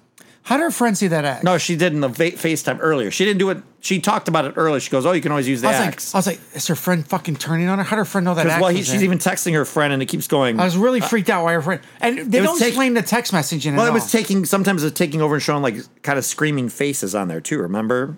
How 0.45 0.59
did 0.59 0.65
her 0.65 0.71
friend 0.71 0.97
see 0.97 1.09
that 1.09 1.25
axe? 1.25 1.43
No, 1.43 1.57
she 1.57 1.75
did 1.75 1.95
in 1.95 2.01
the 2.01 2.09
va- 2.09 2.33
FaceTime 2.33 2.77
earlier. 2.81 3.11
She 3.11 3.25
didn't 3.25 3.39
do 3.39 3.49
it. 3.49 3.63
She 3.81 3.99
talked 3.99 4.29
about 4.29 4.45
it 4.45 4.53
earlier. 4.57 4.79
She 4.79 4.91
goes, 4.91 5.07
"Oh, 5.07 5.13
you 5.13 5.23
can 5.23 5.33
always 5.33 5.49
use 5.49 5.63
the 5.63 5.69
I 5.69 5.71
was 5.71 5.81
axe." 5.81 6.13
like, 6.13 6.15
I 6.15 6.19
was 6.19 6.27
like, 6.27 6.41
is 6.57 6.67
her 6.67 6.75
friend 6.75 7.07
fucking 7.07 7.37
turning 7.37 7.67
on 7.69 7.79
her? 7.79 7.85
How 7.85 7.97
did 7.97 8.01
her 8.01 8.05
friend 8.05 8.27
know 8.27 8.35
that 8.35 8.47
axe? 8.47 8.61
Well, 8.61 8.69
he, 8.71 8.79
was 8.79 8.87
she's 8.87 8.97
there? 8.97 9.05
even 9.05 9.19
texting 9.19 9.55
her 9.55 9.65
friend, 9.65 9.93
and 9.95 10.03
it 10.03 10.07
keeps 10.07 10.29
going. 10.29 10.61
I 10.61 10.65
was 10.65 10.77
really 10.77 11.01
uh, 11.01 11.07
freaked 11.09 11.31
out 11.31 11.45
by 11.45 11.55
her 11.55 11.63
friend, 11.63 11.81
and 12.01 12.31
they 12.31 12.41
don't 12.43 12.59
take- 12.59 12.69
explain 12.69 12.93
the 12.93 13.01
text 13.03 13.33
messaging. 13.33 13.75
Well, 13.75 13.87
it 13.87 13.93
was 13.95 14.13
taking 14.13 14.45
sometimes 14.45 14.85
it's 14.85 14.99
taking 14.99 15.23
over 15.23 15.35
and 15.35 15.43
showing 15.43 15.63
like 15.63 15.77
kind 16.03 16.19
of 16.19 16.27
screaming 16.27 16.69
faces 16.69 17.15
on 17.15 17.29
there 17.29 17.41
too. 17.41 17.59
Remember? 17.59 18.17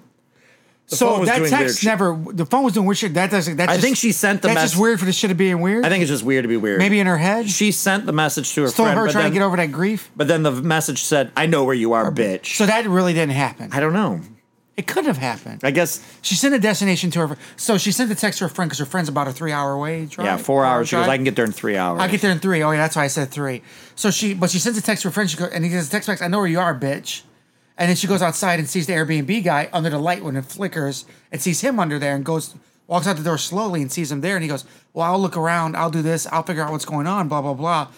The 0.89 0.97
so 0.97 1.25
that 1.25 1.49
text 1.49 1.85
never. 1.85 2.17
The 2.33 2.47
phone 2.47 2.63
was 2.63 2.73
doing 2.75 2.87
weird 2.87 2.99
shit. 2.99 3.15
That 3.15 3.31
doesn't. 3.31 3.57
That's 3.57 3.71
I 3.71 3.75
just, 3.75 3.85
think 3.85 3.97
she 3.97 4.13
sent 4.13 4.43
the 4.43 4.49
That's 4.49 4.55
mess- 4.57 4.71
just 4.71 4.81
weird 4.81 5.01
for 5.01 5.05
the 5.05 5.13
shit 5.13 5.33
of 5.33 5.37
being 5.37 5.61
weird. 5.61 5.85
I 5.85 5.89
think 5.89 6.03
it's 6.03 6.11
just 6.11 6.23
weird 6.23 6.45
to 6.45 6.49
be 6.49 6.57
weird. 6.57 6.79
maybe 6.79 7.01
in 7.01 7.09
her 7.09 7.19
head. 7.19 7.51
she 7.51 7.73
sent 7.73 8.07
the 8.07 8.13
message 8.13 8.55
to 8.55 8.63
her 8.63 8.69
Still 8.69 8.85
friend, 8.85 8.97
her 8.99 9.07
but 9.07 9.13
trying 9.13 9.25
then, 9.25 9.33
to 9.33 9.39
get 9.39 9.45
over 9.45 9.57
that 9.57 9.73
grief. 9.73 10.11
But 10.15 10.29
then 10.29 10.45
the 10.45 10.53
message 10.53 11.03
said, 11.03 11.33
"I 11.37 11.47
know 11.47 11.65
where 11.65 11.75
you 11.75 11.93
are, 11.95 12.13
bitch." 12.13 12.55
So 12.57 12.67
that 12.67 12.87
really 12.87 13.15
didn't 13.15 13.35
happen. 13.35 13.71
I 13.73 13.81
don't 13.81 13.95
know. 13.95 14.21
It 14.77 14.87
could 14.87 15.07
have 15.07 15.17
happened. 15.17 15.63
I 15.65 15.71
guess 15.71 16.05
She 16.21 16.35
sent 16.35 16.55
a 16.55 16.59
destination 16.59 17.11
to 17.13 17.27
her. 17.27 17.39
So 17.57 17.79
she 17.79 17.91
sent 17.91 18.11
the 18.11 18.15
text 18.15 18.39
to 18.41 18.45
her 18.45 18.49
friend 18.51 18.69
because 18.69 18.79
her 18.79 18.85
friend's 18.85 19.09
about 19.09 19.27
a 19.27 19.33
three-hour 19.33 19.73
away 19.73 20.05
drive. 20.05 20.27
yeah, 20.27 20.37
four 20.37 20.65
hour 20.67 20.75
hours. 20.81 20.89
She 20.91 20.97
goes, 20.97 21.09
"I 21.09 21.17
can 21.17 21.25
get 21.25 21.35
there 21.35 21.47
in 21.47 21.53
three 21.53 21.77
hours." 21.77 22.01
I 22.01 22.07
get 22.09 22.21
there 22.21 22.31
in 22.31 22.39
three. 22.39 22.63
Oh 22.63 22.71
yeah, 22.71 22.77
that's 22.79 22.95
why 22.95 23.03
I 23.05 23.09
said 23.09 23.31
three. 23.31 23.63
So 23.97 24.13
she, 24.13 24.35
but 24.35 24.51
she 24.51 24.59
sends 24.61 24.79
a 24.79 24.83
text 24.83 25.03
to 25.03 25.09
her 25.09 25.13
friend. 25.13 25.29
She 25.29 25.37
goes, 25.37 25.51
and 25.51 25.65
he 25.65 25.71
gets 25.71 25.89
a 25.89 25.91
text 25.91 26.07
back. 26.09 26.23
I 26.23 26.29
know 26.29 26.39
where 26.39 26.47
you 26.47 26.61
are, 26.61 26.79
bitch. 26.79 27.23
And 27.79 27.89
then 27.91 27.97
she 27.97 28.07
goes 28.07 28.23
outside 28.23 28.59
and 28.59 28.69
sees 28.69 28.87
the 28.87 28.95
Airbnb 28.95 29.45
guy 29.45 29.69
under 29.73 29.91
the 29.91 29.99
light 29.99 30.25
when 30.25 30.35
it 30.37 30.45
flickers, 30.47 31.05
and 31.31 31.41
sees 31.43 31.61
him 31.61 31.79
under 31.79 31.99
there, 31.99 32.15
and 32.17 32.25
goes 32.25 32.55
walks 32.87 33.07
out 33.07 33.17
the 33.17 33.23
door 33.25 33.37
slowly 33.39 33.83
and 33.83 33.91
sees 33.93 34.11
him 34.13 34.21
there, 34.23 34.37
and 34.37 34.43
he 34.43 34.49
goes, 34.49 34.65
"Well, 34.95 35.05
I'll 35.13 35.19
look 35.21 35.37
around. 35.37 35.77
I'll 35.77 35.91
do 35.91 36.03
this. 36.03 36.27
I'll 36.29 36.43
figure 36.45 36.63
out 36.63 36.71
what's 36.73 36.85
going 36.87 37.07
on." 37.07 37.29
Blah 37.29 37.43
blah 37.43 37.55
blah. 37.55 37.89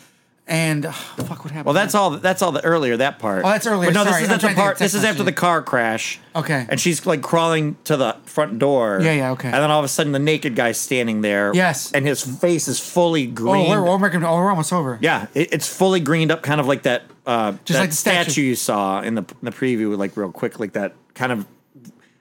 And 0.50 0.86
fuck, 1.16 1.44
what 1.44 1.50
happened? 1.52 1.66
Well, 1.66 1.74
that's 1.74 1.94
all. 1.94 2.10
That's 2.10 2.40
all 2.42 2.52
the 2.52 2.64
earlier 2.64 2.96
that 2.96 3.18
part. 3.18 3.44
Oh, 3.44 3.50
that's 3.50 3.66
earlier, 3.66 3.90
But 3.90 3.94
no, 4.02 4.10
sorry. 4.10 4.22
this 4.26 4.32
is 4.32 4.40
the 4.42 4.54
part. 4.54 4.78
This 4.78 4.94
is 4.94 5.04
after 5.04 5.22
the 5.22 5.32
car 5.32 5.62
crash. 5.62 6.18
Okay. 6.34 6.66
And 6.70 6.80
she's 6.80 7.04
like 7.06 7.20
crawling 7.22 7.76
to 7.84 7.96
the 7.98 8.16
front 8.24 8.58
door. 8.58 8.98
Yeah, 9.02 9.12
yeah, 9.12 9.30
okay. 9.32 9.48
And 9.48 9.56
then 9.58 9.70
all 9.70 9.78
of 9.78 9.84
a 9.84 9.88
sudden, 9.88 10.12
the 10.12 10.18
naked 10.18 10.56
guy's 10.56 10.78
standing 10.80 11.20
there. 11.20 11.52
Yes. 11.54 11.92
And 11.92 12.06
his 12.06 12.22
face 12.24 12.66
is 12.66 12.80
fully 12.80 13.28
Oh, 13.28 13.30
green. 13.32 13.68
we're, 13.68 13.82
we're, 13.84 13.98
making- 13.98 14.24
oh, 14.24 14.36
we're 14.36 14.48
almost 14.50 14.72
over. 14.72 14.98
yeah, 15.02 15.26
it, 15.34 15.52
it's 15.52 15.68
fully 15.68 16.00
greened 16.00 16.32
up, 16.32 16.42
kind 16.42 16.60
of 16.60 16.66
like 16.66 16.82
that. 16.84 17.02
Uh, 17.28 17.52
Just 17.52 17.66
that 17.66 17.80
like 17.80 17.90
the 17.90 17.96
statue. 17.96 18.40
you 18.40 18.54
saw 18.54 19.02
in 19.02 19.14
the 19.14 19.20
in 19.20 19.42
the 19.42 19.50
preview, 19.50 19.94
like 19.98 20.16
real 20.16 20.32
quick, 20.32 20.58
like 20.58 20.72
that 20.72 20.94
kind 21.12 21.30
of 21.30 21.46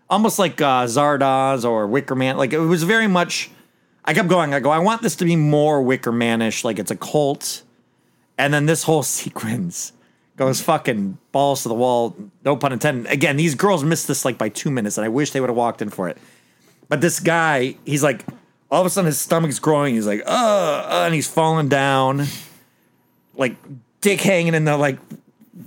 almost 0.10 0.38
like 0.38 0.60
uh, 0.60 0.84
Zardoz 0.84 1.64
or 1.64 1.88
Wicker 1.88 2.14
Man. 2.14 2.36
Like 2.36 2.52
it 2.52 2.60
was 2.60 2.84
very 2.84 3.08
much. 3.08 3.50
I 4.04 4.14
kept 4.14 4.28
going. 4.28 4.54
I 4.54 4.60
go. 4.60 4.70
I 4.70 4.80
want 4.80 5.02
this 5.02 5.16
to 5.18 5.26
be 5.26 5.38
more 5.38 5.82
Wicker 5.82 6.12
Manish, 6.12 6.66
like 6.66 6.78
it's 6.78 6.92
a 6.92 6.98
cult, 6.98 7.64
and 8.38 8.54
then 8.54 8.66
this 8.66 8.84
whole 8.84 9.02
sequence 9.22 9.94
goes 10.36 10.60
fucking 10.60 11.18
balls 11.32 11.64
to 11.64 11.70
the 11.70 11.76
wall. 11.76 12.14
No 12.44 12.58
pun 12.58 12.74
intended. 12.74 13.10
Again, 13.10 13.38
these 13.38 13.56
girls 13.56 13.86
missed 13.86 14.10
this 14.10 14.26
like 14.26 14.38
by 14.38 14.50
two 14.50 14.70
minutes, 14.70 14.98
and 14.98 15.06
I 15.06 15.10
wish 15.10 15.32
they 15.32 15.40
would 15.40 15.50
have 15.50 15.56
walked 15.56 15.82
in 15.82 15.90
for 15.90 16.10
it. 16.10 16.18
But 16.90 17.00
this 17.00 17.22
guy, 17.22 17.78
he's 17.86 18.04
like, 18.04 18.26
all 18.70 18.82
of 18.82 18.88
a 18.88 18.90
sudden 18.90 19.06
his 19.06 19.22
stomach's 19.22 19.60
growing. 19.60 19.96
He's 19.96 20.06
like, 20.06 20.24
uh, 20.26 20.30
uh 20.30 21.04
and 21.06 21.16
he's 21.16 21.30
falling 21.30 21.70
down, 21.70 22.26
like 23.36 23.56
dick 24.08 24.22
hanging 24.22 24.54
in 24.54 24.66
the 24.66 24.78
like, 24.78 25.00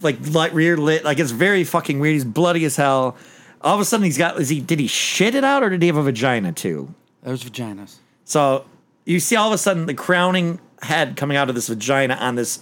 like 0.00 0.16
light 0.32 0.54
rear 0.54 0.76
lit. 0.76 1.04
Like 1.04 1.18
it's 1.18 1.30
very 1.30 1.64
fucking 1.64 2.00
weird. 2.00 2.14
He's 2.14 2.24
bloody 2.24 2.64
as 2.64 2.76
hell. 2.76 3.16
All 3.60 3.74
of 3.74 3.80
a 3.80 3.84
sudden 3.84 4.04
he's 4.04 4.16
got. 4.18 4.40
Is 4.40 4.48
he? 4.48 4.60
Did 4.60 4.78
he 4.80 4.86
shit 4.86 5.34
it 5.34 5.44
out 5.44 5.62
or 5.62 5.68
did 5.70 5.82
he 5.82 5.88
have 5.88 5.96
a 5.96 6.02
vagina 6.02 6.52
too? 6.52 6.94
There's 7.22 7.44
vaginas. 7.44 7.96
So 8.24 8.64
you 9.04 9.20
see 9.20 9.36
all 9.36 9.48
of 9.48 9.54
a 9.54 9.58
sudden 9.58 9.86
the 9.86 9.94
crowning 9.94 10.58
head 10.82 11.16
coming 11.16 11.36
out 11.36 11.48
of 11.50 11.54
this 11.54 11.68
vagina 11.68 12.14
on 12.14 12.36
this 12.36 12.60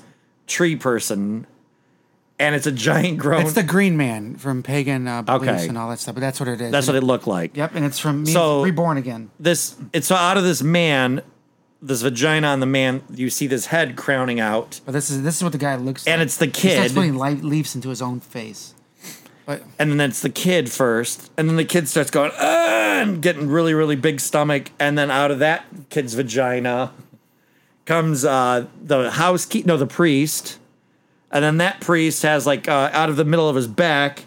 tree 0.48 0.74
person, 0.74 1.46
and 2.40 2.54
it's 2.56 2.66
a 2.66 2.72
giant 2.72 3.18
grown. 3.18 3.42
It's 3.42 3.52
the 3.52 3.62
Green 3.62 3.96
Man 3.96 4.34
from 4.36 4.62
pagan 4.64 5.06
uh, 5.06 5.22
beliefs 5.22 5.44
Okay. 5.52 5.68
and 5.68 5.78
all 5.78 5.88
that 5.90 6.00
stuff. 6.00 6.14
But 6.16 6.22
that's 6.22 6.40
what 6.40 6.48
it 6.48 6.60
is. 6.60 6.72
that's 6.72 6.88
And 6.88 6.96
what 6.96 7.02
it 7.02 7.06
looked 7.06 7.26
like. 7.28 7.56
Yep, 7.56 7.74
and 7.76 7.84
it's 7.84 7.98
from 8.00 8.24
me 8.24 8.32
So- 8.32 8.62
reborn 8.64 8.96
again. 8.96 9.30
this 9.38 9.76
it's 9.92 10.10
out 10.10 10.36
of 10.36 10.42
this 10.42 10.62
man, 10.62 11.22
this 11.80 12.02
vagina 12.02 12.48
on 12.48 12.60
the 12.60 12.66
man. 12.66 13.02
You 13.10 13.30
see 13.30 13.46
this 13.46 13.66
head 13.66 13.96
crowning 13.96 14.40
out, 14.40 14.80
But 14.84 14.92
this 14.92 15.10
is 15.10 15.22
this 15.22 15.36
is 15.36 15.42
what 15.42 15.52
the 15.52 15.58
guy 15.58 15.76
looks 15.76 16.06
like. 16.06 16.12
and 16.12 16.22
it's 16.22 16.36
the 16.36 16.46
kid. 16.48 16.62
He 16.70 16.74
starts 16.74 16.92
kid, 16.92 16.96
putting 16.96 17.14
light 17.16 17.42
leaves 17.42 17.74
into 17.74 17.88
his 17.88 18.02
own 18.02 18.20
face. 18.20 18.74
But 19.46 19.62
and 19.78 19.92
then 19.92 20.10
it's 20.10 20.20
the 20.20 20.30
kid 20.30 20.70
first, 20.70 21.30
and 21.38 21.48
then 21.48 21.56
the 21.56 21.64
kid 21.64 21.88
starts 21.88 22.10
going 22.10 22.32
"Ah," 22.38 23.00
and 23.00 23.22
getting 23.22 23.48
really 23.48 23.72
really 23.74 23.96
big 23.96 24.20
stomach, 24.20 24.70
and 24.78 24.98
then 24.98 25.10
out 25.10 25.30
of 25.30 25.38
that 25.38 25.64
kid's 25.88 26.14
vagina 26.14 26.92
comes 27.86 28.24
uh 28.24 28.66
the 28.82 29.10
housekeeper, 29.10 29.66
no 29.66 29.76
the 29.78 29.86
priest, 29.86 30.58
and 31.30 31.42
then 31.42 31.56
that 31.58 31.80
priest 31.80 32.22
has 32.24 32.46
like 32.46 32.68
uh, 32.68 32.90
out 32.92 33.08
of 33.08 33.16
the 33.16 33.24
middle 33.24 33.48
of 33.48 33.56
his 33.56 33.66
back 33.66 34.24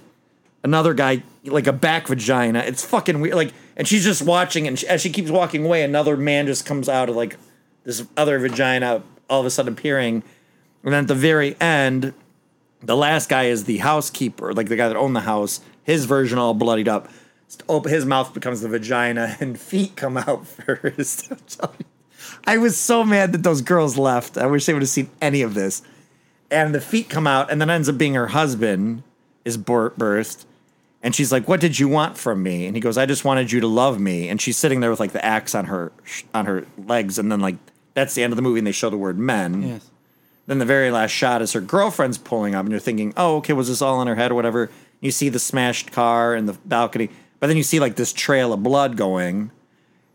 another 0.64 0.94
guy 0.94 1.22
like 1.46 1.68
a 1.68 1.74
back 1.74 2.08
vagina. 2.08 2.60
It's 2.60 2.86
fucking 2.86 3.20
weird. 3.20 3.36
Like, 3.36 3.54
and 3.76 3.88
she's 3.88 4.04
just 4.04 4.22
watching, 4.22 4.68
and 4.68 4.78
she, 4.78 4.88
as 4.88 5.02
she 5.02 5.10
keeps 5.10 5.30
walking 5.30 5.66
away, 5.66 5.84
another 5.84 6.18
man 6.18 6.46
just 6.46 6.66
comes 6.66 6.90
out 6.90 7.10
of 7.10 7.16
like 7.16 7.38
this 7.84 8.06
other 8.18 8.40
vagina, 8.40 9.04
all 9.30 9.40
of 9.40 9.46
a 9.46 9.50
sudden 9.50 9.74
appearing, 9.74 10.24
and 10.84 10.94
then 10.94 11.04
at 11.04 11.08
the 11.08 11.16
very 11.16 11.60
end, 11.60 12.14
the 12.82 12.96
last 12.98 13.30
guy 13.30 13.46
is 13.46 13.66
the 13.66 13.78
housekeeper, 13.78 14.54
like 14.54 14.68
the 14.70 14.76
guy 14.76 14.88
that 14.88 14.98
owned 14.98 15.16
the 15.16 15.22
house. 15.22 15.62
His 15.84 16.06
version 16.06 16.38
all 16.38 16.54
bloodied 16.54 16.88
up. 16.88 17.10
His 17.86 18.06
mouth 18.06 18.34
becomes 18.34 18.62
the 18.62 18.70
vagina, 18.70 19.36
and 19.40 19.60
feet 19.60 19.96
come 19.96 20.18
out 20.18 20.48
first. 20.48 21.32
I 22.46 22.58
was 22.58 22.78
so 22.78 23.04
mad 23.04 23.34
that 23.34 23.44
those 23.44 23.62
girls 23.62 23.98
left. 23.98 24.38
I 24.38 24.48
wish 24.48 24.66
they 24.66 24.74
would 24.74 24.82
have 24.82 24.90
seen 24.90 25.10
any 25.22 25.42
of 25.42 25.54
this. 25.54 25.82
And 26.50 26.74
the 26.76 26.82
feet 26.82 27.10
come 27.10 27.28
out, 27.28 27.52
and 27.52 27.62
then 27.62 27.70
ends 27.70 27.88
up 27.88 27.98
being 27.98 28.16
her 28.16 28.28
husband 28.28 29.04
is 29.46 29.58
birthed. 29.58 30.46
And 31.04 31.16
she's 31.16 31.32
like, 31.32 31.48
"What 31.48 31.60
did 31.60 31.80
you 31.80 31.88
want 31.88 32.18
from 32.18 32.44
me?" 32.44 32.68
And 32.68 32.76
he 32.76 32.80
goes, 32.82 32.98
"I 32.98 33.06
just 33.06 33.26
wanted 33.26 33.52
you 33.52 33.60
to 33.62 33.68
love 33.68 34.00
me." 34.00 34.30
And 34.30 34.40
she's 34.40 34.58
sitting 34.58 34.82
there 34.82 34.92
with 34.92 35.00
like 35.00 35.14
the 35.14 35.26
axe 35.26 35.56
on 35.56 35.66
her 35.66 35.92
on 36.34 36.46
her 36.46 36.66
legs, 36.86 37.18
and 37.18 37.32
then 37.32 37.40
like 37.40 37.56
that's 37.94 38.14
the 38.14 38.24
end 38.24 38.32
of 38.34 38.36
the 38.38 38.44
movie, 38.44 38.60
and 38.60 38.68
they 38.68 38.72
show 38.72 38.90
the 38.90 38.98
word 38.98 39.18
men. 39.18 39.64
yes, 39.64 39.90
Then 40.48 40.60
the 40.60 40.66
very 40.66 40.92
last 40.92 41.12
shot 41.12 41.42
is 41.42 41.54
her 41.54 41.62
girlfriend's 41.62 42.18
pulling 42.18 42.54
up, 42.56 42.66
and 42.66 42.72
you're 42.72 42.80
thinking, 42.80 43.14
"Oh, 43.18 43.38
okay, 43.38 43.54
was 43.54 43.68
this 43.68 43.82
all 43.82 44.02
in 44.02 44.08
her 44.08 44.16
head 44.16 44.32
or 44.32 44.36
whatever?" 44.36 44.70
You 45.00 45.12
see 45.12 45.30
the 45.30 45.40
smashed 45.40 45.92
car 45.92 46.36
and 46.36 46.48
the 46.48 46.54
balcony, 46.66 47.10
but 47.40 47.48
then 47.48 47.58
you 47.58 47.64
see 47.64 47.80
like 47.80 47.96
this 47.96 48.14
trail 48.14 48.54
of 48.54 48.62
blood 48.62 48.96
going, 48.96 49.50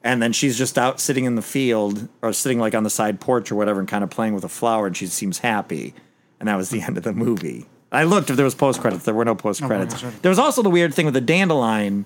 and 0.04 0.22
then 0.22 0.32
she's 0.32 0.56
just 0.56 0.78
out 0.78 1.00
sitting 1.00 1.24
in 1.24 1.34
the 1.34 1.42
field 1.42 2.08
or 2.22 2.32
sitting 2.32 2.60
like 2.60 2.74
on 2.76 2.84
the 2.84 2.90
side 2.90 3.18
porch 3.18 3.50
or 3.50 3.56
whatever, 3.56 3.80
and 3.80 3.88
kind 3.88 4.04
of 4.04 4.10
playing 4.10 4.34
with 4.34 4.44
a 4.44 4.48
flower, 4.48 4.86
and 4.86 4.96
she 4.96 5.08
seems 5.08 5.38
happy, 5.40 5.94
and 6.38 6.48
that 6.48 6.56
was 6.56 6.70
the 6.70 6.82
end 6.82 6.96
of 6.96 7.02
the 7.02 7.12
movie. 7.12 7.66
I 7.92 8.04
looked 8.04 8.30
if 8.30 8.36
there 8.36 8.44
was 8.44 8.54
post 8.54 8.80
credits. 8.80 9.04
There 9.04 9.14
were 9.14 9.24
no 9.24 9.34
post 9.34 9.62
credits. 9.62 9.94
post-credits. 9.94 10.22
there 10.22 10.30
was 10.30 10.38
also 10.38 10.62
the 10.62 10.70
weird 10.70 10.92
thing 10.94 11.06
with 11.06 11.14
the 11.14 11.20
dandelion, 11.20 12.04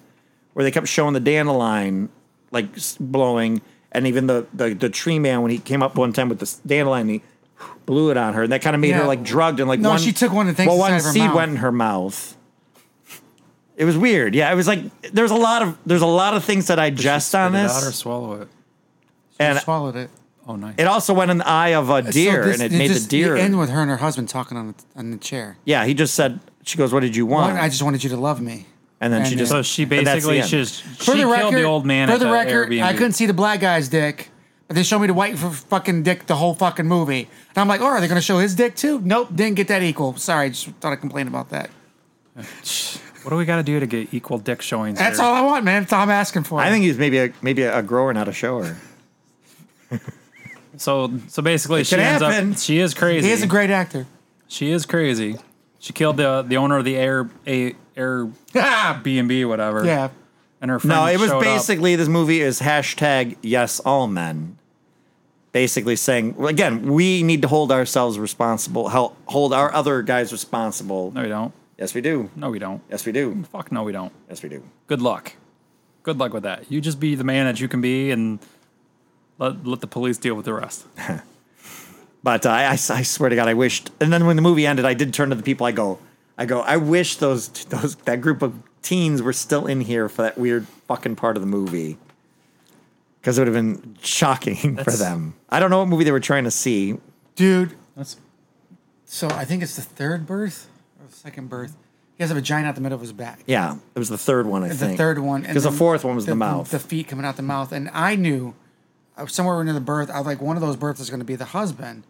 where 0.52 0.62
they 0.62 0.70
kept 0.70 0.88
showing 0.88 1.14
the 1.14 1.20
dandelion 1.20 2.08
like 2.50 2.66
blowing, 2.98 3.62
and 3.92 4.06
even 4.06 4.26
the, 4.26 4.46
the 4.52 4.74
the 4.74 4.88
tree 4.90 5.18
man 5.18 5.42
when 5.42 5.50
he 5.50 5.58
came 5.58 5.82
up 5.82 5.96
one 5.96 6.12
time 6.12 6.28
with 6.28 6.38
the 6.40 6.68
dandelion, 6.68 7.08
he 7.08 7.22
blew 7.86 8.10
it 8.10 8.16
on 8.16 8.34
her, 8.34 8.42
and 8.42 8.52
that 8.52 8.60
kind 8.62 8.74
of 8.74 8.80
made 8.80 8.92
her 8.94 9.04
like 9.04 9.22
drugged 9.22 9.58
and 9.60 9.68
like 9.68 9.80
No, 9.80 9.90
one. 9.90 9.98
she 9.98 10.12
took 10.12 10.32
one 10.32 10.48
and 10.48 10.56
takes 10.56 10.68
well, 10.68 10.78
one 10.78 10.90
side 10.90 10.96
of 10.98 11.04
her 11.04 11.12
seed 11.12 11.22
mouth. 11.24 11.34
went 11.36 11.50
in 11.52 11.56
her 11.58 11.72
mouth. 11.72 12.36
It 13.76 13.84
was 13.86 13.96
weird. 13.96 14.34
Yeah, 14.34 14.52
it 14.52 14.56
was 14.56 14.66
like 14.68 14.80
there's 15.12 15.30
a 15.30 15.34
lot 15.36 15.62
of 15.62 15.78
there's 15.86 16.02
a 16.02 16.06
lot 16.06 16.34
of 16.34 16.44
things 16.44 16.66
that 16.66 16.78
I 16.78 16.90
digest 16.90 17.34
on 17.34 17.52
Spit 17.52 17.64
it 17.64 17.70
out 17.70 17.82
or 17.84 17.92
swallow 17.92 18.42
it. 18.42 18.48
and 19.38 19.58
swallowed 19.60 19.96
it. 19.96 20.10
Oh, 20.52 20.56
nice. 20.56 20.74
it 20.78 20.86
also 20.86 21.14
went 21.14 21.30
in 21.30 21.38
the 21.38 21.48
eye 21.48 21.74
of 21.74 21.90
a 21.90 22.02
deer, 22.02 22.42
So 22.44 22.48
this- 22.50 22.60
and 22.60 22.72
it 22.72 22.76
made 22.76 22.88
just- 22.88 23.04
the 23.10 23.16
deer. 23.16 23.36
You 23.36 23.42
end 23.42 23.58
with 23.58 23.70
her 23.70 23.80
and 23.80 23.90
her 23.90 23.96
husband 23.98 24.28
talking 24.28 24.56
on 24.56 24.68
the, 24.68 24.74
on 24.98 25.10
the 25.10 25.16
chair. 25.18 25.56
yeah, 25.64 25.84
he 25.84 25.94
just 25.94 26.14
said. 26.14 26.40
She 26.62 26.76
goes, 26.76 26.92
"What 26.92 27.00
did 27.00 27.16
you 27.16 27.24
want?" 27.26 27.58
I 27.58 27.68
just 27.68 27.82
wanted 27.82 28.02
you 28.04 28.10
to 28.10 28.16
love 28.16 28.40
me. 28.40 28.66
and 29.00 29.12
then 29.12 29.24
she 29.24 29.30
and 29.32 29.38
just 29.38 29.52
uh, 29.52 29.56
so 29.56 29.62
she 29.62 29.82
and 29.84 29.90
that's 29.92 30.04
the 30.04 30.12
basically 30.14 30.40
end. 30.40 30.48
just 30.48 30.82
she 30.82 31.04
For 31.04 31.12
the 31.12 31.18
killed 31.18 31.32
record, 31.32 31.54
the 31.54 31.62
old 31.64 31.86
man 31.86 32.08
for 32.08 32.14
at 32.14 32.20
the 32.20 32.26
the 32.26 32.32
record, 32.32 32.68
Airbnb. 32.70 32.82
I 32.82 32.92
couldn't 32.92 33.12
see 33.12 33.24
the 33.26 33.32
black 33.32 33.60
guy's 33.60 33.88
dick, 33.88 34.28
but 34.68 34.74
they 34.76 34.82
showed 34.82 34.98
me 34.98 35.06
the 35.06 35.14
white 35.14 35.34
f- 35.42 35.64
fucking 35.70 36.02
dick 36.02 36.26
the 36.26 36.36
whole 36.36 36.52
fucking 36.54 36.86
movie. 36.86 37.20
And 37.50 37.56
I'm 37.58 37.66
like, 37.68 37.80
oh, 37.80 37.86
are 37.86 38.00
they 38.00 38.08
going 38.08 38.20
to 38.20 38.24
show 38.24 38.38
his 38.38 38.54
dick 38.54 38.76
too? 38.76 39.00
Nope, 39.02 39.28
didn't 39.34 39.56
get 39.56 39.68
that 39.68 39.82
equal. 39.82 40.16
Sorry, 40.16 40.50
just 40.50 40.66
thought 40.80 40.92
I'd 40.92 41.00
complain 41.00 41.26
about 41.28 41.48
that. 41.50 41.70
What 43.22 43.28
do 43.32 43.36
we 43.36 43.44
got 43.44 43.56
to 43.56 43.62
do 43.62 43.78
to 43.78 43.86
get 43.86 44.14
equal 44.14 44.38
dick 44.38 44.62
showings? 44.62 44.98
That's 44.98 45.18
here? 45.18 45.26
all 45.28 45.34
I 45.34 45.42
want, 45.42 45.62
man. 45.62 45.82
That's 45.82 45.92
all 45.92 46.00
I'm 46.00 46.08
asking 46.10 46.44
for. 46.44 46.58
I 46.58 46.70
think 46.70 46.84
he's 46.84 46.96
maybe 46.96 47.18
a 47.18 47.30
maybe 47.42 47.62
a 47.64 47.82
grower, 47.82 48.14
not 48.14 48.28
a 48.28 48.32
shower. 48.32 48.78
So 50.80 51.12
so 51.28 51.42
basically, 51.42 51.84
she 51.84 51.96
ends 51.96 52.22
happen. 52.22 52.52
up. 52.52 52.58
She 52.58 52.78
is 52.78 52.94
crazy. 52.94 53.26
he 53.26 53.32
is 53.32 53.42
a 53.42 53.46
great 53.46 53.68
actor. 53.68 54.06
She 54.48 54.70
is 54.70 54.86
crazy. 54.86 55.36
She 55.78 55.92
killed 55.92 56.16
the 56.16 56.42
the 56.42 56.56
owner 56.56 56.78
of 56.78 56.86
the 56.86 56.96
Air 56.96 57.28
a 57.46 57.74
Air 57.96 58.24
B 59.02 59.18
and 59.18 59.28
B 59.28 59.44
whatever. 59.44 59.84
Yeah. 59.84 60.08
And 60.62 60.70
her 60.70 60.78
friend 60.78 60.88
No, 60.96 61.06
it 61.06 61.18
was 61.20 61.28
showed 61.28 61.38
up. 61.38 61.42
basically 61.44 61.96
this 61.96 62.08
movie 62.08 62.40
is 62.40 62.60
hashtag 62.60 63.36
yes 63.42 63.78
all 63.80 64.06
men. 64.06 64.56
Basically 65.52 65.96
saying 65.96 66.36
well, 66.36 66.48
again, 66.48 66.82
we 66.92 67.22
need 67.22 67.42
to 67.42 67.48
hold 67.48 67.72
ourselves 67.72 68.18
responsible, 68.18 68.88
hel- 68.88 69.16
hold 69.26 69.52
our 69.52 69.72
other 69.74 70.00
guys 70.00 70.32
responsible. 70.32 71.10
No, 71.12 71.22
we 71.22 71.28
don't. 71.28 71.52
Yes, 71.76 71.92
we 71.94 72.00
do. 72.00 72.30
No, 72.36 72.50
we 72.50 72.58
don't. 72.58 72.80
Yes, 72.90 73.04
we 73.04 73.12
do. 73.12 73.42
Fuck 73.52 73.70
no, 73.72 73.82
we 73.82 73.92
don't. 73.92 74.12
Yes, 74.28 74.42
we 74.42 74.48
do. 74.48 74.62
Good 74.86 75.02
luck. 75.02 75.32
Good 76.04 76.18
luck 76.18 76.32
with 76.32 76.44
that. 76.44 76.70
You 76.72 76.80
just 76.80 77.00
be 77.00 77.14
the 77.16 77.24
man 77.24 77.46
that 77.46 77.60
you 77.60 77.68
can 77.68 77.80
be, 77.82 78.10
and 78.10 78.38
let 79.40 79.66
let 79.66 79.80
the 79.80 79.88
police 79.88 80.18
deal 80.18 80.36
with 80.36 80.44
the 80.44 80.54
rest. 80.54 80.86
But 82.22 82.44
uh, 82.44 82.50
I, 82.50 82.64
I, 82.64 82.72
I 82.72 82.76
swear 83.02 83.30
to 83.30 83.36
God, 83.36 83.48
I 83.48 83.54
wished. 83.54 83.90
And 84.00 84.12
then 84.12 84.26
when 84.26 84.36
the 84.36 84.42
movie 84.42 84.66
ended, 84.66 84.84
I 84.84 84.94
did 84.94 85.14
turn 85.14 85.30
to 85.30 85.34
the 85.34 85.42
people. 85.42 85.66
I 85.66 85.72
go, 85.72 85.98
I 86.36 86.44
go. 86.44 86.60
I 86.60 86.76
wish 86.76 87.16
those 87.16 87.48
those 87.48 87.96
that 87.96 88.20
group 88.20 88.42
of 88.42 88.54
teens 88.82 89.22
were 89.22 89.32
still 89.32 89.66
in 89.66 89.80
here 89.80 90.08
for 90.08 90.22
that 90.22 90.38
weird 90.38 90.66
fucking 90.86 91.16
part 91.16 91.36
of 91.36 91.42
the 91.42 91.48
movie. 91.48 91.98
Because 93.20 93.38
it 93.38 93.42
would 93.42 93.48
have 93.48 93.54
been 93.54 93.96
shocking 94.02 94.76
for 94.84 94.92
them. 94.92 95.34
I 95.50 95.60
don't 95.60 95.70
know 95.70 95.78
what 95.78 95.88
movie 95.88 96.04
they 96.04 96.12
were 96.12 96.20
trying 96.20 96.44
to 96.44 96.50
see. 96.50 96.96
Dude, 97.36 97.74
That's 97.96 98.16
so 99.04 99.28
I 99.28 99.44
think 99.44 99.62
it's 99.62 99.76
the 99.76 99.82
third 99.82 100.26
birth 100.26 100.68
or 101.00 101.06
the 101.06 101.14
second 101.14 101.48
birth. 101.48 101.76
He 102.16 102.22
has 102.22 102.30
a 102.30 102.34
vagina 102.34 102.68
out 102.68 102.74
the 102.74 102.82
middle 102.82 102.96
of 102.96 103.00
his 103.00 103.14
back. 103.14 103.40
Yeah, 103.46 103.76
it 103.94 103.98
was 103.98 104.10
the 104.10 104.18
third 104.18 104.46
one. 104.46 104.62
I 104.62 104.68
think. 104.68 104.92
the 104.92 104.96
third 104.98 105.18
one. 105.18 105.36
and 105.36 105.48
because 105.48 105.64
the 105.64 105.70
then 105.70 105.78
fourth 105.78 106.04
one 106.04 106.16
was 106.16 106.26
the, 106.26 106.34
mouth. 106.34 106.70
The 106.70 106.78
feet 106.78 107.08
coming 107.08 107.24
out 107.24 107.36
the 107.36 107.42
mouth. 107.42 107.72
And 107.72 107.88
I 107.94 108.14
knew 108.14 108.54
somewhere 109.26 109.62
near 109.64 109.74
the 109.74 109.80
birth, 109.80 110.10
I 110.10 110.18
was 110.18 110.26
like, 110.26 110.40
one 110.40 110.56
of 110.56 110.62
those 110.62 110.76
births 110.76 111.00
is 111.00 111.10
going 111.10 111.20
to 111.20 111.26
be 111.26 111.36
the 111.36 111.44
husband. 111.46 112.04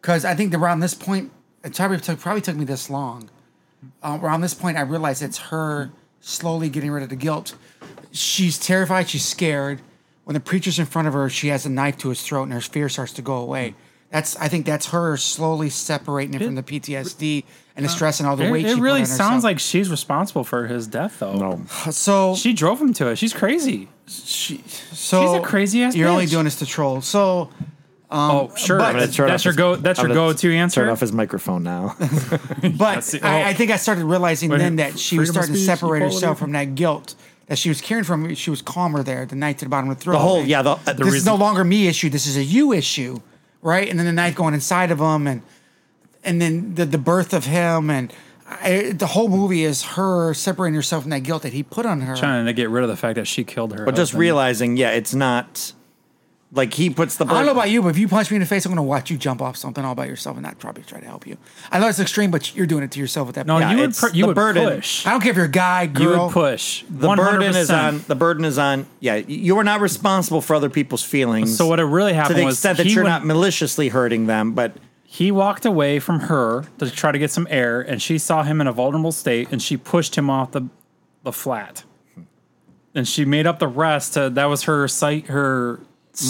Because 0.00 0.24
I 0.24 0.34
think 0.34 0.52
around 0.54 0.80
this 0.80 0.94
point, 0.94 1.30
it 1.64 1.74
probably 1.74 1.98
took, 1.98 2.18
probably 2.20 2.40
took 2.42 2.56
me 2.56 2.64
this 2.64 2.90
long. 2.90 3.30
Uh, 4.02 4.18
around 4.20 4.40
this 4.40 4.54
point, 4.54 4.76
I 4.76 4.82
realized 4.82 5.22
it's 5.22 5.38
her 5.38 5.90
slowly 6.20 6.68
getting 6.68 6.90
rid 6.90 7.02
of 7.02 7.08
the 7.08 7.16
guilt. 7.16 7.54
She's 8.10 8.58
terrified. 8.58 9.08
She's 9.08 9.24
scared. 9.24 9.80
When 10.24 10.34
the 10.34 10.40
preacher's 10.40 10.78
in 10.78 10.86
front 10.86 11.08
of 11.08 11.14
her, 11.14 11.28
she 11.28 11.48
has 11.48 11.66
a 11.66 11.70
knife 11.70 11.98
to 11.98 12.08
his 12.10 12.22
throat, 12.22 12.44
and 12.44 12.52
her 12.52 12.60
fear 12.60 12.88
starts 12.88 13.12
to 13.14 13.22
go 13.22 13.36
away. 13.36 13.74
That's 14.10 14.36
I 14.36 14.48
think 14.48 14.66
that's 14.66 14.90
her 14.90 15.16
slowly 15.16 15.70
separating 15.70 16.34
it 16.34 16.44
from 16.44 16.54
the 16.54 16.62
PTSD 16.62 17.44
and 17.74 17.84
the 17.84 17.88
stress 17.88 18.20
and 18.20 18.28
all 18.28 18.36
the 18.36 18.44
It, 18.44 18.50
weight. 18.50 18.66
it 18.66 18.68
she 18.68 18.74
put 18.74 18.82
really 18.82 19.00
on 19.00 19.06
sounds 19.06 19.18
herself. 19.18 19.44
like 19.44 19.58
she's 19.58 19.88
responsible 19.90 20.44
for 20.44 20.66
his 20.66 20.86
death, 20.86 21.18
though. 21.18 21.32
No. 21.34 21.64
so. 21.90 22.34
She 22.36 22.52
drove 22.52 22.80
him 22.80 22.92
to 22.94 23.08
it. 23.08 23.16
She's 23.16 23.32
crazy. 23.32 23.88
She, 24.06 24.58
so 24.66 25.22
she's 25.22 25.40
a 25.40 25.40
crazy-ass 25.40 25.94
You're 25.94 26.08
only 26.08 26.26
doing 26.26 26.44
this 26.44 26.58
to 26.58 26.66
troll. 26.66 27.00
So 27.00 27.50
um, 28.12 28.30
oh, 28.30 28.56
sure. 28.56 28.78
but- 28.78 28.92
That's, 28.92 29.16
turn 29.16 29.28
that's 29.28 29.44
your 29.44 29.54
go. 29.54 29.74
That's 29.74 29.98
I'm 29.98 30.08
your 30.08 30.14
gonna 30.14 30.32
go-to 30.32 30.54
answer. 30.54 30.82
Turn 30.82 30.90
off 30.90 31.00
his 31.00 31.12
microphone 31.12 31.62
now. 31.62 31.96
But 32.76 33.04
the- 33.04 33.20
I, 33.22 33.42
oh. 33.42 33.46
I 33.46 33.54
think 33.54 33.70
I 33.70 33.76
started 33.76 34.04
realizing 34.04 34.50
Wait, 34.50 34.58
then 34.58 34.76
that 34.76 34.98
she 34.98 35.18
was 35.18 35.30
freedom 35.30 35.40
of 35.40 35.44
starting 35.44 35.54
to 35.54 35.60
separate 35.60 35.98
equality? 35.98 36.16
herself 36.16 36.38
from 36.38 36.52
that 36.52 36.74
guilt 36.74 37.14
that 37.46 37.56
she 37.56 37.70
was 37.70 37.80
carrying 37.80 38.04
from. 38.04 38.34
She 38.34 38.50
was 38.50 38.60
calmer 38.60 39.02
there. 39.02 39.24
The 39.24 39.34
night 39.34 39.58
to 39.58 39.64
the 39.64 39.70
bottom 39.70 39.88
of 39.88 39.96
the 39.96 40.04
throat. 40.04 40.14
the 40.14 40.18
whole 40.18 40.44
yeah. 40.44 40.60
The, 40.62 40.74
the 40.74 41.04
this 41.04 41.14
is 41.14 41.26
no 41.26 41.36
longer 41.36 41.64
me 41.64 41.86
issue. 41.88 42.10
This 42.10 42.26
is 42.26 42.36
a 42.36 42.44
you 42.44 42.72
issue, 42.72 43.20
right? 43.62 43.88
And 43.88 43.98
then 43.98 44.06
the 44.06 44.12
knife 44.12 44.34
going 44.34 44.52
inside 44.52 44.90
of 44.90 45.00
him, 45.00 45.26
and 45.26 45.42
and 46.22 46.40
then 46.40 46.74
the 46.74 46.84
the 46.84 46.98
birth 46.98 47.32
of 47.32 47.46
him, 47.46 47.88
and 47.88 48.12
I, 48.62 48.92
the 48.92 49.06
whole 49.06 49.28
movie 49.28 49.64
is 49.64 49.82
her 49.82 50.34
separating 50.34 50.74
herself 50.74 51.02
from 51.04 51.10
that 51.10 51.20
guilt 51.20 51.42
that 51.42 51.52
he 51.52 51.62
put 51.62 51.86
on 51.86 52.00
her. 52.02 52.16
Trying 52.16 52.46
to 52.46 52.52
get 52.52 52.68
rid 52.70 52.82
of 52.84 52.88
the 52.90 52.96
fact 52.96 53.16
that 53.16 53.26
she 53.26 53.44
killed 53.44 53.72
her. 53.78 53.84
but 53.84 53.94
just 53.96 54.14
realizing, 54.14 54.76
yeah, 54.76 54.90
it's 54.90 55.14
not 55.14 55.72
like 56.54 56.74
he 56.74 56.90
puts 56.90 57.16
the. 57.16 57.24
I 57.24 57.28
don't 57.34 57.46
know 57.46 57.52
about 57.52 57.70
you, 57.70 57.80
but 57.80 57.88
if 57.88 57.98
you 57.98 58.08
punch 58.08 58.30
me 58.30 58.36
in 58.36 58.40
the 58.40 58.46
face, 58.46 58.66
I'm 58.66 58.70
going 58.70 58.76
to 58.76 58.82
watch 58.82 59.10
you 59.10 59.16
jump 59.16 59.40
off 59.40 59.56
something 59.56 59.82
all 59.84 59.94
by 59.94 60.04
yourself, 60.04 60.36
and 60.36 60.44
not 60.44 60.58
probably 60.58 60.82
try 60.82 61.00
to 61.00 61.06
help 61.06 61.26
you. 61.26 61.38
I 61.70 61.78
know 61.78 61.88
it's 61.88 61.98
extreme, 61.98 62.30
but 62.30 62.54
you're 62.54 62.66
doing 62.66 62.84
it 62.84 62.90
to 62.90 63.00
yourself 63.00 63.28
at 63.30 63.34
that 63.36 63.46
No, 63.46 63.54
point. 63.54 63.62
Yeah, 63.64 63.70
you 63.72 63.76
would. 63.78 63.88
it's 63.90 64.00
Pr- 64.00 64.06
you 64.14 64.22
the 64.22 64.26
would 64.28 64.34
burden. 64.34 64.68
push. 64.76 65.06
I 65.06 65.10
don't 65.12 65.20
care 65.22 65.30
if 65.30 65.36
you're 65.36 65.46
a 65.46 65.48
guy, 65.48 65.82
You 65.84 65.88
girl. 65.88 66.26
would 66.26 66.32
push. 66.34 66.84
the 66.90 67.08
burden 67.14 67.54
is 67.54 67.70
on 67.70 68.04
the 68.06 68.14
burden 68.14 68.44
is 68.44 68.58
on 68.58 68.86
yeah 69.00 69.14
you 69.16 69.56
are 69.56 69.64
not 69.64 69.80
responsible 69.80 70.42
for 70.42 70.54
other 70.54 70.68
people's 70.68 71.02
feelings 71.02 71.56
So 71.56 71.66
what 71.66 71.80
it 71.80 71.84
really 71.84 72.12
to 72.12 72.16
happened 72.16 72.40
the 72.40 72.44
was 72.44 72.60
that 72.62 72.78
he 72.78 72.92
you're 72.92 73.02
would- 73.04 73.08
not 73.08 73.24
maliciously 73.24 73.88
hurting 73.88 74.26
them 74.26 74.52
but 74.52 74.76
he 75.12 75.30
walked 75.30 75.66
away 75.66 75.98
from 75.98 76.20
her 76.20 76.64
to 76.78 76.90
try 76.90 77.12
to 77.12 77.18
get 77.18 77.30
some 77.30 77.46
air, 77.50 77.82
and 77.82 78.00
she 78.00 78.16
saw 78.16 78.44
him 78.44 78.62
in 78.62 78.66
a 78.66 78.72
vulnerable 78.72 79.12
state, 79.12 79.48
and 79.52 79.60
she 79.60 79.76
pushed 79.76 80.16
him 80.16 80.30
off 80.30 80.52
the 80.52 80.68
the 81.22 81.32
flat. 81.32 81.84
And 82.94 83.06
she 83.06 83.26
made 83.26 83.46
up 83.46 83.58
the 83.58 83.68
rest. 83.68 84.14
To, 84.14 84.30
that 84.30 84.46
was 84.46 84.62
her 84.62 84.88
sight, 84.88 85.26
her 85.26 85.80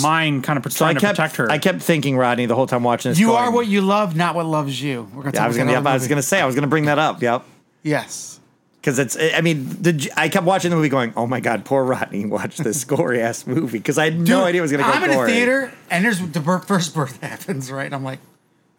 mind, 0.00 0.42
kind 0.42 0.58
of 0.58 0.72
so 0.72 0.84
I 0.84 0.94
trying 0.94 1.00
kept 1.00 1.16
to 1.16 1.22
protect 1.22 1.36
her. 1.36 1.48
I 1.48 1.58
kept 1.58 1.80
thinking 1.80 2.16
Rodney 2.16 2.46
the 2.46 2.56
whole 2.56 2.66
time 2.66 2.82
watching 2.82 3.12
this 3.12 3.20
You 3.20 3.28
going, 3.28 3.38
are 3.38 3.52
what 3.52 3.68
you 3.68 3.82
love, 3.82 4.16
not 4.16 4.34
what 4.34 4.46
loves 4.46 4.82
you. 4.82 5.08
We're 5.14 5.22
going 5.22 5.32
to 5.34 5.38
yeah, 5.38 5.44
I 5.44 5.46
was 5.46 5.56
gonna 5.56 5.70
yep, 5.70 5.86
I 5.86 5.94
was 5.94 6.08
gonna 6.08 6.20
say 6.20 6.40
I 6.40 6.46
was 6.46 6.56
gonna 6.56 6.66
bring 6.66 6.86
that 6.86 6.98
up 6.98 7.22
yep 7.22 7.44
Yes. 7.84 8.40
because 8.80 8.98
it's 8.98 9.16
I 9.16 9.42
mean 9.42 9.68
the, 9.80 10.10
I 10.16 10.28
kept 10.28 10.44
watching 10.44 10.70
the 10.70 10.76
movie 10.76 10.88
going 10.88 11.12
oh 11.16 11.28
my 11.28 11.38
god 11.38 11.64
poor 11.64 11.84
Rodney 11.84 12.26
watched 12.26 12.64
this 12.64 12.82
gory 12.92 13.22
ass 13.22 13.46
movie 13.46 13.78
because 13.78 13.96
I 13.96 14.06
had 14.06 14.18
no 14.18 14.42
idea 14.42 14.60
it 14.60 14.62
was 14.62 14.72
gonna 14.72 14.82
go 14.82 14.90
I'm 14.90 15.04
in 15.04 15.10
a 15.16 15.26
theater, 15.26 15.72
and 15.88 16.04
there's 16.04 16.18
the 16.20 16.42
first 16.66 16.94
birth 16.94 17.20
happens, 17.22 17.70
right? 17.70 17.86
And 17.86 17.94
I'm 17.94 18.04
like, 18.04 18.18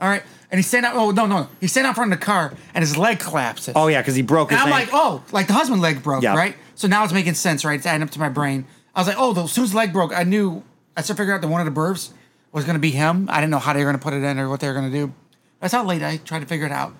all 0.03 0.09
right. 0.09 0.21
And 0.51 0.59
he's 0.59 0.67
standing 0.67 0.91
out. 0.91 0.97
Oh, 0.97 1.09
no, 1.09 1.25
no. 1.25 1.47
He's 1.59 1.71
standing 1.71 1.89
out 1.89 1.95
front 1.95 2.13
of 2.13 2.19
the 2.19 2.25
car, 2.25 2.53
and 2.75 2.83
his 2.83 2.95
leg 2.95 3.19
collapses. 3.19 3.73
oh 3.75 3.87
yeah 3.87 4.01
because 4.01 4.15
he 4.15 4.21
broke 4.21 4.51
And 4.51 4.59
his 4.61 4.67
I'm 4.67 4.73
ankle. 4.73 4.99
like, 4.99 5.05
oh, 5.05 5.23
like 5.31 5.47
the 5.47 5.53
husband 5.53 5.81
leg 5.81 6.03
broke, 6.03 6.21
Yeah. 6.21 6.35
right? 6.35 6.55
So 6.75 6.87
now 6.87 7.03
it's 7.03 7.13
making 7.13 7.33
sense, 7.33 7.65
right? 7.65 7.75
It's 7.75 7.85
adding 7.87 8.03
up 8.03 8.11
to 8.11 8.19
my 8.19 8.29
brain. 8.29 8.65
I 8.93 8.99
was 8.99 9.07
like, 9.07 9.17
oh, 9.17 9.33
the, 9.33 9.43
as 9.43 9.51
soon 9.51 9.63
as 9.63 9.71
the 9.71 9.77
leg 9.77 9.91
broke, 9.93 10.13
I 10.15 10.23
knew. 10.23 10.61
I 10.95 11.01
started 11.01 11.21
figuring 11.21 11.37
out 11.37 11.41
that 11.41 11.47
one 11.47 11.61
of 11.61 11.65
the 11.65 11.71
births 11.71 12.11
was 12.51 12.65
going 12.65 12.75
to 12.75 12.79
be 12.79 12.91
him. 12.91 13.27
I 13.31 13.39
didn't 13.41 13.49
know 13.49 13.57
how 13.57 13.73
they 13.73 13.79
were 13.79 13.85
going 13.85 13.97
to 13.97 14.03
put 14.03 14.13
it 14.13 14.21
in 14.23 14.37
or 14.37 14.47
what 14.49 14.59
they 14.59 14.67
were 14.67 14.75
going 14.75 14.91
to 14.91 14.95
do. 14.95 15.11
That's 15.59 15.73
how 15.73 15.83
late 15.83 16.03
I 16.03 16.17
tried 16.17 16.41
to 16.41 16.45
figure 16.45 16.67
it 16.67 16.71
out. 16.71 16.93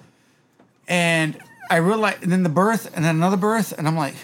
And 0.87 1.37
I 1.69 1.75
realized, 1.77 2.23
and 2.23 2.31
then 2.31 2.41
the 2.41 2.49
birth, 2.49 2.91
and 2.95 3.05
then 3.05 3.15
another 3.17 3.37
birth, 3.37 3.71
and 3.77 3.87
I'm 3.87 3.95
like, 3.95 4.15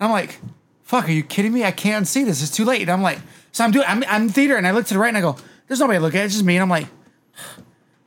I'm 0.00 0.10
like, 0.10 0.38
fuck, 0.82 1.08
are 1.08 1.12
you 1.12 1.22
kidding 1.22 1.52
me? 1.52 1.64
I 1.64 1.70
can't 1.70 2.06
see 2.06 2.24
this. 2.24 2.42
It's 2.42 2.50
too 2.54 2.64
late. 2.66 2.82
And 2.82 2.90
I'm 2.90 3.00
like, 3.02 3.20
so 3.52 3.64
I'm 3.64 3.70
doing, 3.70 3.86
I'm, 3.88 4.04
I'm 4.08 4.22
in 4.24 4.28
theater, 4.28 4.56
and 4.56 4.66
I 4.66 4.72
look 4.72 4.84
to 4.86 4.94
the 4.94 5.00
right, 5.00 5.08
and 5.08 5.16
I 5.16 5.20
go, 5.22 5.36
there's 5.66 5.80
nobody 5.80 5.98
to 5.98 6.02
look 6.04 6.14
at. 6.14 6.24
It's 6.26 6.34
just 6.34 6.44
me. 6.44 6.56
And 6.56 6.62
I'm 6.62 6.68
like, 6.70 6.88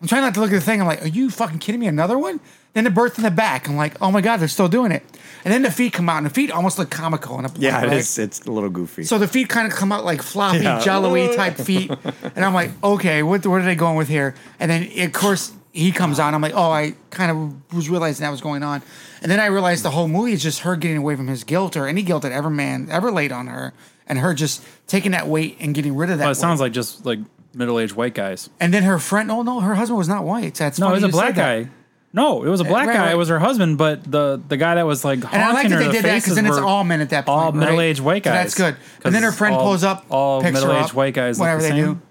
I'm 0.03 0.09
trying 0.09 0.21
not 0.23 0.33
to 0.33 0.41
look 0.41 0.51
at 0.51 0.55
the 0.55 0.59
thing. 0.61 0.81
I'm 0.81 0.87
like, 0.87 1.01
are 1.01 1.07
you 1.07 1.29
fucking 1.29 1.59
kidding 1.59 1.79
me? 1.79 1.87
Another 1.87 2.17
one? 2.19 2.41
Then 2.73 2.83
the 2.83 2.89
birth 2.89 3.17
in 3.17 3.23
the 3.23 3.31
back. 3.31 3.69
I'm 3.69 3.77
like, 3.77 3.95
oh 4.01 4.11
my 4.11 4.19
god, 4.19 4.41
they're 4.41 4.49
still 4.49 4.67
doing 4.67 4.91
it. 4.91 5.01
And 5.45 5.53
then 5.53 5.61
the 5.61 5.71
feet 5.71 5.93
come 5.93 6.09
out, 6.09 6.17
and 6.17 6.25
the 6.25 6.29
feet 6.29 6.51
almost 6.51 6.77
look 6.77 6.89
comical. 6.89 7.37
And 7.37 7.47
a 7.47 7.51
yeah 7.57 7.79
point, 7.79 7.85
it 7.85 7.87
right? 7.87 7.97
is 7.99 8.19
it's 8.19 8.41
a 8.41 8.51
little 8.51 8.69
goofy 8.69 9.05
So 9.05 9.17
the 9.17 9.29
feet 9.29 9.47
kind 9.47 9.65
of 9.71 9.77
come 9.77 9.93
out 9.93 10.03
like 10.03 10.21
floppy, 10.21 10.59
Yeah. 10.59 10.81
jello-y 10.81 11.33
type 11.37 11.55
feet, 11.55 11.89
and 12.35 12.43
I'm 12.43 12.53
like, 12.53 12.71
okay, 12.83 13.23
what 13.23 13.45
what 13.47 13.61
are 13.61 13.63
they 13.63 13.75
going 13.75 13.95
with 13.95 14.09
here? 14.09 14.35
And 14.59 14.69
then 14.69 14.89
of 15.05 15.13
course 15.13 15.53
he 15.71 15.93
comes 15.93 16.19
on. 16.19 16.33
I'm 16.35 16.41
like, 16.41 16.53
oh, 16.53 16.69
I 16.69 16.95
kind 17.09 17.31
of 17.31 17.73
was 17.73 17.89
realizing 17.89 18.25
that 18.25 18.29
was 18.31 18.41
going 18.41 18.61
on, 18.63 18.81
and 19.21 19.31
then 19.31 19.39
I 19.39 19.45
realized 19.45 19.85
the 19.85 19.91
whole 19.91 20.09
movie 20.09 20.33
is 20.33 20.43
just 20.43 20.59
her 20.61 20.75
getting 20.75 20.97
away 20.97 21.15
from 21.15 21.27
his 21.27 21.45
guilt 21.45 21.77
or 21.77 21.87
any 21.87 22.01
guilt 22.03 22.23
that 22.23 22.33
ever 22.33 22.49
man 22.49 22.89
ever 22.91 23.09
laid 23.09 23.31
on 23.31 23.47
her, 23.47 23.71
and 24.05 24.19
her 24.19 24.33
just 24.33 24.65
taking 24.87 25.11
that 25.13 25.27
weight 25.27 25.55
and 25.61 25.73
getting 25.73 25.95
rid 25.95 26.09
of 26.09 26.17
that. 26.17 26.25
Well, 26.25 26.31
it 26.31 26.35
sounds 26.35 26.59
like 26.59 26.73
just 26.73 27.05
like 27.05 27.19
middle-aged 27.53 27.93
white 27.93 28.13
guys. 28.13 28.49
And 28.59 28.73
then 28.73 28.83
her 28.83 28.99
friend, 28.99 29.29
oh 29.31 29.41
no, 29.43 29.59
her 29.59 29.75
husband 29.75 29.97
was 29.97 30.07
not 30.07 30.23
white. 30.25 30.55
That's 30.55 30.79
No, 30.79 30.87
funny 30.87 30.99
it 31.01 31.03
was 31.05 31.13
a 31.13 31.17
black 31.17 31.27
said 31.27 31.35
that. 31.35 31.63
guy. 31.65 31.69
No, 32.15 32.43
it 32.43 32.49
was 32.49 32.59
a 32.61 32.63
black 32.63 32.87
right, 32.87 32.93
guy. 32.95 33.05
right. 33.05 33.13
It 33.13 33.17
was 33.17 33.29
her 33.29 33.39
husband, 33.39 33.77
but 33.79 34.03
the 34.09 34.39
the 34.47 34.55
guy 34.57 34.75
that 34.75 34.85
was 34.85 35.03
like 35.03 35.17
And 35.33 35.41
I 35.41 35.47
like 35.47 35.53
haunting 35.67 35.71
that 35.71 35.77
they 35.79 35.85
the 35.87 35.91
did 35.93 36.03
that 36.05 36.21
because 36.21 36.35
then 36.35 36.45
it's 36.45 36.57
all 36.57 36.83
men 36.83 37.01
at 37.01 37.09
that 37.09 37.25
point. 37.25 37.37
all 37.39 37.51
right? 37.51 37.55
middle-aged 37.59 38.01
white 38.01 38.23
So 38.23 38.29
guys. 38.29 38.43
that's 38.43 38.55
good. 38.55 38.75
And 39.03 39.15
then 39.15 39.23
her 39.23 39.31
friend 39.31 39.55
all- 39.55 39.63
pulls 39.63 39.83
up, 39.83 40.05
all 40.09 40.41
picks 40.41 40.53
middle-aged 40.53 40.89
up, 40.89 40.93
white 40.93 41.13
guys 41.15 41.39
look 41.39 41.45
whatever 41.47 41.61
the 41.63 41.69
they 41.69 41.73
same. 41.81 41.93
do. 41.95 42.01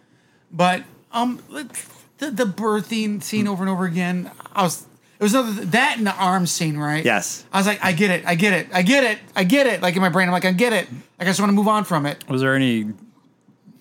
But 0.50 0.83
um, 1.12 1.40
the 2.18 2.31
the 2.33 2.44
birthing 2.44 3.22
scene 3.22 3.46
over 3.46 3.62
and 3.62 3.70
over 3.70 3.85
again. 3.85 4.31
I 4.52 4.62
was 4.64 4.87
it 5.20 5.22
was 5.22 5.35
another 5.35 5.64
that 5.66 5.98
and 5.98 6.07
the 6.07 6.14
arm 6.16 6.46
scene, 6.46 6.76
right? 6.78 7.05
Yes. 7.05 7.44
I 7.52 7.59
was 7.59 7.66
like, 7.68 7.78
I 7.85 7.92
get 7.92 8.11
it, 8.11 8.24
I 8.26 8.35
get 8.35 8.52
it, 8.55 8.66
I 8.74 8.83
get 8.83 9.05
it, 9.05 9.18
I 9.37 9.44
get 9.44 9.68
it. 9.68 9.83
Like 9.83 9.94
in 9.94 10.02
my 10.02 10.09
brain, 10.09 10.26
I'm 10.26 10.33
like, 10.33 10.44
I 10.44 10.50
get 10.50 10.72
it. 10.72 10.88
Like 10.90 11.00
I 11.20 11.24
just 11.26 11.38
want 11.38 11.50
to 11.50 11.55
move 11.55 11.68
on 11.68 11.85
from 11.85 12.07
it. 12.07 12.28
Was 12.28 12.40
there 12.40 12.57
any 12.57 12.87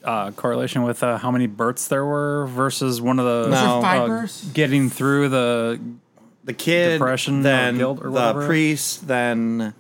uh, 0.04 0.32
correlation 0.32 0.84
with 0.84 1.04
uh, 1.04 1.18
how 1.18 1.32
many 1.32 1.48
births 1.48 1.88
there 1.88 2.06
were 2.06 2.48
versus 2.48 3.02
one 3.02 3.20
of 3.20 3.26
the 3.26 3.50
Was 3.52 3.60
there 3.60 3.70
uh, 3.70 3.82
five 3.82 4.08
births? 4.08 4.46
getting 4.54 4.90
through 4.90 5.30
the? 5.30 5.80
the 6.44 6.54
kid 6.54 6.94
Depression 6.94 7.42
or 7.42 7.44
then 7.44 7.78
guilt 7.78 8.00
or 8.00 8.06
the 8.06 8.10
whatever. 8.12 8.48
priest 8.48 9.08
then 9.08 9.76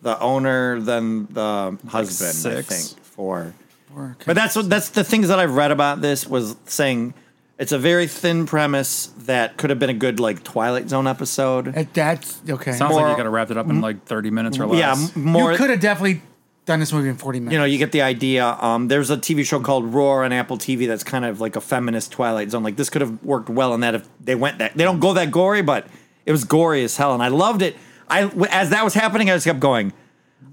the 0.00 0.18
owner 0.18 0.80
then 0.80 1.26
the 1.28 1.76
husband 1.88 2.56
I 2.56 2.62
think 2.62 2.98
four 3.04 3.52
Or- 3.94 4.16
But 4.24 4.34
that's 4.34 4.56
what 4.56 4.70
that's 4.70 4.88
the 4.88 5.04
things 5.04 5.28
that 5.28 5.38
I've 5.38 5.54
read 5.54 5.70
about 5.72 6.00
this 6.00 6.26
was 6.26 6.56
saying 6.64 7.12
it's 7.58 7.72
a 7.72 7.78
very 7.78 8.06
thin 8.06 8.46
premise 8.46 9.12
that 9.26 9.58
could 9.58 9.68
have 9.68 9.78
been 9.78 9.90
a 9.90 9.94
good 9.94 10.20
like 10.20 10.42
Twilight 10.42 10.88
Zone 10.88 11.06
episode. 11.06 11.66
That's 11.92 12.40
okay. 12.48 12.72
Sounds 12.72 12.92
More- 12.92 13.02
like 13.02 13.10
you 13.10 13.16
got 13.18 13.24
to 13.24 13.28
wrap 13.30 13.50
it 13.50 13.58
up 13.58 13.68
in 13.68 13.82
like 13.82 14.06
thirty 14.06 14.30
minutes 14.30 14.58
or 14.58 14.64
less. 14.68 14.78
Yeah, 15.14 15.20
more 15.22 15.52
you 15.52 15.58
could 15.58 15.68
have 15.68 15.80
definitely 15.80 16.22
done 16.70 16.80
this 16.80 16.92
movie 16.92 17.08
in 17.08 17.16
40 17.16 17.40
minutes. 17.40 17.52
you 17.52 17.58
know, 17.58 17.64
you 17.64 17.78
get 17.78 17.90
the 17.90 18.02
idea. 18.02 18.46
Um, 18.46 18.86
there's 18.86 19.10
a 19.10 19.16
TV 19.16 19.44
show 19.44 19.58
called 19.60 19.92
Roar 19.92 20.24
on 20.24 20.32
Apple 20.32 20.56
TV 20.56 20.86
that's 20.86 21.02
kind 21.02 21.24
of 21.24 21.40
like 21.40 21.56
a 21.56 21.60
feminist 21.60 22.12
Twilight 22.12 22.50
Zone. 22.50 22.62
Like 22.62 22.76
this 22.76 22.88
could 22.88 23.02
have 23.02 23.22
worked 23.24 23.48
well 23.48 23.74
in 23.74 23.80
that 23.80 23.96
if 23.96 24.08
they 24.20 24.36
went 24.36 24.58
that. 24.58 24.74
They 24.74 24.84
don't 24.84 25.00
go 25.00 25.12
that 25.14 25.32
gory, 25.32 25.62
but 25.62 25.86
it 26.24 26.30
was 26.30 26.44
gory 26.44 26.84
as 26.84 26.96
hell, 26.96 27.12
and 27.12 27.22
I 27.22 27.28
loved 27.28 27.60
it. 27.60 27.76
I 28.08 28.30
as 28.50 28.70
that 28.70 28.84
was 28.84 28.94
happening, 28.94 29.30
I 29.30 29.34
just 29.34 29.46
kept 29.46 29.58
going. 29.58 29.92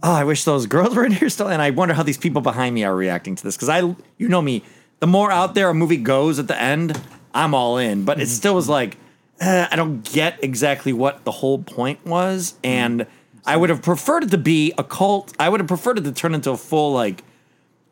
Oh, 0.01 0.11
I 0.11 0.23
wish 0.23 0.43
those 0.43 0.65
girls 0.75 0.95
were 0.95 1.05
in 1.05 1.11
here 1.11 1.29
still, 1.29 1.49
and 1.49 1.61
I 1.61 1.69
wonder 1.69 1.93
how 1.93 2.03
these 2.03 2.17
people 2.17 2.41
behind 2.41 2.73
me 2.73 2.83
are 2.83 2.95
reacting 2.95 3.35
to 3.35 3.43
this 3.43 3.55
because 3.55 3.69
I, 3.69 3.79
you 4.17 4.27
know 4.27 4.41
me, 4.41 4.63
the 4.99 5.07
more 5.07 5.31
out 5.31 5.53
there 5.53 5.69
a 5.69 5.73
movie 5.73 5.97
goes 5.97 6.39
at 6.39 6.47
the 6.47 6.59
end, 6.59 6.99
I'm 7.33 7.53
all 7.53 7.77
in. 7.77 8.05
But 8.05 8.19
it 8.19 8.27
still 8.27 8.55
was 8.55 8.67
like, 8.67 8.97
eh, 9.39 9.67
I 9.69 9.75
don't 9.75 10.01
get 10.01 10.43
exactly 10.43 10.93
what 10.93 11.25
the 11.25 11.31
whole 11.31 11.59
point 11.59 12.03
was, 12.07 12.55
and 12.63 13.05
I 13.47 13.55
would 13.57 13.69
have 13.69 13.81
preferred 13.81 14.23
it 14.25 14.31
to 14.31 14.37
be 14.37 14.73
a 14.77 14.83
cult. 14.83 15.33
I 15.39 15.47
would 15.49 15.61
have 15.61 15.67
preferred 15.67 15.97
it 15.97 16.03
to 16.03 16.11
turn 16.11 16.35
into 16.35 16.51
a 16.51 16.57
full 16.57 16.91
like 16.93 17.23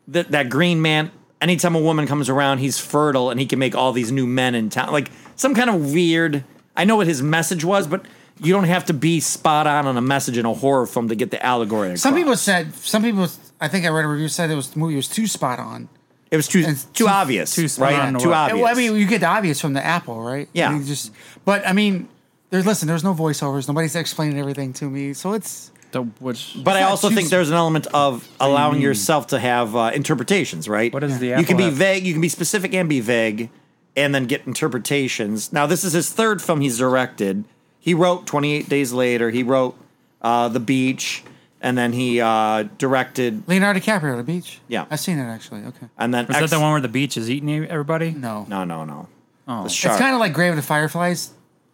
that 0.08 0.30
that 0.30 0.48
green 0.50 0.82
man. 0.82 1.10
Anytime 1.40 1.74
a 1.74 1.80
woman 1.80 2.06
comes 2.06 2.28
around, 2.28 2.58
he's 2.58 2.78
fertile 2.78 3.30
and 3.30 3.38
he 3.40 3.46
can 3.46 3.58
make 3.58 3.74
all 3.74 3.92
these 3.92 4.10
new 4.12 4.26
men 4.26 4.54
in 4.54 4.70
town. 4.70 4.92
Like 4.92 5.10
some 5.34 5.54
kind 5.54 5.68
of 5.68 5.92
weird. 5.92 6.44
I 6.76 6.84
know 6.84 6.96
what 6.96 7.06
his 7.06 7.22
message 7.22 7.64
was, 7.64 7.86
but 7.86 8.04
you 8.40 8.52
don't 8.52 8.64
have 8.64 8.84
to 8.86 8.94
be 8.94 9.20
spot 9.20 9.66
on 9.66 9.86
on 9.86 9.96
a 9.96 10.00
message 10.02 10.36
in 10.38 10.44
a 10.44 10.52
horror 10.52 10.86
film 10.86 11.08
to 11.08 11.14
get 11.14 11.30
the 11.30 11.44
allegory. 11.44 11.96
Some 11.96 12.14
people 12.14 12.36
said, 12.36 12.74
some 12.74 13.02
people, 13.02 13.26
I 13.60 13.68
think 13.68 13.86
I 13.86 13.88
read 13.88 14.04
a 14.04 14.08
review 14.08 14.28
said 14.28 14.50
it 14.50 14.54
was 14.54 14.70
the 14.70 14.78
movie 14.78 14.96
was 14.96 15.08
too 15.08 15.26
spot 15.26 15.58
on. 15.58 15.88
it 16.30 16.36
was 16.36 16.48
too 16.48 16.62
and 16.66 16.76
too, 16.76 17.04
too- 17.04 17.08
obvious, 17.08 17.54
too 17.54 17.68
spot 17.68 17.92
right? 17.92 18.00
on 18.00 18.12
to 18.14 18.18
Too 18.18 18.32
obvious. 18.34 18.62
Well, 18.62 18.70
I 18.70 18.76
mean, 18.76 18.94
you 18.96 19.06
get 19.06 19.20
the 19.20 19.26
obvious 19.26 19.58
from 19.60 19.72
the 19.72 19.84
Apple, 19.84 20.20
right? 20.22 20.48
Yeah. 20.52 20.76
You 20.76 20.84
just, 20.84 21.12
but 21.46 21.66
I 21.66 21.72
mean, 21.72 22.08
there's 22.50 22.66
listen. 22.66 22.88
There's 22.88 23.04
no 23.04 23.14
voiceovers. 23.14 23.68
Nobody's 23.68 23.94
explaining 23.96 24.38
everything 24.38 24.72
to 24.74 24.88
me, 24.90 25.12
so 25.14 25.32
it's 25.32 25.70
The- 25.92 26.02
which 26.20 26.56
But 26.62 26.76
I 26.76 26.82
also 26.82 27.08
think 27.10 27.28
there's 27.30 27.48
an 27.50 27.56
element 27.56 27.86
of 27.94 28.28
allowing 28.40 28.80
yourself 28.80 29.28
to 29.28 29.38
have 29.38 29.74
uh, 29.76 29.90
interpretations, 29.94 30.68
right? 30.68 30.92
What 30.92 31.04
is 31.04 31.18
the 31.18 31.28
You 31.38 31.44
can 31.44 31.56
be 31.56 31.64
have? 31.64 31.74
vague, 31.74 32.04
you 32.06 32.12
can 32.12 32.20
be 32.22 32.28
specific 32.28 32.74
and 32.74 32.88
be 32.88 33.00
vague, 33.00 33.50
and 33.96 34.14
then 34.14 34.26
get 34.26 34.46
interpretations. 34.46 35.52
Now, 35.52 35.66
this 35.66 35.84
is 35.84 35.92
his 35.92 36.10
third 36.10 36.42
film 36.42 36.60
he's 36.60 36.78
directed. 36.78 37.44
He 37.80 37.94
wrote 37.94 38.26
28 38.26 38.68
Days 38.68 38.92
Later. 38.92 39.30
He 39.30 39.42
wrote 39.42 39.76
uh, 40.22 40.48
The 40.48 40.60
Beach, 40.60 41.22
and 41.62 41.78
then 41.78 41.92
he 41.92 42.20
uh, 42.20 42.64
directed, 42.78 43.46
Leonardo 43.48 43.78
DiCaprio 43.80 44.12
at 44.12 44.16
the 44.16 44.22
beach. 44.24 44.60
Yeah. 44.68 44.86
I've 44.90 45.00
seen 45.00 45.18
it 45.18 45.24
actually. 45.24 45.62
Okay, 45.62 45.86
and 45.96 46.12
then 46.12 46.26
was 46.26 46.36
X- 46.36 46.50
that 46.50 46.56
the 46.56 46.60
one 46.60 46.72
where 46.72 46.80
the 46.80 46.88
beach 46.88 47.16
is 47.16 47.30
eating 47.30 47.64
everybody? 47.66 48.10
no, 48.10 48.44
No, 48.48 48.64
no, 48.64 48.84
no. 48.84 49.08
Oh. 49.48 49.60
The 49.62 49.66
it's 49.66 49.80
kind 49.80 50.14
of 50.14 50.20
like 50.20 50.32
Grave 50.32 50.50
of 50.50 50.56
the 50.56 50.62
Fireflies. 50.62 51.30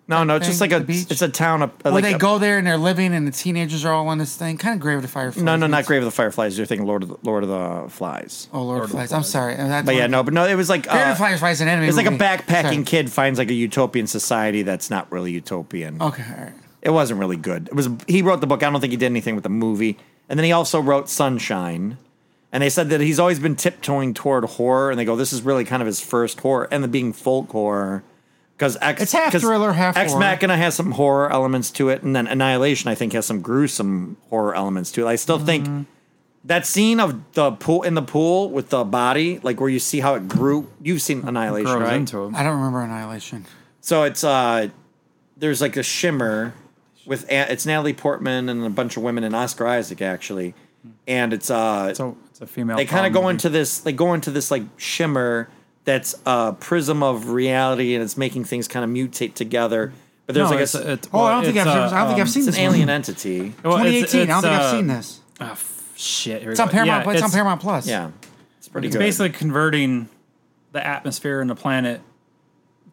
No, 0.08 0.24
no, 0.24 0.36
it's 0.36 0.46
just 0.48 0.60
like 0.60 0.72
a 0.72 0.80
beach? 0.80 1.06
it's 1.10 1.22
a 1.22 1.28
town. 1.28 1.62
Up, 1.62 1.84
Where 1.84 1.94
like 1.94 2.02
they 2.04 2.14
a- 2.14 2.18
go 2.18 2.38
there 2.38 2.58
and 2.58 2.66
they're 2.66 2.76
living, 2.76 3.14
and 3.14 3.26
the 3.26 3.30
teenagers 3.30 3.84
are 3.84 3.92
all 3.92 4.08
on 4.08 4.18
this 4.18 4.36
thing. 4.36 4.58
Kind 4.58 4.74
of 4.74 4.80
Grave 4.80 4.96
of 4.96 5.02
the 5.02 5.08
Fireflies. 5.08 5.42
No, 5.42 5.56
no, 5.56 5.66
not 5.68 5.86
Grave 5.86 6.02
of 6.02 6.06
the 6.06 6.10
Fireflies. 6.10 6.58
You're 6.58 6.66
thinking 6.66 6.86
Lord 6.86 7.04
of 7.04 7.08
the, 7.10 7.16
Lord 7.22 7.44
of 7.44 7.48
the 7.48 7.88
Flies. 7.88 8.48
Oh, 8.52 8.62
Lord, 8.64 8.82
of 8.82 8.88
the 8.90 8.96
Flies. 8.96 9.12
I'm 9.12 9.22
sorry. 9.22 9.54
That's 9.54 9.86
But 9.86 9.94
yeah, 9.94 10.08
no, 10.08 10.22
but 10.22 10.34
no, 10.34 10.44
it 10.46 10.56
was 10.56 10.68
like 10.68 10.82
Grave 10.88 10.96
of 11.00 11.06
uh, 11.06 11.10
the 11.10 11.18
Fireflies 11.18 11.58
is 11.58 11.60
an 11.62 11.68
anime. 11.68 11.88
it's 11.88 11.96
like 11.96 12.06
a 12.06 12.10
backpacking 12.10 12.62
Sorry. 12.62 12.82
kid 12.84 13.12
finds 13.12 13.38
like 13.38 13.50
a 13.50 13.54
utopian 13.54 14.06
society 14.06 14.62
that's 14.62 14.90
not 14.90 15.10
really 15.12 15.30
utopian. 15.30 16.02
Okay, 16.02 16.24
all 16.28 16.44
right. 16.44 16.52
It 16.82 16.90
wasn't 16.90 17.20
really 17.20 17.36
good. 17.36 17.68
It 17.68 17.74
was 17.74 17.88
he 18.08 18.22
wrote 18.22 18.40
the 18.40 18.46
book. 18.48 18.62
I 18.64 18.70
don't 18.70 18.80
think 18.80 18.90
he 18.90 18.96
did 18.96 19.06
anything 19.06 19.36
with 19.36 19.44
the 19.44 19.50
movie. 19.50 19.98
And 20.28 20.36
then 20.38 20.44
he 20.44 20.52
also 20.52 20.80
wrote 20.80 21.08
Sunshine. 21.08 21.96
And 22.50 22.62
they 22.62 22.68
said 22.70 22.90
that 22.90 23.00
he's 23.00 23.18
always 23.18 23.38
been 23.38 23.56
tiptoeing 23.56 24.12
toward 24.14 24.44
horror. 24.44 24.90
And 24.90 24.98
they 24.98 25.04
go, 25.04 25.16
this 25.16 25.32
is 25.32 25.42
really 25.42 25.64
kind 25.64 25.80
of 25.80 25.86
his 25.86 26.00
first 26.00 26.40
horror, 26.40 26.68
and 26.70 26.82
the 26.84 26.88
being 26.88 27.12
folk 27.12 27.48
horror. 27.50 28.02
Because 28.62 28.76
X, 28.80 29.02
It's 29.02 29.12
half 29.12 29.32
'cause 29.32 29.42
thriller, 29.42 29.72
half 29.72 29.96
Ex 29.96 30.12
horror. 30.12 30.20
Machina 30.24 30.56
has 30.56 30.76
some 30.76 30.92
horror 30.92 31.32
elements 31.32 31.68
to 31.72 31.88
it, 31.88 32.04
and 32.04 32.14
then 32.14 32.28
Annihilation 32.28 32.88
I 32.88 32.94
think 32.94 33.12
has 33.12 33.26
some 33.26 33.40
gruesome 33.40 34.16
horror 34.30 34.54
elements 34.54 34.92
to 34.92 35.04
it. 35.04 35.10
I 35.10 35.16
still 35.16 35.38
Mm-hmm. 35.38 35.46
think 35.46 35.86
that 36.44 36.64
scene 36.64 37.00
of 37.00 37.32
the 37.32 37.50
pool 37.50 37.82
in 37.82 37.94
the 37.94 38.02
pool 38.02 38.50
with 38.50 38.68
the 38.68 38.84
body, 38.84 39.40
like 39.42 39.60
where 39.60 39.68
you 39.68 39.80
see 39.80 39.98
how 39.98 40.14
it 40.14 40.28
grew. 40.28 40.68
You've 40.80 41.02
seen 41.02 41.24
Annihilation, 41.26 41.72
Grows 41.76 41.82
right? 41.88 41.96
into 41.96 42.22
him. 42.22 42.36
I 42.36 42.44
don't 42.44 42.56
remember 42.56 42.82
Annihilation. 42.82 43.46
So 43.80 44.04
it's 44.04 44.22
uh, 44.22 44.68
there's 45.36 45.60
like 45.60 45.76
a 45.76 45.82
shimmer 45.82 46.54
with 47.04 47.24
A- 47.30 47.50
it's 47.50 47.66
Natalie 47.66 47.94
Portman 47.94 48.48
and 48.48 48.64
a 48.64 48.70
bunch 48.70 48.96
of 48.96 49.02
women 49.02 49.24
and 49.24 49.34
Oscar 49.34 49.66
Isaac 49.66 50.00
actually, 50.00 50.54
and 51.08 51.32
it's 51.32 51.50
uh, 51.50 51.94
So 51.94 52.16
it's 52.30 52.40
a 52.40 52.46
female. 52.46 52.76
they 52.76 52.84
kind 52.84 53.06
of 53.08 53.12
go 53.12 53.22
movie. 53.22 53.32
into 53.32 53.48
this 53.48 53.78
they 53.78 53.92
go 53.92 54.14
into 54.14 54.30
this 54.30 54.52
like 54.52 54.62
shimmer 54.76 55.48
that's 55.84 56.14
a 56.26 56.52
prism 56.58 57.02
of 57.02 57.30
reality 57.30 57.94
and 57.94 58.02
it's 58.02 58.16
making 58.16 58.44
things 58.44 58.68
kind 58.68 58.84
of 58.84 58.90
mutate 58.90 59.34
together. 59.34 59.92
But 60.26 60.34
there's 60.36 60.44
No, 60.46 60.50
like 60.50 60.60
a, 60.60 60.62
it's, 60.62 60.74
s- 60.74 60.84
it's, 60.84 61.08
Oh, 61.12 61.20
I 61.24 61.32
don't 61.32 61.44
think 61.44 61.56
I've. 61.56 61.66
it's, 61.66 61.92
I 61.92 61.98
don't 61.98 62.08
think 62.08 62.18
uh, 62.18 62.22
I've 62.22 62.30
seen 62.30 62.40
it's 62.42 62.46
this. 62.46 62.56
an 62.56 62.62
alien 62.62 62.88
entity. 62.88 63.40
well, 63.64 63.78
2018. 63.78 64.22
I 64.22 64.24
don't 64.26 64.42
think 64.42 64.52
I've 64.54 64.60
uh, 64.60 64.70
seen 64.70 64.86
this. 64.86 65.20
ah, 65.40 65.50
f- 65.52 65.92
shit. 65.96 66.42
It's 66.44 66.60
on. 66.60 66.68
Paramount. 66.68 67.06
Yeah, 67.06 67.12
it's, 67.12 67.22
on 67.22 67.30
Paramount 67.30 67.60
Plus. 67.60 67.86
Yeah, 67.88 68.10
it's 68.58 68.68
pretty 68.68 68.86
It's 68.86 68.94
good. 68.96 69.00
basically 69.02 69.30
converting 69.30 70.08
the 70.70 70.86
atmosphere 70.86 71.40
and 71.40 71.50
the 71.50 71.56
planet 71.56 72.00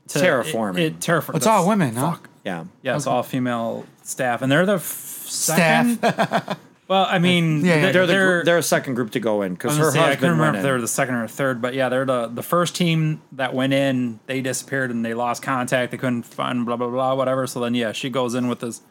to 0.09 0.19
Terraforming. 0.19 0.79
It, 0.79 0.81
it 0.81 0.99
terraform. 0.99 1.35
It's 1.35 1.45
all 1.45 1.67
women, 1.67 1.95
huh? 1.95 2.17
yeah. 2.43 2.63
Yeah, 2.81 2.95
it's 2.95 3.05
all 3.05 3.21
female 3.21 3.85
staff, 4.01 4.41
and 4.41 4.51
they're 4.51 4.65
the 4.65 4.75
f- 4.75 4.81
second. 4.83 5.97
Staff. 5.97 6.57
well, 6.89 7.05
I 7.09 7.19
mean, 7.19 7.63
Yeah, 7.63 7.75
yeah. 7.85 7.91
They're 7.91 8.07
they're, 8.07 8.39
gr- 8.41 8.45
they're 8.45 8.57
a 8.57 8.63
second 8.63 8.95
group 8.95 9.11
to 9.11 9.19
go 9.21 9.43
in 9.43 9.53
because 9.53 9.77
her 9.77 9.83
gonna 9.83 9.91
say, 9.93 9.99
I 9.99 10.01
husband 10.01 10.19
couldn't 10.19 10.31
remember 10.39 10.45
went 10.47 10.57
if 10.57 10.63
they 10.63 10.69
in. 10.69 10.75
were 10.75 10.81
the 10.81 10.87
second 10.87 11.15
or 11.15 11.27
third, 11.27 11.61
but 11.61 11.73
yeah, 11.73 11.87
they're 11.89 12.05
the 12.05 12.27
the 12.27 12.43
first 12.43 12.75
team 12.75 13.21
that 13.33 13.53
went 13.53 13.71
in. 13.73 14.19
They 14.25 14.41
disappeared 14.41 14.91
and 14.91 15.05
they 15.05 15.13
lost 15.13 15.41
contact. 15.41 15.91
They 15.91 15.97
couldn't 15.97 16.23
find 16.23 16.65
blah 16.65 16.75
blah 16.75 16.89
blah 16.89 17.13
whatever. 17.15 17.47
So 17.47 17.59
then 17.61 17.75
yeah, 17.75 17.91
she 17.93 18.09
goes 18.09 18.33
in 18.35 18.47
with 18.49 18.59
this 18.59 18.81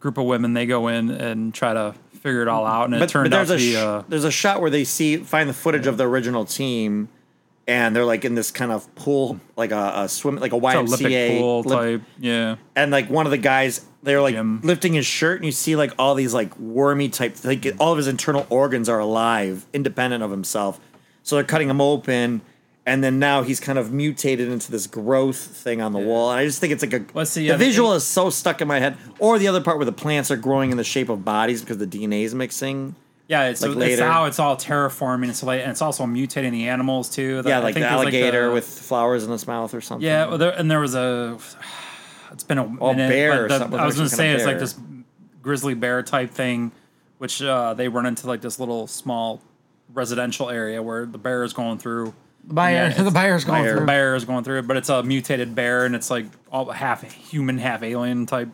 group 0.00 0.18
of 0.18 0.26
women. 0.26 0.52
They 0.54 0.66
go 0.66 0.88
in 0.88 1.10
and 1.10 1.54
try 1.54 1.72
to 1.72 1.94
figure 2.12 2.42
it 2.42 2.48
all 2.48 2.66
out, 2.66 2.84
and 2.86 2.94
it 2.94 2.98
but, 3.00 3.08
turned 3.08 3.30
but 3.30 3.36
out 3.40 3.46
there's 3.46 3.60
to 3.62 3.66
a 3.66 3.70
be 3.70 3.72
sh- 3.72 3.76
uh, 3.76 4.02
there's 4.08 4.24
a 4.24 4.30
shot 4.30 4.60
where 4.60 4.70
they 4.70 4.84
see 4.84 5.16
find 5.18 5.48
the 5.48 5.54
footage 5.54 5.86
of 5.86 5.96
the 5.96 6.06
original 6.08 6.44
team, 6.44 7.08
and 7.68 7.94
they're 7.96 8.04
like 8.04 8.24
in 8.24 8.34
this 8.34 8.50
kind 8.50 8.72
of 8.72 8.92
pool, 8.96 9.38
like 9.56 9.70
a, 9.72 9.92
a 9.96 10.08
swim, 10.08 10.36
like 10.36 10.52
a 10.52 10.56
it's 10.56 10.64
a 10.64 10.68
YMCA 10.68 10.78
Olympic 11.04 11.38
pool 11.40 11.62
lip- 11.62 11.78
type. 11.78 12.02
Yeah, 12.18 12.56
and 12.76 12.90
like 12.90 13.08
one 13.10 13.26
of 13.26 13.30
the 13.32 13.38
guys, 13.38 13.84
they're 14.02 14.20
like 14.20 14.34
Jim. 14.34 14.60
lifting 14.62 14.92
his 14.94 15.06
shirt, 15.06 15.36
and 15.38 15.46
you 15.46 15.52
see 15.52 15.76
like 15.76 15.92
all 15.98 16.14
these 16.14 16.34
like 16.34 16.58
wormy 16.58 17.08
type, 17.08 17.36
like 17.44 17.66
all 17.78 17.92
of 17.92 17.98
his 17.98 18.08
internal 18.08 18.46
organs 18.50 18.88
are 18.88 18.98
alive, 18.98 19.66
independent 19.72 20.22
of 20.22 20.30
himself. 20.30 20.80
So 21.22 21.36
they're 21.36 21.44
cutting 21.44 21.70
him 21.70 21.80
open, 21.80 22.40
and 22.84 23.04
then 23.04 23.20
now 23.20 23.42
he's 23.42 23.60
kind 23.60 23.78
of 23.78 23.92
mutated 23.92 24.48
into 24.50 24.72
this 24.72 24.88
growth 24.88 25.36
thing 25.38 25.80
on 25.80 25.92
the 25.92 26.00
wall. 26.00 26.32
And 26.32 26.40
I 26.40 26.44
just 26.44 26.58
think 26.60 26.72
it's 26.72 26.82
like 26.82 26.92
a 26.92 27.04
Let's 27.14 27.34
the 27.34 27.42
yeah, 27.42 27.56
visual 27.56 27.92
is 27.94 28.02
so 28.04 28.28
stuck 28.28 28.60
in 28.60 28.66
my 28.66 28.80
head. 28.80 28.96
Or 29.20 29.38
the 29.38 29.46
other 29.46 29.60
part 29.60 29.76
where 29.78 29.86
the 29.86 29.92
plants 29.92 30.30
are 30.32 30.36
growing 30.36 30.72
in 30.72 30.76
the 30.76 30.84
shape 30.84 31.08
of 31.08 31.24
bodies 31.24 31.60
because 31.60 31.78
the 31.78 31.86
DNA 31.86 32.24
is 32.24 32.34
mixing. 32.34 32.96
yeah. 33.28 33.48
It's, 33.50 33.62
Like 33.62 33.76
it's 33.88 34.00
how 34.00 34.24
it's 34.24 34.40
all 34.40 34.56
terraforming. 34.56 35.32
So 35.32 35.46
like, 35.46 35.60
and 35.60 35.70
it's 35.70 35.80
also 35.80 36.04
mutating 36.06 36.50
the 36.50 36.66
animals 36.68 37.08
too. 37.08 37.40
Yeah, 37.46 37.60
like 37.60 37.76
the 37.76 37.86
alligator 37.86 38.48
the- 38.48 38.52
with 38.54 38.66
flowers 38.66 39.22
in 39.22 39.30
its 39.32 39.46
mouth 39.46 39.72
or 39.74 39.80
something. 39.80 40.04
Yeah, 40.04 40.26
well, 40.26 40.38
there, 40.38 40.50
and 40.50 40.68
there 40.68 40.80
was 40.80 40.96
a. 40.96 41.38
It's 42.32 42.44
been 42.44 42.58
a 42.58 42.64
Oh, 42.64 42.92
minute, 42.94 43.08
bear 43.08 43.30
but 43.30 43.38
or 43.40 43.48
the- 43.48 43.58
something. 43.58 43.78
I 43.80 43.86
was 43.86 43.96
going 43.96 44.08
to 44.08 44.14
say 44.14 44.32
it's 44.32 44.44
like 44.44 44.58
this 44.58 44.74
grizzly 45.42 45.74
bear 45.74 46.02
type 46.02 46.30
thing, 46.30 46.72
which 47.18 47.42
uh, 47.42 47.74
they 47.74 47.88
run 47.88 48.06
into 48.06 48.26
like 48.26 48.40
this 48.40 48.58
little 48.58 48.86
small 48.86 49.40
residential 49.92 50.48
area 50.50 50.82
where 50.82 51.04
the 51.06 51.18
bear 51.18 51.44
is 51.44 51.52
going 51.52 51.78
through. 51.78 52.14
The 52.44 52.54
buyer. 52.54 52.74
Yeah, 52.74 52.88
the 52.94 52.94
it's- 53.00 53.12
buyer's 53.12 53.44
going 53.44 53.62
buyer. 53.64 53.80
The 53.80 53.86
bear 53.86 54.14
is 54.16 54.24
going 54.24 54.44
through 54.44 54.60
it, 54.60 54.66
but 54.66 54.76
it's 54.76 54.88
a 54.88 55.02
mutated 55.02 55.54
bear, 55.54 55.84
and 55.84 55.94
it's 55.94 56.10
like 56.10 56.26
all 56.50 56.70
half 56.70 57.02
human, 57.02 57.58
half 57.58 57.82
alien 57.82 58.26
type 58.26 58.48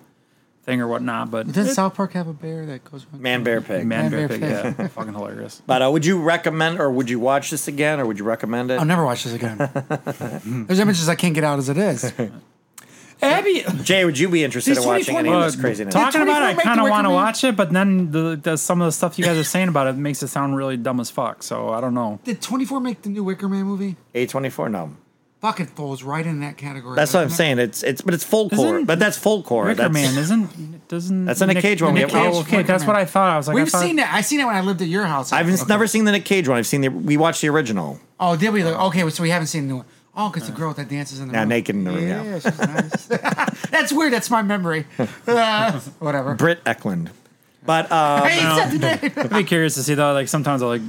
thing 0.65 0.81
or 0.83 0.87
whatnot. 0.89 1.31
But 1.31 1.51
Does 1.53 1.73
South 1.75 1.95
Park 1.95 2.13
have 2.13 2.27
a 2.29 2.33
bear 2.35 2.67
that 2.67 2.85
goes? 2.85 3.07
around? 3.11 3.23
Man, 3.23 3.43
bear, 3.45 3.61
pig. 3.63 3.87
man, 3.87 4.11
Man, 4.11 4.11
bear, 4.11 4.29
bear, 4.29 4.39
pig, 4.39 4.41
pig. 4.41 4.75
yeah, 4.79 4.89
fucking 4.95 5.15
hilarious. 5.15 5.63
But 5.67 5.81
uh, 5.83 5.91
would 5.91 6.05
you 6.05 6.21
recommend, 6.21 6.79
or 6.81 6.91
would 6.91 7.09
you 7.09 7.19
watch 7.21 7.51
this 7.51 7.69
again, 7.69 8.01
or 8.01 8.05
would 8.07 8.19
you 8.19 8.25
recommend 8.27 8.71
it? 8.71 8.79
I'll 8.79 8.85
never 8.85 9.05
watch 9.05 9.25
this 9.25 9.33
again. 9.33 9.57
There's 10.67 10.81
images 10.81 11.09
I 11.09 11.15
can't 11.15 11.35
get 11.35 11.45
out 11.45 11.59
as 11.59 11.69
it 11.71 11.79
is. 11.79 12.13
Abby, 13.23 13.65
Jay, 13.83 14.05
would 14.05 14.19
you 14.19 14.29
be 14.29 14.45
interested 14.45 14.77
in 14.77 14.85
watching 14.85 15.17
any 15.17 15.29
of 15.29 15.35
Uh, 15.37 15.47
this 15.47 15.57
craziness? 15.57 15.93
talking 15.95 16.23
about 16.23 16.43
it, 16.43 16.47
I 16.47 16.53
24 16.55 16.63
kind 16.65 16.81
of 16.81 16.83
want 16.89 17.05
to 17.05 17.09
recommend- 17.09 17.15
watch 17.15 17.45
it, 17.45 17.57
but 17.57 17.73
then 17.73 18.11
the, 18.13 18.39
the 18.41 18.57
some 18.57 18.81
of 18.81 18.87
the 18.87 18.93
stuff 18.93 19.19
you 19.19 19.25
guys 19.25 19.37
are 19.37 19.45
saying 19.45 19.69
about 19.69 19.87
it 19.89 19.97
makes 19.97 20.23
it 20.23 20.29
sound 20.29 20.57
really 20.57 20.77
dumb 20.77 21.01
as 21.01 21.11
fuck. 21.11 21.43
So 21.43 21.71
I 21.71 21.81
don't 21.81 21.95
know. 21.95 22.21
Did 22.25 22.41
24 22.41 22.81
make 22.81 23.03
the 23.03 23.09
new 23.09 23.25
Wicker 23.25 23.49
Man 23.49 23.65
movie? 23.65 23.97
A24? 24.15 24.71
No. 24.71 24.91
Fuck, 25.41 25.61
it 25.61 25.69
falls 25.71 26.03
right 26.03 26.27
in 26.27 26.41
that 26.41 26.57
category. 26.57 26.97
That's 26.97 27.15
what 27.15 27.21
I'm 27.21 27.29
doesn't 27.29 27.35
it? 27.35 27.37
saying. 27.37 27.59
It's 27.61 27.83
it's 27.85 28.01
but 28.01 28.13
it's 28.13 28.25
folk 28.25 28.53
horror. 28.53 28.75
Isn't 28.79 28.87
But 28.87 28.99
that's 28.99 29.17
folk 29.17 29.47
horror. 29.47 29.67
Wicker 29.69 29.83
That's, 29.83 29.95
Man 29.95 30.19
isn't 30.25 30.89
doesn't 30.89 31.27
That's 31.27 31.41
a 31.41 31.47
Nick 31.47 31.59
Cage 31.59 31.81
one. 31.81 31.95
Nick 31.95 32.09
We 32.09 32.13
have- 32.13 32.23
Cage 32.25 32.35
Oh, 32.35 32.41
okay, 32.41 32.57
Wicker 32.57 32.67
that's 32.67 32.81
Man. 32.83 32.89
what 32.89 32.97
I 32.97 33.05
thought. 33.05 33.31
I 33.31 33.37
was 33.37 33.47
like, 33.47 33.55
I 33.57 33.61
We've 33.61 33.69
thought, 33.69 33.83
seen 33.83 33.97
that. 33.97 34.13
I 34.13 34.21
seen 34.23 34.41
it 34.41 34.47
when 34.47 34.57
I 34.57 34.63
lived 34.63 34.83
at 34.83 34.89
your 34.89 35.05
house. 35.07 35.33
I've 35.33 35.47
Okay. 35.49 35.63
never 35.69 35.87
seen 35.87 36.07
the 36.07 36.11
Nick 36.13 36.25
Cage 36.25 36.49
one. 36.49 36.59
I've 36.59 36.67
seen 36.67 36.81
the 36.81 36.89
we 36.89 37.17
watched 37.17 37.41
the 37.43 37.49
original. 37.51 38.01
Oh, 38.19 38.35
did 38.35 38.53
we? 38.53 38.65
Okay, 38.65 39.09
so 39.11 39.23
we 39.23 39.31
haven't 39.31 39.47
seen 39.47 39.63
the 39.63 39.69
new 39.69 39.77
one. 39.77 39.87
Oh, 40.21 40.29
because 40.31 40.49
the 40.49 40.55
girl 40.55 40.75
that 40.75 40.89
dances 40.89 41.21
in 41.21 41.29
the 41.29 41.35
Yeah, 41.35 41.41
room. 41.41 41.49
naked 41.49 41.77
in 41.77 41.85
the 41.85 41.93
room, 41.93 42.09
yeah. 42.09 42.23
Yeah, 42.25 42.39
she's 42.41 42.59
nice. 42.59 43.07
That's 43.71 43.93
weird. 43.93 44.13
That's 44.13 44.29
my 44.31 44.43
memory. 44.43 44.85
Uh, 45.27 45.79
whatever. 46.01 46.35
Britt 46.35 46.65
Ekland. 46.65 47.11
But 47.65 47.91
uh, 47.93 48.25
Hey, 48.25 48.41
he 48.41 48.41
said 48.41 48.71
the 48.71 48.79
name. 48.79 49.13
I'd 49.17 49.31
be 49.31 49.45
curious 49.45 49.75
to 49.75 49.83
see 49.85 49.95
though. 49.95 50.13
Like 50.13 50.27
sometimes 50.27 50.61
I 50.63 50.67
like 50.67 50.83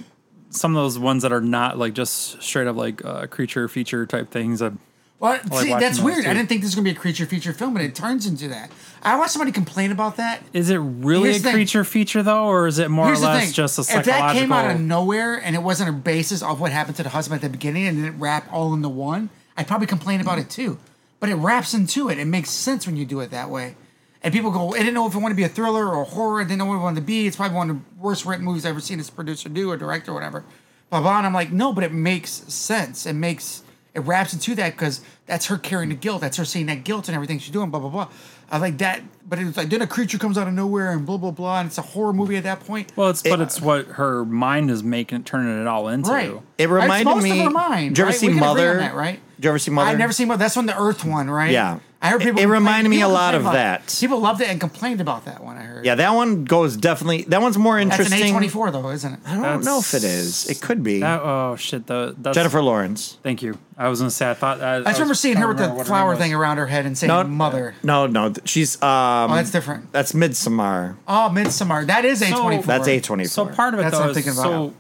some 0.49 0.75
of 0.75 0.81
those 0.83 0.97
ones 0.97 1.21
that 1.21 1.31
are 1.31 1.41
not 1.41 1.77
like 1.77 1.93
just 1.93 2.41
straight 2.41 2.65
up 2.67 2.75
like 2.75 3.05
uh, 3.05 3.27
creature 3.27 3.67
feature 3.67 4.05
type 4.07 4.31
things. 4.31 4.61
I, 4.63 4.71
Well, 5.19 5.39
see, 5.51 5.69
that's 5.73 5.99
weird. 5.99 6.23
too. 6.23 6.29
I 6.29 6.33
didn't 6.33 6.47
think 6.47 6.61
this 6.61 6.69
was 6.69 6.75
gonna 6.75 6.85
be 6.85 6.91
a 6.91 6.95
creature 6.95 7.25
feature 7.25 7.51
film, 7.51 7.73
but 7.73 7.81
it 7.83 7.93
turns 7.93 8.25
into 8.25 8.47
that. 8.47 8.71
I 9.03 9.17
watched 9.17 9.31
somebody 9.31 9.51
complain 9.51 9.91
about 9.91 10.17
that. 10.17 10.41
is 10.53 10.69
it 10.69 10.77
really 10.77 11.31
Here's 11.31 11.45
a 11.45 11.51
creature 11.51 11.83
feature 11.83 12.23
though, 12.23 12.45
or 12.45 12.67
is 12.67 12.79
it 12.79 12.89
more 12.89 13.07
Here's 13.07 13.21
or 13.21 13.25
less 13.25 13.51
just 13.51 13.77
a 13.79 13.83
psychological? 13.83 14.13
if 14.13 14.19
that 14.19 14.33
came 14.33 14.51
out 14.51 14.71
of 14.71 14.79
nowhere 14.79 15.35
and 15.35 15.55
it 15.55 15.63
wasn't 15.63 15.89
a 15.89 15.93
basis 15.93 16.41
of 16.41 16.61
what 16.61 16.71
happened 16.71 16.95
to 16.97 17.03
the 17.03 17.09
husband 17.09 17.41
at 17.41 17.41
the 17.41 17.49
beginning 17.49 17.87
and 17.87 17.97
then 17.97 18.05
it 18.05 18.15
wrap 18.17 18.51
all 18.51 18.73
into 18.73 18.89
one, 18.89 19.29
I'd 19.57 19.67
probably 19.67 19.87
complain 19.87 20.21
about 20.21 20.39
it 20.39 20.49
too. 20.49 20.79
But 21.19 21.29
it 21.29 21.35
wraps 21.35 21.73
into 21.73 22.09
it. 22.09 22.17
It 22.17 22.25
makes 22.25 22.49
sense 22.49 22.87
when 22.87 22.95
you 22.95 23.05
do 23.05 23.19
it 23.19 23.31
that 23.31 23.49
way. 23.49 23.75
And 24.23 24.33
people 24.33 24.51
go, 24.51 24.73
I 24.73 24.79
didn't 24.79 24.93
know 24.93 25.07
if 25.07 25.15
it 25.15 25.17
wanted 25.17 25.33
to 25.35 25.37
be 25.37 25.43
a 25.43 25.49
thriller 25.49 25.87
or 25.87 26.01
a 26.01 26.05
horror. 26.05 26.39
I 26.41 26.43
didn't 26.43 26.59
know 26.59 26.65
what 26.65 26.75
it 26.75 26.79
wanted 26.79 27.01
to 27.01 27.05
be. 27.05 27.27
It's 27.27 27.35
probably 27.35 27.57
one 27.57 27.69
of 27.69 27.75
the 27.77 27.81
worst 28.01 28.25
written 28.25 28.45
movies 28.45 28.65
I've 28.65 28.71
ever 28.71 28.79
seen 28.79 28.97
this 28.97 29.09
producer 29.09 29.49
do 29.49 29.69
or 29.69 29.75
director 29.77 30.11
or 30.11 30.13
whatever. 30.13 30.45
Blah 30.89 31.01
blah. 31.01 31.17
And 31.17 31.27
I'm 31.27 31.33
like, 31.33 31.51
no, 31.51 31.73
but 31.73 31.83
it 31.83 31.91
makes 31.91 32.31
sense. 32.31 33.05
It 33.05 33.13
makes 33.13 33.63
it 33.95 34.01
wraps 34.01 34.33
into 34.33 34.55
that 34.55 34.73
because 34.73 35.01
that's 35.25 35.47
her 35.47 35.57
carrying 35.57 35.89
the 35.89 35.95
guilt. 35.95 36.21
That's 36.21 36.37
her 36.37 36.45
seeing 36.45 36.67
that 36.67 36.83
guilt 36.83 37.07
and 37.07 37.15
everything 37.15 37.39
she's 37.39 37.51
doing. 37.51 37.69
Blah 37.69 37.79
blah 37.79 37.89
blah. 37.89 38.09
I 38.51 38.57
like 38.57 38.77
that. 38.79 39.01
But 39.27 39.39
it's 39.39 39.57
like 39.57 39.69
then 39.69 39.81
a 39.81 39.87
creature 39.87 40.17
comes 40.17 40.37
out 40.37 40.47
of 40.47 40.53
nowhere 40.53 40.91
and 40.91 41.05
blah 41.05 41.17
blah 41.17 41.31
blah. 41.31 41.59
And 41.59 41.67
it's 41.67 41.77
a 41.77 41.81
horror 41.83 42.13
movie 42.13 42.35
at 42.37 42.43
that 42.43 42.59
point. 42.61 42.91
well, 42.95 43.09
it's 43.09 43.21
but 43.23 43.41
it's 43.41 43.59
what 43.61 43.85
her 43.87 44.25
mind 44.25 44.69
is 44.71 44.83
making, 44.83 45.23
turning 45.23 45.59
it 45.61 45.67
all 45.67 45.87
into. 45.87 46.09
Right. 46.09 46.29
It 46.29 46.41
It's 46.63 46.69
reminded 46.69 47.05
most 47.05 47.23
me- 47.23 47.39
Of 47.39 47.45
her 47.45 47.49
mind, 47.51 47.95
Did 47.95 47.97
you 47.99 48.03
ever 48.03 48.11
right? 48.11 48.19
see 48.19 48.27
We 48.27 48.33
can 48.33 48.43
agree 48.43 48.47
on 48.49 48.55
Mother? 48.67 48.77
that, 48.79 48.95
right? 48.95 49.19
Did 49.39 49.45
you 49.45 49.49
ever 49.51 49.59
see 49.59 49.71
Mother? 49.71 49.91
I've 49.91 49.97
never 49.97 50.11
seen 50.11 50.27
Mother. 50.27 50.39
That's 50.39 50.57
when 50.57 50.65
the 50.65 50.77
Earth 50.77 51.05
one, 51.05 51.29
right? 51.29 51.51
Yeah. 51.51 51.79
I 52.01 52.09
heard 52.09 52.19
people. 52.19 52.39
it 52.39 52.43
complain- 52.43 52.49
reminded 52.49 52.89
me 52.89 53.01
a 53.01 53.07
lot 53.07 53.35
of 53.35 53.41
about- 53.41 53.53
that. 53.53 53.97
People 53.99 54.19
loved 54.19 54.41
it 54.41 54.49
and 54.49 54.59
complained 54.59 54.99
about 54.99 55.23
that 55.25 55.41
one. 55.43 55.57
I 55.57 55.61
heard. 55.61 55.85
yeah, 55.85 55.95
that 55.95 56.11
one 56.13 56.43
goes 56.43 56.75
definitely. 56.75 57.23
That 57.23 57.41
one's 57.41 57.57
more 57.57 57.77
interesting. 57.79 58.03
That's 58.03 58.21
an 58.21 58.27
interesting. 58.27 58.35
A 58.35 58.37
twenty 58.37 58.49
four 58.49 58.71
though, 58.71 58.89
isn't 58.89 59.13
it? 59.13 59.19
I 59.25 59.35
don't 59.35 59.63
know 59.63 59.79
if 59.79 59.93
it 59.93 60.03
is. 60.03 60.49
It 60.49 60.59
could 60.61 60.81
be 60.83 60.99
That, 60.99 61.21
oh 61.21 61.55
shit! 61.57 61.87
The 61.87 62.15
that's, 62.17 62.35
Jennifer 62.35 62.61
Lawrence. 62.61 63.17
Thank 63.23 63.41
you. 63.41 63.57
I 63.77 63.87
was 63.89 63.99
gonna 63.99 64.11
say 64.11 64.29
I 64.29 64.33
thought 64.33 64.61
I, 64.61 64.77
I 64.77 64.81
just 64.83 64.95
remember 64.99 65.13
seeing 65.13 65.35
her 65.37 65.47
with 65.47 65.57
the 65.57 65.83
flower 65.85 66.15
thing 66.17 66.33
around. 66.33 66.41
around 66.41 66.57
her 66.59 66.67
head 66.67 66.85
and 66.85 66.97
saying 66.97 67.09
No, 67.09 67.23
"mother." 67.25 67.75
No, 67.83 68.07
no, 68.07 68.33
she's 68.45 68.75
um. 68.81 69.31
Oh, 69.31 69.35
that's 69.35 69.51
different. 69.51 69.91
That's 69.93 70.11
Midsommar. 70.13 70.95
Oh, 71.07 71.29
Midsommar. 71.33 71.85
That 71.87 72.03
is 72.05 72.21
A 72.21 72.29
twenty 72.31 72.57
four. 72.57 72.65
That's 72.65 72.87
A 72.87 72.99
twenty 73.01 73.23
four. 73.25 73.29
So 73.29 73.45
part 73.47 73.73
of 73.73 73.79
it 73.79 73.83
That's 73.83 73.93
though 73.95 73.99
what 73.99 74.03
I'm 74.05 74.09
is 74.11 74.15
thinking 74.17 74.33
so. 74.33 74.73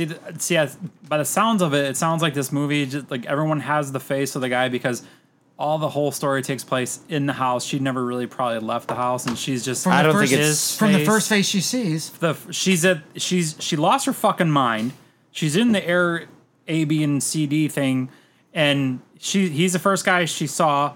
About. 0.00 0.40
See, 0.40 0.56
th- 0.56 0.68
see, 0.68 0.76
by 1.08 1.18
the 1.18 1.24
sounds 1.24 1.62
of 1.62 1.74
it, 1.74 1.84
it 1.86 1.96
sounds 1.96 2.22
like 2.22 2.34
this 2.34 2.50
movie 2.52 2.86
just 2.86 3.10
like 3.10 3.26
everyone 3.26 3.60
has 3.60 3.92
the 3.92 4.00
face 4.00 4.34
of 4.34 4.40
the 4.42 4.48
guy 4.48 4.68
because 4.68 5.02
all 5.58 5.78
the 5.78 5.90
whole 5.90 6.10
story 6.10 6.42
takes 6.42 6.64
place 6.64 7.00
in 7.08 7.26
the 7.26 7.34
house. 7.34 7.64
She 7.64 7.78
never 7.78 8.04
really 8.04 8.26
probably 8.26 8.58
left 8.60 8.88
the 8.88 8.94
house, 8.94 9.26
and 9.26 9.38
she's 9.38 9.64
just. 9.64 9.84
From 9.84 9.92
I 9.92 10.02
the 10.02 10.08
don't 10.12 10.18
think 10.18 10.30
first- 10.30 10.40
it's- 10.40 10.76
from 10.76 10.92
the 10.92 10.98
face. 10.98 11.06
first 11.08 11.28
face 11.28 11.46
she 11.46 11.60
sees. 11.60 12.10
the 12.10 12.34
she's 12.50 12.84
at 12.84 12.98
she's 13.16 13.56
she 13.60 13.76
lost 13.76 14.06
her 14.06 14.12
fucking 14.12 14.50
mind. 14.50 14.92
She's 15.30 15.56
in 15.56 15.72
the 15.72 15.86
air 15.86 16.26
A, 16.68 16.84
B, 16.84 17.02
and 17.02 17.22
C, 17.22 17.46
D 17.46 17.68
thing, 17.68 18.08
and 18.52 19.00
she 19.18 19.48
he's 19.48 19.72
the 19.72 19.78
first 19.78 20.04
guy 20.04 20.24
she 20.24 20.46
saw. 20.46 20.94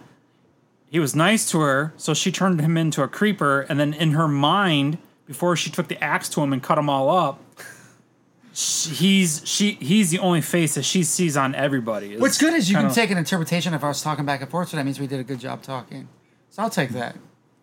he 0.89 0.99
was 1.01 1.15
nice 1.15 1.51
to 1.51 1.61
her, 1.61 1.93
so 1.97 2.15
she 2.15 2.31
turned 2.33 2.61
him 2.61 2.77
into 2.77 3.03
a 3.03 3.09
creeper, 3.09 3.63
and 3.69 3.79
then 3.79 3.93
in 3.95 4.13
her 4.13 4.29
mind, 4.29 4.99
before 5.27 5.55
she 5.57 5.69
took 5.71 5.89
the 5.89 6.03
axe 6.03 6.29
to 6.31 6.41
him 6.43 6.53
and 6.53 6.63
cut 6.63 6.79
him 6.79 6.89
all 6.89 7.09
up, 7.11 7.41
sh- 8.57 8.89
he's 8.89 9.43
she 9.45 9.73
he's 9.81 10.11
the 10.11 10.19
only 10.19 10.41
face 10.41 10.75
that 10.77 10.85
she 10.85 11.03
sees 11.05 11.37
on 11.37 11.55
everybody. 11.55 12.13
It's 12.15 12.21
What's 12.21 12.39
good 12.39 12.55
is 12.55 12.69
you 12.71 12.75
can 12.77 12.85
kinda- 12.87 12.95
take 12.95 13.11
an 13.11 13.19
interpretation 13.19 13.75
of 13.75 13.85
us 13.85 14.03
talking 14.03 14.25
back 14.25 14.41
and 14.41 14.51
forth, 14.51 14.71
so 14.71 14.77
that 14.77 14.85
means 14.85 14.99
we 14.99 15.07
did 15.07 15.21
a 15.21 15.25
good 15.25 15.41
job 15.41 15.63
talking. 15.63 16.09
So 16.51 16.63
I'll 16.63 16.71
take 16.71 16.91
that. 16.91 17.17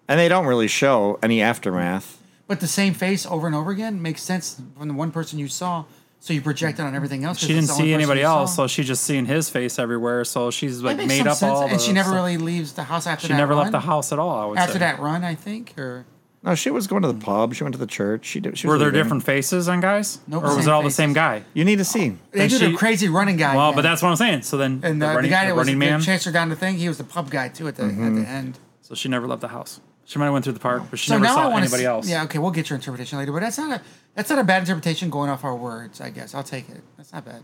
And 0.07 0.19
they 0.19 0.27
don't 0.29 0.45
really 0.45 0.67
show 0.67 1.17
any 1.23 1.41
aftermath. 1.41 2.19
But 2.47 2.59
the 2.59 2.67
same 2.67 2.93
face 2.93 3.25
over 3.25 3.47
and 3.47 3.55
over 3.55 3.71
again 3.71 4.01
makes 4.01 4.21
sense 4.21 4.61
from 4.77 4.87
the 4.89 4.93
one 4.93 5.11
person 5.11 5.39
you 5.39 5.47
saw, 5.47 5.85
so 6.19 6.33
you 6.33 6.41
project 6.41 6.77
it 6.77 6.83
on 6.83 6.93
everything 6.93 7.23
else. 7.23 7.37
'cause 7.39 7.47
She 7.47 7.53
didn't 7.53 7.67
the 7.67 7.73
only 7.73 7.83
see 7.85 7.91
person 7.93 8.01
anybody 8.01 8.19
you 8.19 8.25
else, 8.27 8.51
saw. 8.55 8.63
so 8.63 8.67
she's 8.67 8.85
just 8.87 9.03
seeing 9.05 9.25
his 9.25 9.49
face 9.49 9.79
everywhere. 9.79 10.23
So 10.25 10.51
she's 10.51 10.81
That 10.81 10.85
like 10.87 10.97
makes 10.97 11.07
made 11.07 11.17
some 11.19 11.27
up 11.29 11.37
sense. 11.37 11.51
all. 11.53 11.63
and 11.63 11.79
the 11.79 11.79
she 11.79 11.93
never 11.93 12.07
stuff. 12.09 12.15
really 12.15 12.37
leaves 12.37 12.73
the 12.73 12.83
house 12.83 13.07
after 13.07 13.23
that. 13.23 13.27
She 13.27 13.33
that. 13.33 13.37
never 13.37 13.55
left 13.55 13.67
run? 13.67 13.71
the 13.71 13.79
house 13.79 14.11
at 14.11 14.19
all. 14.19 14.39
I 14.41 14.45
would 14.45 14.57
after 14.59 14.73
say. 14.73 14.79
that 14.79 14.99
run. 14.99 15.23
I 15.23 15.35
think, 15.35 15.73
or 15.77 16.05
No, 16.43 16.55
she 16.55 16.69
was 16.69 16.87
going 16.87 17.01
to 17.03 17.07
the 17.11 17.13
pub. 17.23 17.53
She 17.53 17.63
went 17.63 17.73
to 17.73 17.79
the 17.79 17.87
church. 17.87 18.25
She 18.25 18.41
did. 18.41 18.57
She 18.57 18.67
was 18.67 18.73
Were 18.73 18.77
there 18.77 18.87
leaving. 18.89 19.03
different 19.03 19.23
faces 19.23 19.69
on 19.69 19.79
guys, 19.79 20.19
Nope, 20.27 20.43
or 20.43 20.47
was 20.47 20.55
same 20.57 20.67
it 20.67 20.71
all 20.71 20.83
the 20.83 20.91
same 20.91 21.13
guy? 21.13 21.43
You 21.53 21.63
need 21.63 21.77
to 21.77 21.85
see. 21.85 22.17
they 22.31 22.41
And 22.41 22.49
do 22.49 22.57
the 22.59 22.71
she- 22.71 22.75
crazy 22.75 23.07
running 23.07 23.37
guy. 23.37 23.55
Well, 23.55 23.69
again. 23.69 23.75
but 23.77 23.81
that's 23.83 24.01
what 24.01 24.09
I'm 24.09 24.17
saying. 24.17 24.41
So 24.41 24.57
then 24.57 24.81
and 24.83 25.01
the, 25.01 25.05
uh, 25.09 25.13
running, 25.15 25.23
the 25.31 25.35
guy 25.35 25.45
the 25.45 25.51
that 25.51 25.55
was 25.55 25.67
running 25.67 25.79
the 25.79 25.85
man. 25.85 26.01
chanced 26.01 26.25
her 26.25 26.31
down 26.33 26.49
the 26.49 26.55
thing. 26.57 26.75
He 26.77 26.87
was 26.89 26.97
the 26.97 27.05
pub 27.05 27.29
guy 27.29 27.47
too 27.47 27.67
at 27.69 27.77
the 27.77 27.83
at 27.85 27.95
the 27.95 28.27
end. 28.27 28.59
So 28.81 28.93
she 28.93 29.07
never 29.07 29.25
left 29.25 29.39
the 29.41 29.47
house. 29.47 29.79
She 30.05 30.19
might 30.19 30.25
have 30.25 30.33
went 30.33 30.43
through 30.43 30.53
the 30.53 30.59
park, 30.59 30.83
but 30.89 30.99
she 30.99 31.07
so 31.09 31.17
never 31.17 31.27
saw 31.33 31.49
want 31.49 31.63
anybody 31.63 31.85
else. 31.85 32.09
Yeah, 32.09 32.23
okay, 32.25 32.37
we'll 32.39 32.51
get 32.51 32.69
your 32.69 32.75
interpretation 32.75 33.17
later, 33.17 33.31
but 33.31 33.39
that's 33.39 33.57
not 33.57 33.79
a 33.79 33.81
that's 34.13 34.29
not 34.29 34.37
a 34.39 34.43
bad 34.43 34.63
interpretation 34.63 35.09
going 35.09 35.29
off 35.29 35.45
our 35.45 35.55
words. 35.55 36.01
I 36.01 36.09
guess 36.09 36.35
I'll 36.35 36.43
take 36.43 36.67
it. 36.69 36.83
That's 36.97 37.13
not 37.13 37.23
bad. 37.23 37.41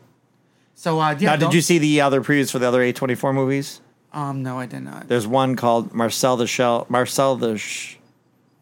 So 0.75 0.99
uh, 0.99 1.15
yeah, 1.17 1.29
now, 1.29 1.35
did 1.37 1.39
don't- 1.45 1.53
you 1.55 1.61
see 1.61 1.77
the 1.77 2.01
other 2.01 2.21
previews 2.21 2.51
for 2.51 2.59
the 2.59 2.67
other 2.67 2.81
A24 2.81 3.33
movies? 3.33 3.79
Um, 4.11 4.43
no, 4.43 4.59
I 4.59 4.65
did 4.65 4.81
not. 4.81 5.07
There's 5.07 5.25
one 5.27 5.55
called 5.55 5.93
Marcel 5.93 6.35
the 6.35 6.47
Shell. 6.47 6.85
Marcel 6.89 7.37
the 7.37 7.57
Sh- 7.57 7.95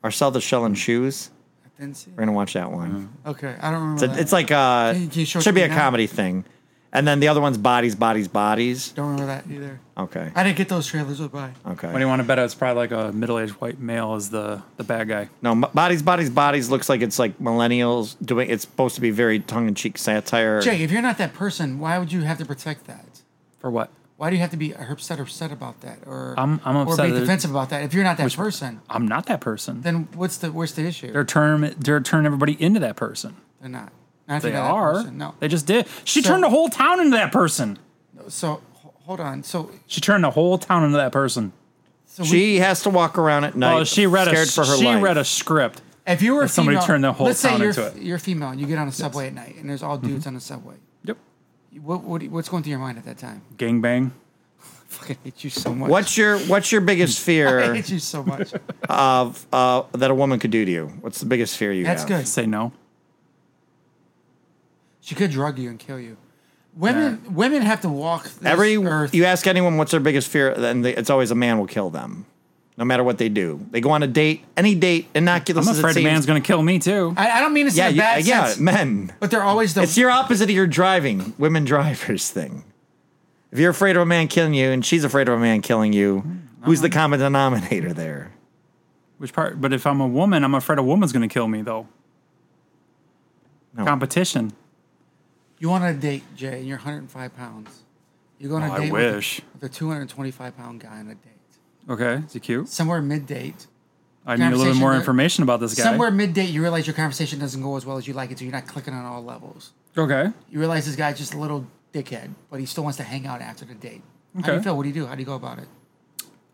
Marcel 0.04 0.32
the 0.32 0.42
Shell 0.42 0.66
and 0.66 0.78
Shoes. 0.78 1.30
I 1.66 1.82
didn't 1.82 1.98
see. 1.98 2.12
We're 2.12 2.22
gonna 2.22 2.34
watch 2.34 2.54
that 2.54 2.72
one. 2.72 3.10
Okay, 3.26 3.56
I 3.62 3.72
don't 3.72 3.82
remember. 3.82 3.96
It's, 3.96 4.04
a- 4.04 4.08
that. 4.08 4.20
it's 4.20 4.32
like 4.32 4.52
uh, 4.52 4.94
Can 4.94 5.02
you- 5.04 5.08
can 5.10 5.20
you 5.20 5.26
show 5.26 5.40
it 5.40 5.44
should 5.44 5.50
to 5.52 5.54
be 5.56 5.62
me 5.62 5.66
a 5.66 5.70
now? 5.70 5.78
comedy 5.78 6.08
thing, 6.08 6.46
and 6.94 7.08
then 7.08 7.20
the 7.20 7.28
other 7.28 7.42
one's 7.42 7.58
Bodies, 7.58 7.94
Bodies, 7.96 8.28
Bodies. 8.28 8.92
don't 8.92 9.12
remember 9.12 9.26
that 9.28 9.46
either. 9.52 9.80
Okay. 9.98 10.32
I 10.36 10.44
didn't 10.44 10.58
get 10.58 10.70
those 10.70 10.86
trailers. 10.88 11.20
Goodbye. 11.20 11.52
Okay. 11.66 11.88
What 11.88 11.94
do 11.96 12.00
you 12.00 12.08
want 12.08 12.22
to 12.22 12.28
bet? 12.28 12.38
It's 12.40 12.54
probably 12.56 12.88
like 12.88 12.92
a 12.92 13.12
middle-aged 13.12 13.54
white 13.54 13.80
male 13.80 14.16
is 14.16 14.30
the 14.30 14.62
the 14.78 14.84
bad 14.84 15.08
guy. 15.08 15.30
No, 15.42 15.52
M- 15.52 15.66
Bodies, 15.74 16.02
Bodies, 16.04 16.30
Bodies 16.30 16.70
looks 16.70 16.88
like 16.90 17.02
it's 17.02 17.20
like 17.20 17.38
millennials 17.40 18.16
doing. 18.24 18.50
It's 18.50 18.64
supposed 18.64 18.96
to 18.96 19.02
be 19.02 19.12
very 19.12 19.40
tongue-in-cheek 19.40 19.98
satire. 19.98 20.62
Jay, 20.62 20.82
if 20.84 20.92
you're 20.92 21.02
not 21.02 21.18
that 21.18 21.34
person, 21.34 21.80
why 21.80 21.98
would 22.00 22.12
you 22.12 22.22
have 22.22 22.38
to 22.38 22.46
protect 22.46 22.86
that? 22.88 23.06
For 23.60 23.72
what? 23.72 23.90
Why 24.18 24.32
do 24.32 24.36
you 24.36 24.42
have 24.42 24.50
to 24.52 24.58
be 24.58 24.74
upset 24.74 25.20
or 25.20 25.24
upset 25.24 25.52
about 25.52 25.82
that, 25.82 26.00
or 26.08 26.34
I'm- 26.38 26.60
I'm 26.66 26.76
or 26.76 26.98
be 26.98 27.12
defensive 27.12 27.52
about 27.52 27.70
that? 27.70 27.84
If 27.84 27.94
you're 27.94 28.04
not 28.04 28.18
that 28.18 28.34
person, 28.34 28.82
I'm 28.90 29.08
not 29.08 29.28
that 29.28 29.42
person. 29.42 29.82
then 29.82 30.08
what's 30.16 30.38
the 30.38 30.52
where's 30.52 30.74
the 30.74 30.86
issue? 30.86 31.12
They're 31.12 31.24
turn 31.24 31.76
they're 31.80 32.02
turning 32.02 32.26
everybody 32.26 32.62
into 32.62 32.80
that 32.80 32.96
person. 32.96 33.36
They're 33.62 33.70
not. 33.70 33.92
Not 34.28 34.42
They 34.42 34.50
you're 34.50 34.58
not 34.58 34.68
that 34.68 34.74
are. 34.74 34.94
person, 34.96 35.18
No. 35.18 35.36
They 35.40 35.48
just 35.48 35.68
did. 35.68 35.88
She 36.04 36.22
So- 36.22 36.30
turned 36.30 36.44
the 36.44 36.50
whole 36.50 36.68
town 36.68 37.00
into 37.00 37.16
that 37.16 37.32
person. 37.32 37.78
So 38.28 38.62
hold 39.06 39.20
on. 39.20 39.44
So 39.44 39.70
She 39.86 40.02
turned 40.02 40.24
the 40.24 40.32
whole 40.32 40.58
town 40.58 40.84
into 40.84 40.98
that 40.98 41.12
person. 41.12 41.54
so 42.08 42.24
we, 42.24 42.30
She 42.30 42.56
has 42.60 42.82
to 42.84 42.90
walk 42.90 43.18
around 43.20 43.44
at 43.44 43.56
night. 43.56 43.82
Oh, 43.82 43.84
she 43.84 44.08
read 44.08 44.28
a 44.28 44.46
for 44.48 44.66
her 44.66 44.78
she 44.78 44.86
life. 44.86 45.04
read 45.04 45.18
a 45.18 45.24
script. 45.24 45.82
if 46.08 46.24
you 46.24 46.34
were 46.36 46.44
if 46.46 46.52
somebody 46.52 46.80
turned 46.80 47.04
the 47.04 47.14
whole 47.14 47.28
let's 47.28 47.40
say 47.40 47.50
town 47.50 47.60
you're, 47.62 47.70
into 47.70 47.86
it. 47.86 47.98
you're 48.02 48.18
female 48.18 48.50
and 48.50 48.60
you 48.60 48.66
get 48.66 48.80
on 48.80 48.88
a 48.88 48.92
subway 48.92 49.28
at 49.28 49.34
night 49.36 49.56
and 49.58 49.70
there's 49.70 49.84
all 49.84 49.98
dudes 50.00 50.22
mm-hmm. 50.22 50.30
on 50.30 50.34
the 50.34 50.42
subway. 50.42 50.76
Yep. 51.78 51.84
What, 51.86 52.04
what 52.04 52.24
what's 52.24 52.50
going 52.50 52.64
through 52.64 52.72
your 52.72 52.80
mind 52.80 52.98
at 52.98 53.06
that 53.06 53.18
time? 53.18 53.42
Gangbang. 53.56 54.12
fucking 54.88 55.18
hate 55.24 55.44
you 55.44 55.50
so 55.50 55.74
much. 55.74 55.90
What's 55.90 56.18
your 56.18 56.40
What's 56.40 56.72
your 56.72 56.82
biggest 56.82 57.20
I 57.22 57.24
fear 57.24 57.74
hate 57.74 57.90
you 57.90 58.00
so 58.00 58.24
much. 58.24 58.54
of 58.90 59.46
uh, 59.52 59.84
that 59.94 60.12
a 60.12 60.16
woman 60.16 60.40
could 60.40 60.52
do 60.52 60.66
to 60.66 60.72
you? 60.72 60.88
What's 61.02 61.20
the 61.20 61.26
biggest 61.26 61.58
fear 61.58 61.72
you 61.72 61.84
That's 61.84 62.02
have? 62.02 62.10
good. 62.10 62.28
Say 62.28 62.46
no. 62.46 62.72
She 65.02 65.16
could 65.16 65.32
drug 65.32 65.58
you 65.58 65.70
and 65.70 65.80
kill 65.80 66.00
you. 66.00 66.18
Women 66.76 67.34
women 67.34 67.62
have 67.64 67.82
to 67.82 67.90
walk 67.90 68.26
this 68.26 68.38
Every 68.44 68.78
earth. 68.78 69.14
you 69.16 69.26
ask 69.26 69.48
anyone 69.48 69.78
what's 69.78 69.92
their 69.92 70.00
biggest 70.00 70.28
fear, 70.28 70.54
then 70.54 70.82
they, 70.82 70.96
it's 70.96 71.10
always 71.10 71.32
a 71.32 71.36
man 71.36 71.58
will 71.58 71.66
kill 71.66 71.90
them, 71.90 72.26
no 72.78 72.86
matter 72.86 73.04
what 73.04 73.18
they 73.18 73.28
do. 73.28 73.66
They 73.72 73.82
go 73.82 73.90
on 73.90 74.04
a 74.04 74.08
date, 74.08 74.46
any 74.56 74.76
date, 74.76 75.08
innocuous 75.16 75.68
I'm 75.68 75.76
afraid 75.76 75.98
a 75.98 76.04
man's 76.04 76.26
going 76.28 76.42
to 76.42 76.46
kill 76.46 76.62
me 76.62 76.78
too. 76.80 77.14
I, 77.18 77.32
I 77.32 77.40
don't 77.42 77.54
mean 77.54 77.66
to 77.66 77.72
say 77.72 77.78
yeah, 77.80 77.88
a 77.88 77.92
yeah, 77.92 78.02
bad 78.02 78.26
yeah, 78.26 78.46
sense, 78.46 78.60
men. 78.60 79.14
but 79.20 79.32
they're 79.32 79.44
always 79.44 79.74
the. 79.74 79.82
It's 79.82 79.98
your 79.98 80.12
opposite 80.12 80.46
of 80.46 80.52
your 80.56 80.68
driving, 80.68 81.34
women 81.38 81.66
drivers 81.66 82.30
thing. 82.30 82.64
If 83.52 83.60
you're 83.60 83.72
afraid 83.72 83.96
of 83.96 84.02
a 84.04 84.06
man 84.06 84.28
killing 84.28 84.54
you 84.54 84.70
and 84.70 84.86
she's 84.86 85.04
afraid 85.04 85.28
of 85.28 85.34
a 85.36 85.40
man 85.40 85.62
killing 85.62 85.92
you, 85.94 86.24
who's 86.62 86.82
the 86.82 86.90
common 86.90 87.20
denominator 87.20 87.94
there? 87.94 88.32
Which 89.18 89.34
part? 89.34 89.60
But 89.60 89.74
if 89.74 89.88
I'm 89.88 90.00
a 90.02 90.08
woman, 90.08 90.44
I'm 90.44 90.54
afraid 90.54 90.78
a 90.78 90.84
woman's 90.84 91.12
going 91.12 91.28
to 91.28 91.34
kill 91.34 91.48
me 91.48 91.62
though. 91.64 91.88
No. 93.74 93.86
Competition. 93.86 94.54
you 95.60 95.70
want 95.70 95.84
a 95.84 95.94
date, 95.94 96.24
Jay, 96.36 96.60
and 96.60 96.68
you're 96.68 96.78
105 96.78 97.36
pounds. 97.36 97.84
You 98.40 98.50
go 98.50 98.56
on 98.56 98.64
a 98.64 98.70
Oh, 98.70 98.74
I 98.74 98.80
date 98.80 98.92
with 98.92 99.14
a- 99.14 99.16
wish. 99.16 99.42
with 99.54 99.64
a 99.64 99.70
225 99.74 100.58
pound 100.58 100.80
guy 100.82 101.00
on 101.00 101.08
a 101.08 101.16
date. 101.16 101.37
Okay, 101.90 102.24
is 102.26 102.34
he 102.34 102.40
cute? 102.40 102.68
Somewhere 102.68 103.02
mid 103.02 103.26
date, 103.26 103.68
I 104.26 104.36
need 104.36 104.46
a 104.48 104.50
little 104.58 104.74
bit 104.74 104.80
more 104.80 104.92
that- 104.92 105.00
information 105.00 105.44
about 105.44 105.60
this 105.60 105.74
guy. 105.74 105.84
somewhere 105.84 106.12
mid 106.12 106.34
date, 106.34 106.50
you 106.50 106.62
realize 106.62 106.86
your 106.86 106.96
conversation 106.96 107.40
doesn't 107.40 107.62
go 107.62 107.78
as 107.78 107.86
well 107.86 107.98
as 107.98 108.08
you 108.08 108.14
like 108.14 108.32
it, 108.32 108.40
so 108.40 108.44
you're 108.46 108.52
not 108.54 108.68
clicking 108.68 108.94
on 108.94 109.06
all 109.06 109.24
levels. 109.24 109.72
Okay. 109.98 110.32
You 110.50 110.60
realize 110.60 110.86
this 110.86 110.96
guy's 110.96 111.18
just 111.18 111.34
a 111.34 111.38
little 111.38 111.66
dickhead, 111.94 112.30
but 112.52 112.60
he 112.60 112.66
still 112.66 112.84
wants 112.84 112.98
to 112.98 113.04
hang 113.04 113.26
out 113.26 113.42
after 113.42 113.66
the 113.66 113.74
date. 113.74 114.02
How 114.36 114.42
do 114.52 114.54
you 114.58 114.62
feel? 114.62 114.76
What 114.78 114.84
do 114.84 114.90
you 114.90 114.94
do? 114.94 115.06
How 115.08 115.16
do 115.16 115.20
you 115.22 115.26
go 115.26 115.36
about 115.36 115.60
it? 115.60 115.68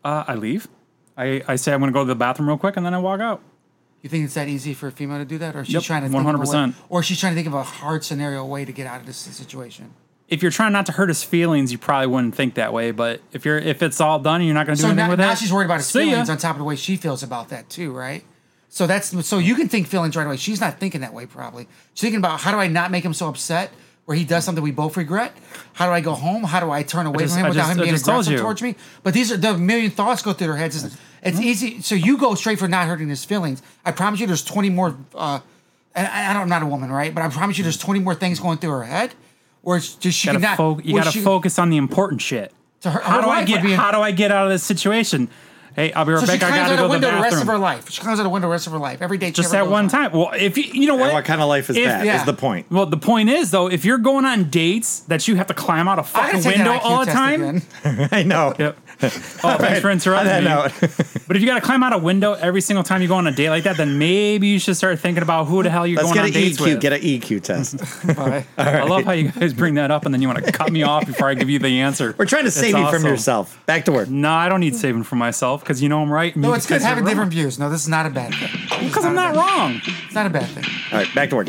Uh, 0.04 0.24
I 0.26 0.34
leave. 0.36 0.68
I, 1.16 1.42
I 1.46 1.56
say 1.56 1.72
I'm 1.72 1.80
going 1.80 1.92
to 1.92 1.94
go 1.94 2.02
to 2.04 2.08
the 2.08 2.14
bathroom 2.14 2.48
real 2.48 2.58
quick 2.58 2.76
and 2.76 2.86
then 2.86 2.94
I 2.94 2.98
walk 2.98 3.20
out. 3.20 3.40
You 4.02 4.08
think 4.10 4.24
it's 4.24 4.34
that 4.34 4.48
easy 4.48 4.74
for 4.74 4.88
a 4.88 4.92
female 4.92 5.18
to 5.18 5.24
do 5.24 5.38
that, 5.38 5.56
or 5.56 5.64
she's 5.64 5.74
Yep, 5.74 5.82
trying 5.84 6.02
to 6.02 6.08
think 6.08 6.20
of 6.20 6.34
a 6.34 6.38
way- 6.38 6.44
100%. 6.46 6.74
or 6.90 7.02
she's 7.02 7.18
trying 7.18 7.32
to 7.32 7.36
think 7.36 7.46
of 7.46 7.54
a 7.54 7.62
hard 7.62 8.04
scenario 8.04 8.44
way 8.44 8.64
to 8.64 8.72
get 8.72 8.86
out 8.86 9.00
of 9.00 9.06
this 9.06 9.16
situation? 9.16 9.90
If 10.28 10.42
you're 10.42 10.50
trying 10.50 10.72
not 10.72 10.86
to 10.86 10.92
hurt 10.92 11.08
his 11.08 11.22
feelings, 11.22 11.70
you 11.70 11.78
probably 11.78 12.06
wouldn't 12.06 12.34
think 12.34 12.54
that 12.54 12.72
way. 12.72 12.90
But 12.92 13.20
if 13.32 13.44
you're 13.44 13.58
if 13.58 13.82
it's 13.82 14.00
all 14.00 14.18
done 14.18 14.36
and 14.36 14.46
you're 14.46 14.54
not 14.54 14.66
going 14.66 14.76
to 14.76 14.82
do 14.82 14.86
So 14.86 14.88
anything 14.88 15.04
now, 15.04 15.10
with 15.10 15.18
now 15.18 15.32
it, 15.32 15.38
she's 15.38 15.52
worried 15.52 15.66
about 15.66 15.78
his 15.78 15.86
see 15.86 16.04
ya. 16.04 16.10
feelings 16.10 16.30
on 16.30 16.38
top 16.38 16.52
of 16.52 16.58
the 16.58 16.64
way 16.64 16.76
she 16.76 16.96
feels 16.96 17.22
about 17.22 17.50
that 17.50 17.68
too, 17.68 17.92
right? 17.92 18.24
So 18.70 18.86
that's 18.86 19.26
so 19.26 19.38
you 19.38 19.54
can 19.54 19.68
think 19.68 19.86
feelings 19.86 20.16
right 20.16 20.26
away. 20.26 20.36
She's 20.36 20.60
not 20.60 20.80
thinking 20.80 21.02
that 21.02 21.12
way 21.12 21.26
probably. 21.26 21.68
She's 21.92 22.00
thinking 22.02 22.18
about 22.18 22.40
how 22.40 22.50
do 22.52 22.58
I 22.58 22.66
not 22.68 22.90
make 22.90 23.04
him 23.04 23.14
so 23.14 23.28
upset 23.28 23.70
where 24.06 24.16
he 24.16 24.24
does 24.24 24.44
something 24.44 24.62
we 24.64 24.70
both 24.70 24.96
regret? 24.96 25.32
How 25.74 25.86
do 25.86 25.92
I 25.92 26.00
go 26.00 26.12
home? 26.14 26.42
How 26.44 26.60
do 26.60 26.70
I 26.70 26.82
turn 26.82 27.06
away 27.06 27.24
just- 27.24 27.34
from 27.34 27.40
him 27.40 27.46
I 27.46 27.48
without 27.50 27.60
just- 27.68 27.78
him 27.78 27.82
being 27.84 27.94
aggressive 27.94 28.40
towards 28.40 28.62
me? 28.62 28.74
But 29.02 29.14
these 29.14 29.30
are 29.30 29.36
the 29.36 29.56
million 29.56 29.90
thoughts 29.90 30.22
go 30.22 30.32
through 30.32 30.48
their 30.48 30.56
heads. 30.56 30.82
It's, 30.84 30.96
it's 31.22 31.40
easy. 31.40 31.80
So 31.82 31.94
you 31.94 32.18
go 32.18 32.34
straight 32.34 32.58
for 32.58 32.68
not 32.68 32.86
hurting 32.86 33.08
his 33.08 33.24
feelings. 33.24 33.62
I 33.84 33.92
promise 33.92 34.20
you, 34.20 34.26
there's 34.26 34.44
20 34.44 34.70
more. 34.70 34.96
Uh, 35.14 35.40
I, 35.96 36.30
I 36.30 36.32
don't, 36.32 36.42
I'm 36.42 36.48
not 36.48 36.62
a 36.62 36.66
woman, 36.66 36.90
right? 36.90 37.14
But 37.14 37.22
I 37.24 37.28
promise 37.28 37.56
you, 37.56 37.62
there's 37.62 37.78
20 37.78 38.00
more 38.00 38.14
things 38.14 38.40
going 38.40 38.58
through 38.58 38.70
her 38.72 38.84
head. 38.84 39.14
Or 39.64 39.76
it's 39.78 39.94
just 39.94 40.18
she 40.18 40.28
You 40.28 40.34
gotta, 40.38 40.44
cannot. 40.44 40.56
fo- 40.56 40.80
you 40.84 40.94
gotta 40.96 41.10
she- 41.10 41.20
focus 41.20 41.58
on 41.58 41.70
the 41.70 41.76
important 41.76 42.20
shit. 42.22 42.52
To 42.82 42.90
her- 42.90 43.00
how 43.00 43.16
her 43.16 43.22
do 43.22 43.28
I 43.30 43.44
get 43.44 43.62
would 43.62 43.72
how 43.72 43.90
do 43.90 44.00
I 44.00 44.10
get 44.10 44.30
out 44.30 44.46
of 44.46 44.52
this 44.52 44.62
situation? 44.62 45.28
Hey, 45.74 45.92
I'll 45.92 46.04
be 46.04 46.12
right 46.12 46.20
So 46.20 46.26
back. 46.28 46.36
I 46.36 46.50
gotta 46.50 46.60
out 46.62 46.68
go 46.68 46.76
to 46.76 46.82
the 46.82 46.88
window 46.88 47.10
the 47.10 47.14
rest 47.20 47.32
of 47.32 47.38
her 47.40 47.44
bathroom. 47.46 47.60
life. 47.62 47.90
She 47.90 48.00
climbs 48.00 48.20
out 48.20 48.26
a 48.26 48.28
window 48.28 48.46
the 48.46 48.52
rest 48.52 48.66
of 48.68 48.72
her 48.74 48.78
life. 48.78 49.02
Every 49.02 49.18
day. 49.18 49.32
Just 49.32 49.50
that 49.50 49.66
one 49.68 49.84
on. 49.86 49.90
time. 49.90 50.12
Well, 50.12 50.30
if 50.36 50.56
you 50.56 50.62
you 50.64 50.86
know 50.86 50.94
what? 50.94 51.06
And 51.06 51.14
what 51.14 51.24
kind 51.24 51.40
of 51.40 51.48
life 51.48 51.68
is 51.68 51.76
If- 51.76 51.84
that? 51.86 52.00
Is 52.02 52.06
yeah. 52.06 52.24
the 52.24 52.32
point. 52.32 52.70
Well, 52.70 52.86
the 52.86 52.96
point 52.96 53.28
is 53.30 53.50
though, 53.50 53.66
if 53.68 53.84
you're 53.84 53.98
going 53.98 54.24
on 54.24 54.50
dates 54.50 55.00
that 55.08 55.26
you 55.26 55.34
have 55.36 55.48
to 55.48 55.54
climb 55.54 55.88
out 55.88 55.98
a 55.98 56.02
I 56.02 56.04
fucking 56.04 56.30
gotta 56.30 56.42
take 56.44 56.56
that 56.58 56.68
window 56.68 56.86
all 56.88 57.04
the 57.04 57.10
time. 57.10 57.62
I 58.12 58.22
know. 58.22 58.54
Yep. 58.56 58.78
Oh, 59.44 59.56
thanks 59.58 59.80
for 59.80 59.88
On 59.88 59.92
interrupting 59.94 60.28
that 60.28 60.42
me. 60.42 60.48
note, 60.48 60.72
But 61.26 61.36
if 61.36 61.42
you 61.42 61.48
got 61.48 61.54
to 61.54 61.60
climb 61.60 61.82
out 61.82 61.92
a 61.92 61.98
window 61.98 62.34
every 62.34 62.60
single 62.60 62.82
time 62.84 63.00
you 63.02 63.08
go 63.08 63.14
on 63.14 63.26
a 63.26 63.32
date 63.32 63.48
like 63.50 63.64
that, 63.64 63.76
then 63.78 63.98
maybe 63.98 64.48
you 64.48 64.58
should 64.58 64.76
start 64.76 64.98
thinking 64.98 65.22
about 65.22 65.46
who 65.46 65.62
the 65.62 65.70
hell 65.70 65.86
you're 65.86 65.96
let's 66.02 66.12
going 66.12 66.16
get 66.16 66.36
on 66.36 66.42
an 66.42 66.48
dates 66.48 66.60
EQ. 66.60 66.64
with. 66.66 66.80
Get 66.80 66.92
an 66.92 67.00
EQ 67.00 67.42
test. 67.42 67.78
Bye. 68.16 68.44
I 68.58 68.82
love 68.84 69.04
how 69.04 69.12
you 69.12 69.30
guys 69.30 69.54
bring 69.54 69.74
that 69.74 69.90
up 69.90 70.04
and 70.04 70.12
then 70.14 70.20
you 70.20 70.28
want 70.28 70.44
to 70.44 70.52
cut 70.52 70.70
me 70.70 70.82
off 70.82 71.06
before 71.06 71.28
I 71.28 71.34
give 71.34 71.48
you 71.48 71.58
the 71.58 71.80
answer. 71.80 72.14
We're 72.18 72.26
trying 72.26 72.42
to 72.42 72.48
It's 72.48 72.56
save 72.56 72.68
you 72.76 72.84
from 72.86 72.96
awesome. 72.96 73.06
yourself. 73.08 73.58
Back 73.66 73.86
to 73.86 73.92
work. 73.92 74.08
No, 74.10 74.30
I 74.32 74.48
don't 74.48 74.60
need 74.60 74.76
saving 74.76 75.04
for 75.04 75.16
myself 75.16 75.60
because 75.62 75.82
you 75.82 75.88
know 75.88 76.02
I'm 76.02 76.12
right. 76.12 76.36
No, 76.36 76.52
it's 76.52 76.66
good 76.66 76.82
having 76.82 77.04
different 77.04 77.30
views. 77.32 77.58
No, 77.58 77.70
this 77.70 77.82
is 77.82 77.88
not 77.88 78.04
a 78.06 78.10
bad 78.10 78.34
thing. 78.34 78.86
Because 78.86 79.04
I'm 79.04 79.14
not 79.14 79.34
wrong. 79.34 79.80
It's 80.04 80.14
not 80.14 80.26
a 80.26 80.30
bad 80.30 80.46
thing. 80.50 80.64
All 80.92 80.98
right, 80.98 81.14
back 81.14 81.30
to 81.30 81.36
work. 81.36 81.48